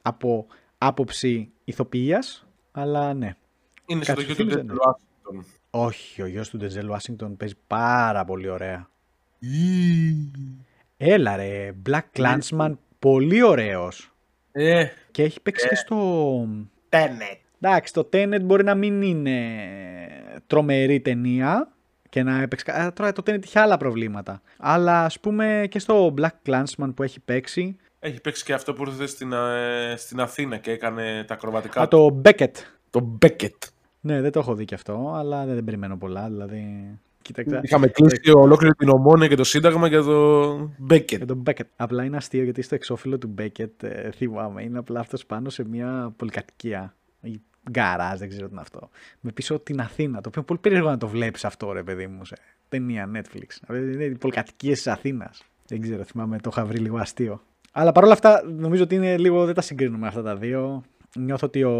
από 0.02 0.46
άποψη 0.78 1.50
ηθοποιίας, 1.64 2.46
αλλά 2.72 3.14
ναι. 3.14 3.36
Είναι 3.86 4.04
στο 4.04 4.20
γιο 4.20 4.34
του 4.34 4.44
Ντετζέλ 4.44 4.76
Ουάσιγκτον. 4.76 5.44
Όχι, 5.70 6.22
ο 6.22 6.26
γιος 6.26 6.48
του 6.48 6.56
Ντενζέλ 6.56 6.88
Ουάσιγκτον 6.88 7.36
παίζει 7.36 7.54
πάρα 7.66 8.24
πολύ 8.24 8.48
ωραία. 8.48 8.88
Έλα 10.96 11.36
ρε, 11.36 11.72
Black 11.88 12.02
Clansman, 12.18 12.72
πολύ 12.98 13.42
ωραίος. 13.42 14.12
Ε, 14.52 14.86
και 15.10 15.22
έχει 15.22 15.40
παίξει 15.40 15.64
ε. 15.66 15.68
και 15.68 15.74
στο... 15.74 16.48
Tenet. 16.88 17.38
Εντάξει, 17.60 17.92
το 17.92 18.08
Tenet 18.12 18.40
μπορεί 18.42 18.64
να 18.64 18.74
μην 18.74 19.02
είναι 19.02 19.38
τρομερή 20.46 21.00
ταινία 21.00 21.68
και 22.08 22.22
να 22.22 22.42
έπαιξε... 22.42 22.92
Τώρα 22.94 23.12
το 23.12 23.22
Tenet 23.26 23.44
είχε 23.44 23.60
άλλα 23.60 23.76
προβλήματα. 23.76 24.42
Αλλά 24.58 25.04
ας 25.04 25.20
πούμε 25.20 25.66
και 25.70 25.78
στο 25.78 26.14
Black 26.18 26.48
Clansman 26.48 26.92
που 26.94 27.02
έχει 27.02 27.20
παίξει... 27.20 27.76
Έχει 27.98 28.20
παίξει 28.20 28.44
και 28.44 28.52
αυτό 28.52 28.72
που 28.72 28.84
ήρθε 28.86 29.06
στην, 29.06 29.32
ε, 29.32 29.94
στην 29.96 30.20
Αθήνα 30.20 30.56
και 30.56 30.70
έκανε 30.70 31.24
τα 31.26 31.34
ακροβατικά. 31.34 31.80
Α, 31.80 31.88
το 31.88 32.20
Beckett. 32.24 32.52
Το 32.90 33.18
Beckett. 33.22 33.58
Ναι, 34.06 34.20
δεν 34.20 34.32
το 34.32 34.38
έχω 34.38 34.54
δει 34.54 34.64
κι 34.64 34.74
αυτό, 34.74 35.12
αλλά 35.16 35.44
δεν, 35.44 35.54
δεν 35.54 35.64
περιμένω 35.64 35.96
πολλά. 35.96 36.28
Δηλαδή, 36.28 36.64
κοίταξε. 37.22 37.60
Είχαμε 37.62 37.86
κλείσει 37.86 38.30
ολόκληρη 38.30 38.74
την 38.74 38.88
ομόνια 38.88 39.28
και 39.28 39.34
το 39.34 39.44
Σύνταγμα 39.44 39.88
για 39.88 40.02
το 40.02 40.70
Μπέκετ. 40.78 41.16
Για 41.16 41.26
τον 41.26 41.36
Μπέκετ. 41.36 41.66
Απλά 41.76 42.04
είναι 42.04 42.16
αστείο 42.16 42.42
γιατί 42.42 42.62
στο 42.62 42.74
εξώφυλλο 42.74 43.18
του 43.18 43.26
Μπέκετ, 43.26 43.82
ε, 43.82 44.10
θυμάμαι, 44.14 44.62
είναι 44.62 44.78
απλά 44.78 45.00
αυτός 45.00 45.26
πάνω 45.26 45.50
σε 45.50 45.64
μια 45.68 46.12
πολυκατοικία. 46.16 46.94
Ή 47.20 47.40
γκαράζ, 47.70 48.18
δεν 48.18 48.28
ξέρω 48.28 48.46
τι 48.46 48.52
είναι 48.52 48.60
αυτό. 48.60 48.88
Με 49.20 49.32
πίσω 49.32 49.58
την 49.58 49.80
Αθήνα. 49.80 50.20
Το 50.20 50.28
οποίο 50.28 50.32
είναι 50.36 50.44
πολύ 50.46 50.60
περίεργο 50.60 50.88
να 50.88 50.98
το 50.98 51.08
βλέπεις 51.08 51.44
αυτό, 51.44 51.72
ρε 51.72 51.82
παιδί 51.82 52.06
μου, 52.06 52.24
σε 52.24 52.36
ταινία 52.68 53.10
Netflix. 53.14 53.48
Δηλαδή 53.66 53.92
είναι 53.92 54.04
οι 54.04 54.14
πολυκατοικίες 54.14 54.76
της 54.76 54.86
Αθήνας. 54.86 55.42
Δεν 55.66 55.80
ξέρω, 55.80 56.02
θυμάμαι, 56.02 56.38
το 56.38 56.50
είχα 56.52 56.64
βρει 56.64 56.78
λίγο 56.78 56.98
αστείο. 56.98 57.40
Αλλά 57.72 57.92
παρόλα 57.92 58.12
αυτά, 58.12 58.42
νομίζω 58.58 58.82
ότι 58.82 58.94
είναι 58.94 59.16
λίγο, 59.18 59.44
δεν 59.44 59.54
τα 59.54 59.60
συγκρίνουμε 59.60 60.06
αυτά 60.06 60.22
τα 60.22 60.36
δύο. 60.36 60.82
Νιώθω 61.16 61.46
ότι 61.46 61.62
ο, 61.62 61.72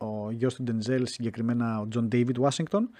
ο 0.00 0.30
γιος 0.30 0.54
του 0.54 0.62
Ντενζέλ, 0.62 1.06
συγκεκριμένα 1.06 1.80
ο 1.80 1.88
Τζον 1.88 2.08
Ντέιβιντ 2.08 2.38
Ουάσιγκτον, 2.38 2.90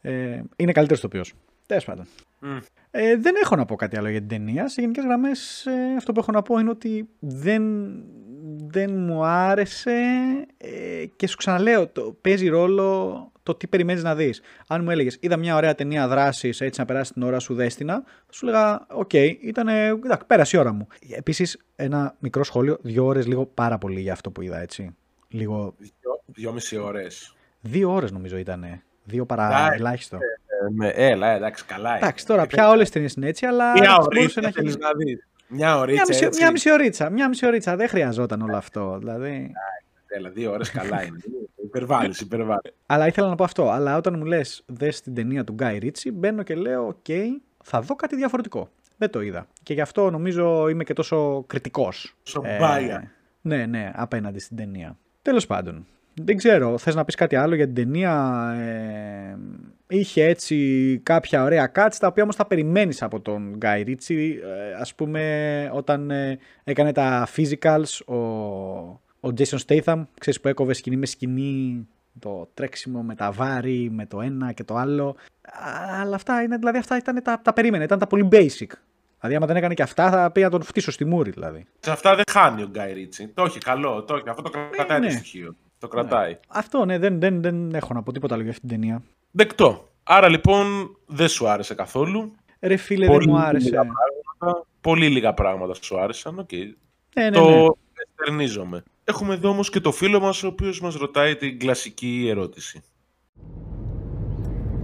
ε, 0.00 0.40
είναι 0.56 0.72
καλύτερος 0.72 1.00
τοπίο. 1.00 1.22
Τέλος 1.66 1.84
πάντων. 1.84 2.06
Mm. 2.42 2.60
Ε, 2.90 3.16
δεν 3.16 3.34
έχω 3.42 3.56
να 3.56 3.64
πω 3.64 3.76
κάτι 3.76 3.96
άλλο 3.96 4.08
για 4.08 4.18
την 4.18 4.28
ταινία. 4.28 4.68
Σε 4.68 4.80
γενικές 4.80 5.04
γραμμές, 5.04 5.66
ε, 5.66 5.94
αυτό 5.96 6.12
που 6.12 6.20
έχω 6.20 6.32
να 6.32 6.42
πω 6.42 6.58
είναι 6.58 6.70
ότι 6.70 7.08
δεν, 7.18 7.62
δεν 8.66 8.92
μου 8.98 9.24
άρεσε 9.24 10.00
ε, 10.56 11.04
και 11.16 11.26
σου 11.26 11.36
ξαναλέω, 11.36 11.86
το, 11.88 12.16
παίζει 12.20 12.48
ρόλο 12.48 13.30
το 13.42 13.54
τι 13.54 13.66
περιμένεις 13.66 14.02
να 14.02 14.14
δεις. 14.14 14.40
Αν 14.66 14.82
μου 14.82 14.90
έλεγες, 14.90 15.16
είδα 15.20 15.36
μια 15.36 15.56
ωραία 15.56 15.74
ταινία 15.74 16.08
δράσης 16.08 16.60
έτσι 16.60 16.80
να 16.80 16.86
περάσει 16.86 17.12
την 17.12 17.22
ώρα 17.22 17.38
σου 17.38 17.54
δέστηνα, 17.54 18.04
σου 18.30 18.46
έλεγα, 18.46 18.86
οκ, 18.90 19.10
okay, 19.12 19.36
ήταν. 19.40 19.68
πέρασε 20.26 20.56
η 20.56 20.60
ώρα 20.60 20.72
μου. 20.72 20.86
Επίσης, 21.08 21.58
ένα 21.76 22.16
μικρό 22.18 22.44
σχόλιο, 22.44 22.78
δύο 22.82 23.04
ώρες 23.04 23.26
λίγο 23.26 23.46
πάρα 23.46 23.78
πολύ 23.78 24.00
για 24.00 24.12
αυτό 24.12 24.30
που 24.30 24.42
είδα, 24.42 24.60
έτσι. 24.60 24.96
Λίγο... 25.28 25.74
Δυο, 25.78 26.15
μισή 26.52 26.76
ώρες. 26.76 27.34
Δύο 27.60 27.92
ώρες 27.92 28.12
νομίζω 28.12 28.36
ήταν. 28.36 28.82
Δύο 29.04 29.26
παρά 29.26 29.72
ελάχιστο. 29.72 30.16
Ε, 30.16 30.70
με, 30.70 30.88
έλα, 30.88 31.28
εντάξει, 31.28 31.64
καλά 31.64 31.88
είναι. 31.88 31.98
Εντάξει, 31.98 32.26
τώρα 32.26 32.46
πια 32.46 32.68
όλες 32.68 32.86
οι 32.86 32.92
ταινίες 32.92 33.08
είναι 33.16 33.26
έτσι, 33.26 33.46
αλλά. 33.46 33.72
Μια 33.72 33.96
ωρίτσα 33.96 34.40
να 34.40 34.48
έχει 34.48 34.62
να 34.62 34.90
δεις. 34.96 35.28
Μια 35.48 35.78
ωρίτσα. 35.78 36.04
Μια 36.08 36.26
μισή, 36.26 36.40
μια 36.40 36.50
μισή 36.50 36.72
ωρίτσα. 36.72 37.10
Μια 37.10 37.28
μισή 37.28 37.46
ωρίτσα. 37.46 37.76
Δεν 37.76 37.88
χρειαζόταν 37.88 38.42
όλο 38.42 38.56
αυτό. 38.56 38.96
Δηλαδή. 38.98 39.52
Έλα, 40.06 40.30
δύο 40.30 40.52
ώρες 40.52 40.70
καλά 40.70 41.04
είναι. 41.04 41.18
υπερβάλλεις, 41.64 42.20
υπερβάλλεις. 42.20 42.72
Αλλά 42.86 43.06
ήθελα 43.06 43.28
να 43.28 43.34
πω 43.34 43.44
αυτό. 43.44 43.70
Αλλά 43.70 43.96
όταν 43.96 44.18
μου 44.18 44.24
λες, 44.24 44.62
δες 44.66 45.00
την 45.00 45.14
ταινία 45.14 45.44
του 45.44 45.52
Γκάι 45.52 45.78
Ρίτσι, 45.78 46.12
μπαίνω 46.12 46.42
και 46.42 46.54
λέω, 46.54 46.86
οκ, 46.86 47.06
θα 47.64 47.80
δω 47.80 47.94
κάτι 47.94 48.16
διαφορετικό. 48.16 48.68
Δεν 48.96 49.10
το 49.10 49.20
είδα. 49.20 49.46
Και 49.62 49.74
γι' 49.74 49.80
αυτό 49.80 50.10
νομίζω 50.10 50.68
είμαι 50.68 50.84
και 50.84 50.92
τόσο 50.92 51.44
κριτικός. 51.46 52.16
Σομπάια. 52.22 52.96
Ε, 52.96 53.10
ναι, 53.40 53.66
ναι, 53.66 53.92
απέναντι 53.94 54.38
στην 54.38 54.56
ταινία. 54.56 54.96
Τέλος 55.22 55.46
πάντων. 55.46 55.86
Δεν 56.22 56.36
ξέρω, 56.36 56.78
θες 56.78 56.94
να 56.94 57.04
πεις 57.04 57.14
κάτι 57.14 57.36
άλλο 57.36 57.54
για 57.54 57.64
την 57.66 57.74
ταινία; 57.74 58.54
Ε, 58.60 59.36
είχε 59.88 60.24
έτσι 60.24 61.00
κάποια 61.02 61.42
ωραία 61.42 61.72
cuts, 61.74 61.96
τα 61.98 62.06
οποία 62.06 62.22
όμως 62.22 62.36
τα 62.36 62.46
περιμένεις 62.46 63.02
από 63.02 63.20
τον 63.20 63.58
Guy 63.62 63.86
Ritchie. 63.86 64.32
Ε, 64.42 64.72
ας 64.80 64.94
πούμε, 64.94 65.70
όταν 65.72 66.10
ε, 66.10 66.38
έκανε 66.64 66.92
τα 66.92 67.28
physicals, 67.36 68.00
ο, 68.06 68.16
ο 69.20 69.32
Jason 69.36 69.58
Statham, 69.66 70.02
ξέρεις 70.20 70.40
που 70.40 70.48
έκοβε 70.48 70.72
σκηνή 70.72 70.96
με 70.96 71.06
σκηνή, 71.06 71.86
το 72.18 72.48
τρέξιμο 72.54 73.02
με 73.02 73.14
τα 73.14 73.30
βάρη, 73.30 73.90
με 73.92 74.06
το 74.06 74.20
ένα 74.20 74.52
και 74.52 74.64
το 74.64 74.74
άλλο. 74.74 75.16
Αλλά 76.00 76.14
αυτά, 76.14 76.42
είναι, 76.42 76.56
δηλαδή, 76.56 76.78
αυτά 76.78 76.96
ήταν 76.96 77.22
τα, 77.22 77.40
τα 77.42 77.52
περίμενε, 77.52 77.84
ήταν 77.84 77.98
τα 77.98 78.06
πολύ 78.06 78.28
basic. 78.32 78.70
Δηλαδή, 79.20 79.36
άμα 79.36 79.46
δεν 79.46 79.56
έκανε 79.56 79.74
και 79.74 79.82
αυτά, 79.82 80.10
θα 80.10 80.30
πήγα 80.30 80.46
να 80.46 80.52
τον 80.52 80.62
φτύσω 80.62 80.90
στη 80.90 81.04
μούρη, 81.04 81.30
δηλαδή. 81.30 81.66
Σε 81.80 81.90
αυτά 81.90 82.14
δεν 82.14 82.24
χάνει 82.30 82.62
ο 82.62 82.66
Γκάι 82.66 82.92
Ρίτσι. 82.92 83.28
Το 83.34 83.42
έχει 83.44 83.58
καλό, 83.58 84.02
το 84.02 84.14
έχει. 84.14 84.28
Αυτό 84.28 84.42
το 84.42 84.50
κρατάει 84.70 85.00
ναι. 85.00 85.06
το 85.06 85.12
στοιχείο. 85.12 85.56
Το 85.88 85.96
κρατάει. 85.96 86.30
Ναι. 86.30 86.38
Αυτό, 86.48 86.84
ναι, 86.84 86.98
δεν, 86.98 87.20
δεν, 87.20 87.42
δεν 87.42 87.74
έχω 87.74 87.94
να 87.94 88.02
πω 88.02 88.12
τίποτα 88.12 88.34
άλλο 88.34 88.42
για 88.42 88.52
αυτή 88.52 88.66
την 88.66 88.80
ταινία. 88.80 89.02
Δεκτό. 89.30 89.88
Άρα 90.02 90.28
λοιπόν 90.28 90.96
δεν 91.06 91.28
σου 91.28 91.48
άρεσε 91.48 91.74
καθόλου. 91.74 92.32
Ρε 92.60 92.76
φίλε, 92.76 93.06
Πολύ 93.06 93.24
δεν 93.24 93.34
μου 93.34 93.38
άρεσε. 93.40 93.70
πράγματα. 93.70 94.66
Πολύ 94.80 95.08
λίγα 95.08 95.34
πράγματα 95.34 95.74
σου 95.80 95.98
άρεσαν. 96.00 96.38
Οκ. 96.38 96.52
Ναι, 97.14 97.24
ναι, 97.24 97.30
το 97.30 97.50
ναι. 97.50 97.66
ενστερνίζομαι. 98.18 98.82
Έχουμε 99.04 99.34
εδώ 99.34 99.48
όμως 99.48 99.70
και 99.70 99.80
το 99.80 99.92
φίλο 99.92 100.20
μας 100.20 100.42
ο 100.42 100.46
οποίος 100.46 100.80
μας 100.80 100.94
ρωτάει 100.94 101.36
την 101.36 101.58
κλασική 101.58 102.26
ερώτηση. 102.30 102.82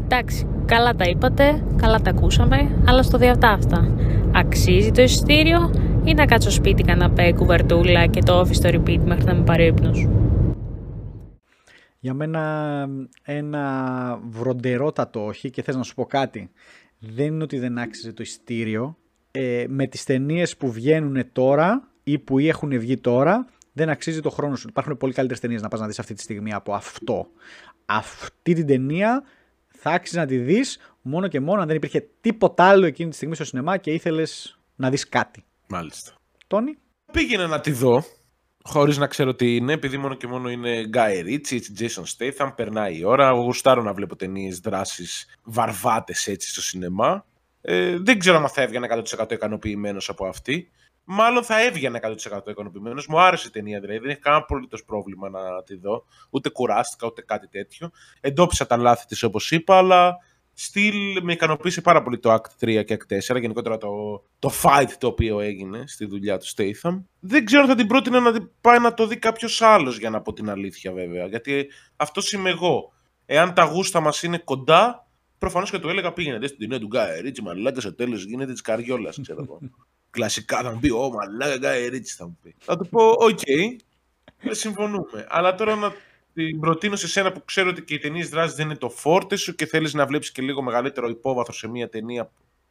Εντάξει, 0.05 0.47
καλά 0.67 0.95
τα 0.95 1.05
είπατε, 1.05 1.65
καλά 1.77 2.01
τα 2.01 2.11
ακούσαμε, 2.11 2.83
αλλά 2.87 3.03
στο 3.03 3.19
διά 3.19 3.45
ταύτα. 3.45 3.97
Αξίζει 4.35 4.91
το 4.91 5.03
εισιτήριο 5.03 5.71
ή 6.05 6.15
να 6.15 6.25
κάτσω 6.25 6.51
σπίτι 6.51 6.83
καναπέ, 6.83 7.33
κουβερτούλα 7.33 8.07
και 8.07 8.21
το 8.21 8.41
office 8.41 8.55
στο 8.55 8.69
repeat 8.73 9.01
μέχρι 9.05 9.25
να 9.25 9.35
με 9.35 9.45
πάρει 9.45 9.63
ο 9.63 9.67
ύπνος. 9.67 10.09
Για 12.03 12.15
μένα 12.15 12.89
ένα 13.23 14.21
βροντερότατο 14.29 15.25
όχι 15.25 15.51
και 15.51 15.63
θες 15.63 15.77
να 15.77 15.83
σου 15.83 15.95
πω 15.95 16.05
κάτι. 16.05 16.51
Δεν 16.99 17.27
είναι 17.27 17.43
ότι 17.43 17.59
δεν 17.59 17.79
άξιζε 17.79 18.13
το 18.13 18.23
ειστήριο. 18.23 18.97
Ε, 19.31 19.65
με 19.69 19.87
τις 19.87 20.05
ταινίες 20.05 20.57
που 20.57 20.73
βγαίνουν 20.73 21.33
τώρα 21.33 21.89
ή 22.03 22.19
που 22.19 22.39
ή 22.39 22.49
έχουν 22.49 22.79
βγει 22.79 22.97
τώρα 22.97 23.47
δεν 23.73 23.89
αξίζει 23.89 24.21
το 24.21 24.31
χρόνο 24.31 24.57
σου. 24.57 24.69
Υπάρχουν 24.69 24.97
πολύ 24.97 25.13
καλύτερες 25.13 25.41
ταινίες 25.41 25.63
να 25.63 25.69
πας 25.69 25.81
να 25.81 25.87
δεις 25.87 25.99
αυτή 25.99 26.15
τη 26.15 26.23
στιγμή 26.23 26.53
από 26.53 26.75
αυτό. 26.75 27.27
Αυτή 27.87 28.55
την 28.55 28.67
ταινία 28.67 29.23
θα 29.69 29.91
άξιζε 29.91 30.19
να 30.19 30.27
τη 30.27 30.39
δεις 30.39 30.79
μόνο 31.03 31.29
και 31.29 31.41
μόνο 31.41 31.61
αν 31.61 31.67
δεν 31.67 31.77
υπήρχε 31.77 32.09
τίποτα 32.21 32.65
άλλο 32.65 32.87
εκείνη 32.87 33.11
τη 33.11 33.17
στιγμή 33.17 33.35
στο 33.35 33.45
σινεμά 33.45 33.77
και 33.77 33.91
ήθελες 33.91 34.59
να 34.77 34.91
δεις 34.91 35.09
κάτι. 35.09 35.45
Μάλιστα. 35.69 36.13
Τόνι; 36.47 36.79
Πήγαινα 37.13 37.47
να 37.47 37.61
τη 37.61 37.73
δω, 37.73 38.05
χωρίς 38.65 38.99
να 38.99 39.07
ξέρω 39.07 39.35
τι 39.35 39.57
είναι, 39.57 39.73
επειδή 39.73 39.97
μόνο 39.97 40.15
και 40.15 40.27
μόνο 40.27 40.51
είναι 40.51 40.91
Guy 40.93 41.25
Ritchie, 41.25 41.53
έτσι, 41.53 41.73
Jason 41.79 42.03
Statham, 42.17 42.53
περνάει 42.57 42.99
η 42.99 43.05
ώρα. 43.05 43.29
Εγώ 43.29 43.41
γουστάρω 43.41 43.83
να 43.83 43.93
βλέπω 43.93 44.17
ταινίες 44.17 44.59
δράσεις 44.59 45.39
βαρβάτες 45.43 46.27
έτσι 46.27 46.51
στο 46.51 46.63
σινεμά. 46.63 47.25
Ε, 47.61 47.99
δεν 47.99 48.19
ξέρω 48.19 48.37
αν 48.37 48.49
θα 48.49 48.63
έβγαινε 48.63 49.05
100% 49.19 49.33
ικανοποιημένος 49.33 50.09
από 50.09 50.27
αυτή. 50.27 50.71
Μάλλον 51.05 51.45
θα 51.45 51.63
έβγαινε 51.63 52.01
100% 52.03 52.49
ικανοποιημένος. 52.51 53.07
Μου 53.07 53.21
άρεσε 53.21 53.47
η 53.49 53.51
ταινία 53.51 53.81
δηλαδή. 53.81 53.99
Δεν 53.99 54.11
έχει 54.11 54.21
κανένα 54.21 54.43
απολύτως 54.43 54.85
πρόβλημα 54.85 55.29
να 55.29 55.63
τη 55.63 55.77
δω. 55.77 56.05
Ούτε 56.31 56.49
κουράστηκα, 56.49 57.07
ούτε 57.07 57.23
κάτι 57.23 57.49
τέτοιο. 57.49 57.91
Εντόπισα 58.21 58.67
τα 58.67 58.77
λάθη 58.77 59.07
της 59.07 59.23
όπως 59.23 59.51
είπα, 59.51 59.77
αλλά 59.77 60.17
Still 60.59 61.21
με 61.23 61.33
ικανοποίησε 61.33 61.81
πάρα 61.81 62.03
πολύ 62.03 62.19
το 62.19 62.35
Act 62.35 62.65
3 62.65 62.85
και 62.85 62.97
Act 62.99 63.35
4, 63.35 63.41
γενικότερα 63.41 63.79
το, 63.79 64.23
το 64.39 64.51
fight 64.63 64.91
το 64.99 65.07
οποίο 65.07 65.41
έγινε 65.41 65.85
στη 65.87 66.07
δουλειά 66.07 66.39
του 66.39 66.47
Statham. 66.57 67.03
Δεν 67.21 67.45
ξέρω 67.45 67.63
αν 67.63 67.69
θα 67.69 67.75
την 67.75 67.87
πρότεινα 67.87 68.21
να 68.21 68.33
την 68.33 68.51
πάει 68.61 68.79
να 68.79 68.95
το 68.95 69.07
δει 69.07 69.17
κάποιος 69.17 69.63
άλλος 69.63 69.99
για 69.99 70.11
να 70.11 70.21
πω 70.21 70.33
την 70.33 70.51
αλήθεια 70.51 70.93
βέβαια. 70.93 71.27
Γιατί 71.27 71.67
αυτό 71.97 72.23
είμαι 72.35 72.51
εγώ. 72.51 72.93
Εάν 73.27 73.55
τα 73.55 73.65
γούστα 73.65 74.01
μας 74.01 74.23
είναι 74.23 74.39
κοντά, 74.39 75.07
προφανώς 75.39 75.71
θα 75.71 75.79
του 75.79 75.89
έλεγα 75.89 76.13
πήγαινε 76.13 76.39
δες 76.39 76.51
την 76.51 76.59
ταινία 76.59 76.81
του 76.81 76.87
Γκάι 76.87 77.21
Ρίτσι, 77.21 77.43
μαλάκα 77.43 77.81
στο 77.81 77.95
τέλος 77.95 78.25
γίνεται 78.25 78.53
της 78.53 78.61
καριόλας, 78.61 79.19
ξέρω 79.23 79.43
εγώ. 79.43 79.61
Κλασικά 80.11 80.63
θα 80.63 80.73
μου 80.73 80.79
πει, 80.81 80.91
Ω 80.91 81.11
μαλάκα 81.11 81.57
Γκάι 81.57 81.89
Ρίτσι 81.89 82.15
θα 82.17 82.27
μου 82.27 82.39
πει. 82.43 82.55
Θα 82.59 82.77
του 82.77 82.89
πω, 82.89 83.09
Οκ, 83.09 83.41
δεν 84.43 84.55
συμφωνούμε. 84.55 85.27
Αλλά 85.29 85.55
τώρα 85.55 85.75
να 85.75 85.93
την 86.35 86.61
προτείνω 86.61 86.97
σε 86.97 87.09
σένα 87.09 87.33
που 87.33 87.45
ξέρω 87.45 87.69
ότι 87.69 87.83
και 87.83 87.95
οι 87.95 87.99
ταινίες 87.99 88.29
δράσης 88.29 88.57
δεν 88.57 88.67
είναι 88.67 88.77
το 88.77 88.89
φόρτε 88.89 89.37
σου 89.37 89.55
και 89.55 89.67
θέλεις 89.67 89.95
να 89.95 90.07
βλέπεις 90.07 90.33
και 90.33 90.43
λίγο 90.43 90.63
μεγαλύτερο 90.63 91.09
υπόβαθρο 91.09 91.53
σε 91.53 91.69
μια 91.69 91.89
ταινία 91.89 92.31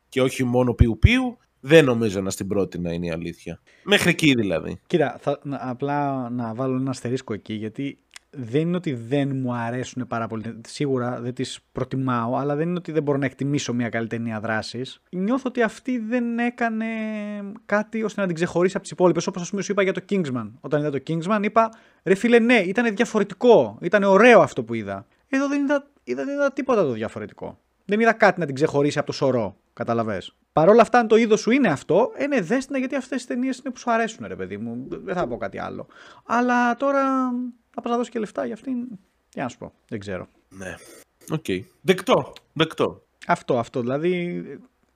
και 0.10 0.21
όχι 0.21 0.43
μόνο 0.43 0.74
πιου-πιου, 0.74 1.38
δεν 1.60 1.86
νομίζω 1.86 2.21
να 2.21 2.30
στην 2.30 2.47
πρότεινα 2.47 2.93
είναι 2.93 3.06
η 3.06 3.12
αλήθεια. 3.12 3.62
Μέχρι 3.84 4.10
εκεί 4.10 4.34
δηλαδή. 4.36 4.80
Κοίτα, 4.88 5.17
θα, 5.21 5.39
να, 5.43 5.60
απλά 5.62 6.30
να 6.30 6.54
βάλω 6.54 6.76
ένα 6.76 6.89
αστερίσκο 6.89 7.34
εκεί, 7.34 7.54
γιατί 7.54 7.97
δεν 8.34 8.62
είναι 8.62 8.76
ότι 8.76 8.94
δεν 8.94 9.36
μου 9.36 9.54
αρέσουν 9.54 10.08
πάρα 10.08 10.28
πολύ. 10.28 10.62
Σίγουρα 10.67 11.22
δεν 11.22 11.34
τις 11.34 11.60
προτιμάω, 11.72 12.36
αλλά 12.36 12.56
δεν 12.56 12.67
είναι 12.67 12.78
ότι 12.78 12.91
δεν 12.91 13.04
μπορώ 13.04 13.17
να 13.17 13.26
εκτιμήσω 13.26 13.74
μια 13.74 13.89
καλή 13.89 14.08
ταινία 14.08 14.39
δράσης. 14.39 15.02
Νιώθω 15.10 15.44
ότι 15.46 15.62
αυτή 15.62 16.00
δεν 16.00 16.39
έκανε 16.39 16.86
κάτι 17.65 18.04
ώστε 18.04 18.22
να 18.22 18.28
την 18.28 18.36
ξεχωρίσει 18.36 18.74
από 18.76 18.84
τις 18.84 18.91
υπόλοιπες. 18.91 19.28
Όπως 19.28 19.41
ας 19.41 19.50
πούμε 19.50 19.62
σου 19.62 19.72
είπα 19.72 19.84
για 19.84 19.94
το 19.94 20.02
Kingsman. 20.10 20.52
Όταν 20.60 20.80
είδα 20.80 20.89
το 20.89 21.00
Kingsman, 21.08 21.39
είπα 21.41 21.70
ρε 22.04 22.15
φίλε, 22.15 22.39
ναι, 22.39 22.56
ήταν 22.56 22.96
διαφορετικό. 22.96 23.78
Ήταν 23.82 24.04
ωραίο 24.04 24.41
αυτό 24.41 24.63
που 24.63 24.74
είδα. 24.74 25.06
Εδώ 25.30 25.48
δεν 25.48 25.63
είδα, 25.63 25.88
είδα, 26.04 26.26
δεν 26.26 26.34
είδα 26.34 26.52
τίποτα 26.54 26.84
το 26.84 26.91
διαφορετικό. 26.91 27.60
Δεν 27.86 28.00
είδα 28.00 28.13
κάτι 28.13 28.39
να 28.39 28.46
την 28.46 28.56
ξεχωρίσει 28.56 28.98
από 28.98 29.08
το 29.08 29.13
σωρό. 29.13 29.56
Καταλαβέ. 29.74 30.22
Παρ' 30.54 30.70
όλα 30.70 30.82
αυτά, 30.82 31.00
αν 31.00 31.08
το 31.08 31.15
είδος 31.15 31.39
σου 31.39 31.52
είναι 31.52 31.67
αυτό, 31.67 32.12
ε, 32.15 32.28
ναι, 32.28 32.41
δέστηνα 32.41 32.78
γιατί 32.78 32.96
αυτές 32.96 33.22
τι 33.22 33.28
ταινίες 33.28 33.58
είναι 33.58 33.74
που 33.74 33.80
σου 33.80 33.91
αρέσουν, 33.91 34.28
ρε 34.28 34.36
παιδί 34.36 34.58
μου. 34.58 34.88
Δεν 34.89 35.15
θα 35.15 35.28
πω 35.28 35.38
κάτι 35.38 35.60
άλλο. 35.60 35.88
Αλλά 36.26 36.76
τώρα 36.76 37.32
θα 37.73 37.81
πας 37.81 37.91
να 37.91 37.97
δώσεις 37.97 38.12
και 38.12 38.19
λεφτά 38.19 38.45
για 38.45 38.53
αυτήν. 38.53 38.88
Τι 39.29 39.39
να 39.39 39.49
σου 39.49 39.57
πω, 39.57 39.73
δεν 39.88 39.99
ξέρω. 39.99 40.27
Ναι. 40.49 40.75
Οκ. 41.29 41.43
Okay. 41.47 41.62
Δεκτό. 41.81 42.34
Δεκτό. 42.53 43.05
Αυτό, 43.27 43.60
αυτό. 43.60 43.81
Δηλαδή 43.81 44.43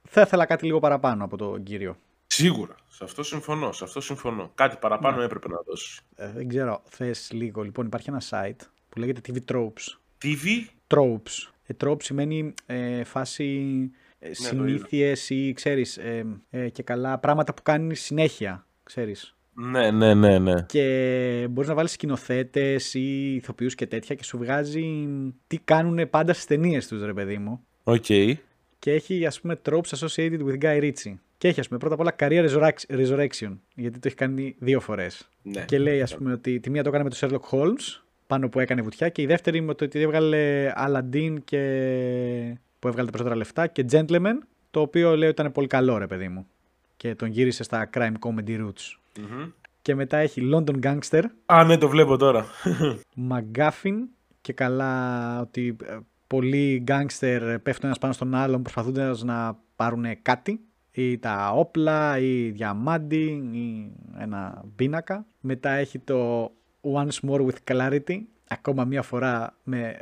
θα 0.08 0.22
ήθελα 0.22 0.46
κάτι 0.46 0.66
λίγο 0.66 0.80
παραπάνω 0.80 1.24
από 1.24 1.38
τον 1.38 1.64
κύριο. 1.64 1.98
Σίγουρα. 2.28 2.76
Σε 2.88 3.04
αυτό 3.04 3.24
συμφωνώ. 3.24 3.72
Σε 3.72 3.84
αυτό 3.84 4.02
συμφωνώ. 4.02 4.52
Κάτι 4.56 4.78
παραπάνω 4.80 5.18
ναι. 5.18 5.24
έπρεπε 5.24 5.48
να 5.48 5.58
δώσεις. 5.66 6.02
Ε, 6.16 6.32
δεν 6.32 6.48
ξέρω. 6.48 6.82
Θες 6.86 7.32
λίγο. 7.32 7.62
Λοιπόν, 7.62 7.86
υπάρχει 7.86 8.10
ένα 8.10 8.22
site 8.30 8.66
που 8.90 9.00
λέγεται 9.00 9.22
TV 9.28 9.54
Tropes. 9.54 9.98
TV? 10.22 10.66
Tropes. 10.88 11.52
Ε, 11.66 11.74
tropes 11.80 12.04
σημαίνει 12.04 12.54
ε, 12.66 13.04
φάση 13.04 13.92
ε, 14.20 14.28
ναι, 14.28 14.34
συνήθειες 14.34 15.30
ή 15.30 15.54
ξέρεις 15.54 15.98
ε, 15.98 16.26
ε, 16.50 16.70
και 16.70 16.84
καλά 16.84 17.18
πράγματα 17.20 17.54
που 17.54 17.62
κάνεις 17.62 18.02
συνέχεια, 18.02 18.66
ξέρεις. 18.84 19.36
Ναι, 19.58 19.92
ναι, 19.92 20.14
ναι, 20.14 20.40
ναι. 20.40 20.62
Και 20.62 21.48
μπορείς 21.50 21.70
να 21.70 21.76
βάλεις 21.76 21.92
σκηνοθέτες 21.92 22.94
ή 22.94 23.36
ηθοποιούς 23.36 23.76
και 23.76 23.88
τέτοια 23.88 24.16
και 24.16 24.24
σου 24.24 24.38
βγάζει 24.38 25.08
τι 25.48 25.58
κάνουν 25.58 26.10
πάντα 26.10 26.34
στις 26.34 26.46
ταινίες 26.46 26.88
τους, 26.88 27.04
ρε 27.06 27.14
παιδί 27.14 27.38
μου. 27.38 27.66
Οκ. 27.84 28.06
Okay. 28.08 28.34
Και 28.80 28.92
έχει, 28.92 29.26
ας 29.26 29.42
πούμε, 29.42 29.60
tropes 29.66 29.98
associated 29.98 30.40
with 30.40 30.62
Guy 30.62 30.82
Ritchie. 30.82 31.14
Και 31.38 31.48
έχει, 31.48 31.60
ας 31.60 31.68
πούμε, 31.68 31.80
πρώτα 31.80 31.94
απ' 31.94 32.00
όλα 32.00 32.16
career 32.20 32.50
resurrection, 32.88 33.58
γιατί 33.76 34.00
το 34.00 34.08
έχει 34.08 34.16
κάνει 34.16 34.56
δύο 34.60 34.80
φορές. 34.80 35.30
Ναι. 35.42 35.66
Και 35.66 35.80
λέει, 35.80 36.02
ας 36.02 36.16
πούμε, 36.16 36.32
ότι 36.32 36.60
τη 36.60 36.70
μία 36.70 36.84
το 36.84 36.90
έκανε 36.90 37.04
με 37.04 37.10
τον 37.10 37.20
Sherlock 37.30 37.50
Holmes, 37.50 38.02
πάνω 38.28 38.50
που 38.50 38.60
έκανε 38.60 38.82
βουτιά, 38.82 39.10
και 39.10 39.22
η 39.22 39.26
δεύτερη 39.26 39.62
με 39.62 39.74
το 39.74 39.86
ότι 39.86 40.00
έβγαλε 40.00 40.72
Aladdin 40.78 41.36
και... 41.44 41.60
που 42.80 42.88
έβγαλε 42.88 43.06
τα 43.06 43.12
περισσότερα 43.12 43.36
λεφτά, 43.36 43.68
και 43.68 43.86
Gentleman, 43.92 44.38
το 44.72 44.80
οποίο 44.80 45.16
λέει 45.16 45.30
ότι 45.30 45.42
ήταν 45.42 45.52
πολύ 45.52 45.68
καλό, 45.68 45.98
ρε 45.98 46.08
παιδί 46.08 46.28
μου. 46.28 46.48
Και 46.98 47.16
τον 47.16 47.30
γύρισε 47.30 47.64
στα 47.64 47.90
crime 47.94 48.14
comedy 48.20 48.60
roots. 48.60 48.98
Mm-hmm. 49.16 49.52
Και 49.82 49.96
μετά 49.96 50.18
έχει 50.18 50.50
London 50.54 50.80
Gangster. 50.84 51.24
Α, 51.46 51.64
ναι, 51.64 51.78
το 51.78 51.90
βλέπω 51.90 52.18
τώρα. 52.18 52.46
McGuffin 53.30 53.96
και 54.42 54.54
καλά 54.54 55.40
ότι 55.40 55.76
πολλοί 56.28 56.80
γκάγκστερ 56.84 57.60
πέφτουν 57.60 57.86
ένας 57.86 57.98
πάνω 58.00 58.14
στον 58.14 58.36
άλλον 58.36 58.62
προσπαθούνται 58.62 59.12
να 59.24 59.60
πάρουν 59.76 60.06
κάτι 60.22 60.60
ή 60.92 61.18
τα 61.18 61.52
όπλα 61.52 62.20
ή 62.20 62.50
διαμάντι 62.50 63.50
ή 63.52 63.92
ένα 64.20 64.64
πίνακα. 64.76 65.26
Μετά 65.40 65.70
έχει 65.72 66.00
το 66.00 66.52
Once 66.82 67.30
More 67.30 67.46
with 67.46 67.72
Clarity, 67.72 68.20
ακόμα 68.48 68.86
μία 68.86 69.02
φορά 69.02 69.58
με 69.64 69.96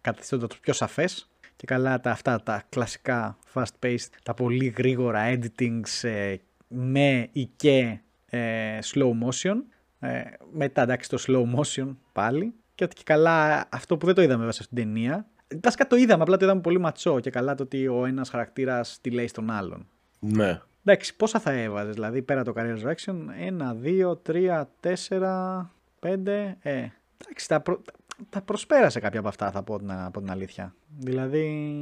καθιστώντας 0.00 0.48
το 0.48 0.56
πιο 0.60 0.72
σαφές. 0.72 1.26
Και 1.56 1.66
καλά 1.66 2.00
τα 2.00 2.10
αυτά 2.10 2.42
τα 2.42 2.62
κλασικά 2.68 3.38
fast 3.54 3.84
paced, 3.86 4.08
τα 4.22 4.34
πολύ 4.34 4.66
γρήγορα 4.76 5.20
editings 5.32 6.08
ε, 6.08 6.34
με 6.68 7.28
ή 7.32 7.44
και 7.56 7.98
ε, 8.36 8.78
slow 8.92 9.10
motion. 9.26 9.56
Ε, 10.00 10.22
μετά 10.52 10.82
εντάξει 10.82 11.08
το 11.08 11.22
slow 11.26 11.58
motion 11.58 11.96
πάλι. 12.12 12.54
Και 12.74 12.84
ότι 12.84 12.94
και 12.94 13.02
καλά 13.04 13.68
αυτό 13.70 13.96
που 13.96 14.06
δεν 14.06 14.14
το 14.14 14.22
είδαμε 14.22 14.44
μέσα 14.44 14.62
στην 14.62 14.76
ταινία. 14.76 15.26
Βασικά 15.62 15.86
το 15.86 15.96
είδαμε, 15.96 16.22
απλά 16.22 16.36
το 16.36 16.44
είδαμε 16.44 16.60
πολύ 16.60 16.78
ματσό 16.78 17.20
και 17.20 17.30
καλά 17.30 17.54
το 17.54 17.62
ότι 17.62 17.88
ο 17.88 18.06
ένας 18.06 18.28
χαρακτήρας 18.28 18.98
τι 19.00 19.10
λέει 19.10 19.26
στον 19.26 19.50
άλλον. 19.50 19.86
Ναι. 20.18 20.60
Εντάξει, 20.84 21.16
πόσα 21.16 21.38
θα 21.38 21.52
έβαζες, 21.52 21.94
δηλαδή 21.94 22.22
πέρα 22.22 22.44
το 22.44 22.52
career 22.56 22.76
resurrection, 22.76 23.16
1, 23.58 23.76
2, 23.82 24.16
3, 24.22 24.64
4, 24.80 25.70
5, 26.00 26.56
ε, 26.60 26.86
εντάξει, 27.18 27.48
τα, 27.48 27.60
προ, 27.60 27.82
τα 28.30 28.42
προσπέρασε 28.42 29.00
κάποια 29.00 29.18
από 29.18 29.28
αυτά 29.28 29.50
θα 29.50 29.62
πω 29.62 29.78
την, 29.78 29.92
από 29.92 30.20
την 30.20 30.30
αλήθεια. 30.30 30.74
Δηλαδή, 30.98 31.76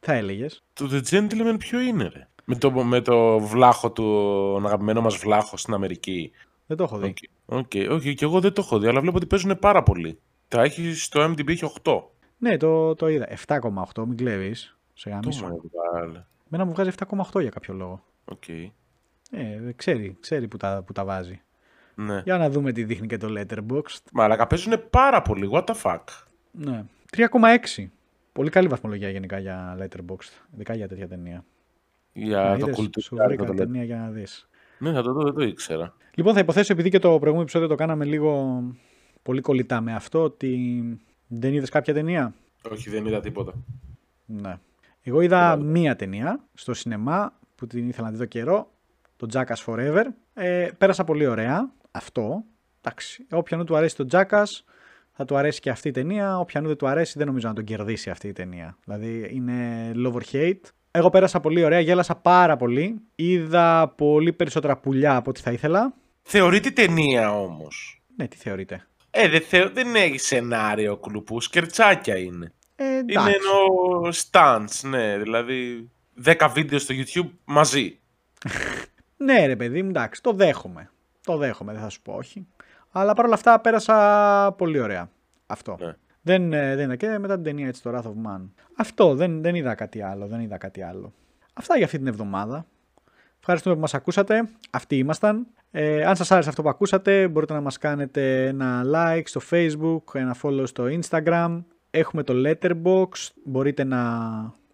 θα 0.00 0.12
έλεγες. 0.12 0.64
Το 0.72 0.88
The 0.92 1.02
Gentleman 1.10 1.56
ποιο 1.58 1.80
είναι 1.80 2.08
ρε; 2.08 2.28
Με 2.48 2.56
το, 2.56 2.70
με 2.70 3.00
το 3.00 3.38
βλάχο 3.38 3.90
του, 3.90 4.02
τον 4.54 4.66
αγαπημένο 4.66 5.00
μας 5.00 5.16
βλάχο 5.16 5.56
στην 5.56 5.74
Αμερική. 5.74 6.30
Δεν 6.66 6.76
το 6.76 6.82
έχω 6.82 6.98
δει. 6.98 7.14
Οκ, 7.46 7.66
okay. 7.72 7.90
okay, 7.90 8.14
και 8.14 8.24
εγώ 8.24 8.40
δεν 8.40 8.52
το 8.52 8.62
έχω 8.64 8.78
δει, 8.78 8.86
αλλά 8.86 9.00
βλέπω 9.00 9.16
ότι 9.16 9.26
παίζουν 9.26 9.58
πάρα 9.58 9.82
πολύ. 9.82 10.18
Τα 10.48 10.62
έχει 10.62 10.94
στο 10.94 11.24
IMDb 11.24 11.48
έχει 11.48 11.72
8. 11.82 12.02
Ναι, 12.38 12.56
το, 12.56 12.94
το 12.94 13.08
είδα. 13.08 13.28
7,8, 13.46 14.04
μην 14.06 14.16
κλέβεις. 14.16 14.76
Σε 14.94 15.10
γαμήσω. 15.10 15.46
Το 15.46 16.24
Μένα 16.48 16.64
μου 16.64 16.72
βγάζει 16.72 16.90
7,8 17.08 17.40
για 17.40 17.50
κάποιο 17.50 17.74
λόγο. 17.74 18.02
Okay. 18.32 18.70
Ε, 19.30 19.72
ξέρει, 19.76 20.16
ξέρει 20.20 20.48
που 20.48 20.56
τα, 20.56 20.82
που 20.86 20.92
τα 20.92 21.04
βάζει. 21.04 21.40
Ναι. 21.94 22.20
Για 22.24 22.38
να 22.38 22.50
δούμε 22.50 22.72
τι 22.72 22.84
δείχνει 22.84 23.06
και 23.06 23.16
το 23.16 23.28
Letterboxd. 23.38 23.98
Μαλακα 24.12 24.46
παίζουν 24.46 24.90
πάρα 24.90 25.22
πολύ, 25.22 25.48
what 25.52 25.64
the 25.64 25.74
fuck; 25.82 26.02
Ναι. 26.50 26.84
3,6. 27.16 27.86
Πολύ 28.32 28.50
καλή 28.50 28.68
βαθμολογία 28.68 29.10
γενικά 29.10 29.38
για 29.38 29.78
Letterboxd, 29.80 30.30
ειδικά 30.54 30.74
για 30.74 30.88
τέτοια 30.88 31.08
ταινία. 31.08 31.44
Για 32.16 32.56
το 32.60 32.66
κουλτούρα. 32.66 33.06
Σου 33.06 33.16
βρήκα 33.26 33.44
ταινία 33.44 33.84
για 33.84 33.96
να 33.96 34.10
δεις. 34.10 34.48
Ναι, 34.78 34.92
θα 34.92 35.02
το 35.02 35.12
δω, 35.12 35.22
δεν 35.22 35.34
το 35.34 35.42
ήξερα. 35.42 35.94
Λοιπόν, 36.14 36.34
θα 36.34 36.40
υποθέσω 36.40 36.72
επειδή 36.72 36.90
και 36.90 36.98
το 36.98 37.08
προηγούμενο 37.08 37.40
επεισόδιο 37.40 37.68
το 37.68 37.74
κάναμε 37.74 38.04
λίγο 38.04 38.62
πολύ 39.22 39.40
κολλητά 39.40 39.80
με 39.80 39.94
αυτό, 39.94 40.22
ότι 40.22 40.82
δεν 41.26 41.54
είδες 41.54 41.70
κάποια 41.70 41.94
ταινία; 41.94 42.34
Όχι, 42.70 42.90
δεν 42.90 43.06
είδα 43.06 43.20
τίποτα. 43.20 43.52
Ναι. 44.26 44.58
Εγώ 45.02 45.20
είδα 45.20 45.56
μία 45.56 45.96
ταινία 45.96 46.44
στο 46.54 46.74
σινεμά 46.74 47.32
που 47.54 47.66
την 47.66 47.88
ήθελα 47.88 48.06
να 48.06 48.12
δει 48.12 48.18
το 48.18 48.24
καιρό. 48.24 48.70
Το 49.16 49.26
Jackass 49.32 49.64
Forever. 49.66 50.04
Ε, 50.34 50.68
πέρασα 50.78 51.04
πολύ 51.04 51.26
ωραία. 51.26 51.72
Αυτό. 51.90 52.44
Εντάξει. 52.80 53.26
Όποιον 53.30 53.66
του 53.66 53.76
αρέσει 53.76 53.96
το 53.96 54.06
Jackass, 54.10 54.44
θα 55.12 55.24
του 55.24 55.36
αρέσει 55.36 55.60
και 55.60 55.70
αυτή 55.70 55.88
η 55.88 55.90
ταινία. 55.90 56.38
Όποιον 56.38 56.66
δεν 56.66 56.76
του 56.76 56.88
αρέσει, 56.88 57.18
δεν 57.18 57.26
νομίζω 57.26 57.48
να 57.48 57.54
τον 57.54 57.64
κερδίσει 57.64 58.10
αυτή 58.10 58.28
η 58.28 58.32
ταινία. 58.32 58.76
Δηλαδή 58.84 59.30
είναι 59.32 59.92
love 59.94 60.12
or 60.12 60.22
hate. 60.32 60.60
Εγώ 60.96 61.10
πέρασα 61.10 61.40
πολύ 61.40 61.64
ωραία, 61.64 61.80
γέλασα 61.80 62.14
πάρα 62.16 62.56
πολύ. 62.56 63.00
Είδα 63.14 63.88
πολύ 63.88 64.32
περισσότερα 64.32 64.76
πουλιά 64.76 65.16
από 65.16 65.30
ό,τι 65.30 65.40
θα 65.40 65.50
ήθελα. 65.52 65.94
Θεωρείται 66.22 66.70
ταινία 66.70 67.38
όμως; 67.40 68.02
Ναι, 68.16 68.28
τι 68.28 68.36
θεωρείτε; 68.36 68.86
Ε, 69.10 69.28
δεν, 69.28 69.40
θεω... 69.40 69.70
δεν 69.70 69.94
έχει 69.94 70.18
σενάριο 70.18 70.96
κλουπούς, 70.96 71.44
σκερτσάκια 71.44 72.16
είναι. 72.16 72.52
Ε, 72.76 72.84
Είναι 72.84 72.98
εντάξει. 72.98 73.32
εννοώ 73.34 74.10
stunts, 74.30 74.88
ναι, 74.88 75.18
δηλαδή 75.18 75.90
10 76.24 76.48
βίντεο 76.52 76.78
στο 76.78 76.94
YouTube 76.98 77.30
μαζί. 77.44 77.98
Ναι, 79.18 79.46
ρε 79.46 79.56
παιδί 79.56 79.82
μου, 79.82 79.88
εντάξει, 79.88 80.22
το 80.22 80.32
δέχομαι. 80.32 80.90
Το 81.24 81.36
δέχομαι, 81.36 81.72
δεν 81.72 81.80
θα 81.82 81.88
σου 81.88 82.02
πω 82.02 82.12
όχι. 82.12 82.46
Αλλά 82.90 83.14
παρόλα 83.14 83.34
αυτά 83.34 83.60
πέρασα 83.60 84.54
πολύ 84.58 84.80
ωραία. 84.80 85.10
Αυτό. 85.46 85.76
Ναι. 85.80 85.92
Δεν, 86.26 86.52
ε, 86.52 86.74
δεν 86.74 86.84
είδα 86.84 86.96
και 86.96 87.18
μετά 87.18 87.34
την 87.34 87.44
ταινία 87.44 87.66
έτσι 87.66 87.82
το 87.82 87.90
Wrath 87.90 88.02
of 88.02 88.30
Man. 88.30 88.48
Αυτό, 88.76 89.14
δεν, 89.14 89.42
δεν 89.42 89.54
είδα 89.54 89.74
κάτι 89.74 90.02
άλλο, 90.02 90.26
δεν 90.26 90.40
είδα 90.40 90.58
κάτι 90.58 90.82
άλλο. 90.82 91.12
Αυτά 91.52 91.76
για 91.76 91.84
αυτή 91.84 91.96
την 91.96 92.06
εβδομάδα. 92.06 92.66
Ευχαριστούμε 93.38 93.74
που 93.74 93.80
μας 93.80 93.94
ακούσατε. 93.94 94.48
Αυτοί 94.70 94.96
ήμασταν. 94.96 95.46
Ε, 95.70 96.04
αν 96.04 96.16
σας 96.16 96.30
άρεσε 96.30 96.48
αυτό 96.48 96.62
που 96.62 96.68
ακούσατε, 96.68 97.28
μπορείτε 97.28 97.52
να 97.52 97.60
μας 97.60 97.78
κάνετε 97.78 98.46
ένα 98.46 98.82
like 98.94 99.22
στο 99.24 99.40
facebook, 99.50 100.02
ένα 100.12 100.36
follow 100.42 100.62
στο 100.66 100.84
instagram. 101.00 101.64
Έχουμε 101.90 102.22
το 102.22 102.34
letterbox, 102.46 103.08
μπορείτε 103.44 103.84
να 103.84 104.00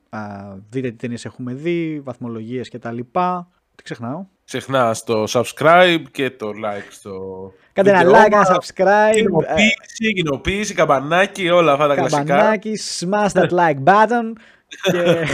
α, 0.09 0.55
δείτε 0.69 0.91
τι 0.91 0.97
ταινίες 0.97 1.25
έχουμε 1.25 1.55
δει, 1.55 2.01
βαθμολογίες 2.05 2.69
κτλ. 2.71 2.99
Τι 3.75 3.83
ξεχνάω; 3.83 4.27
Ξεχνά 4.45 4.97
το 5.05 5.25
subscribe 5.29 6.03
και 6.11 6.31
το 6.31 6.49
like 6.49 6.87
στο. 6.91 7.13
Κάντε 7.73 7.91
ένα 7.91 7.99
βίντεο 7.99 8.21
like, 8.21 8.27
ένα 8.27 8.37
μας. 8.37 8.49
subscribe, 8.49 9.11
ε, 9.11 9.21
Κοινοποίηση, 9.21 10.13
κοινοποίηση, 10.15 10.75
καμπανάκι, 10.75 11.49
όλα 11.49 11.73
αυτά 11.73 11.89
τα 11.89 11.95
κλασικά. 11.95 12.25
καμπανάκι, 12.25 12.79
smash 12.99 13.29
that 13.29 13.49
like 13.51 13.85
button 13.85 14.33
και, 14.93 15.27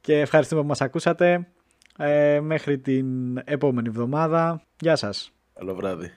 και 0.00 0.20
ευχαριστούμε 0.20 0.60
που 0.60 0.66
μας 0.66 0.80
ακούσατε. 0.80 1.46
Ε, 1.98 2.40
μέχρι 2.40 2.78
την 2.78 3.38
επόμενη 3.44 3.88
εβδομάδα. 3.88 4.62
Γεια 4.80 4.96
σας. 4.96 5.32
Καλό 5.54 5.74
βράδυ. 5.74 6.10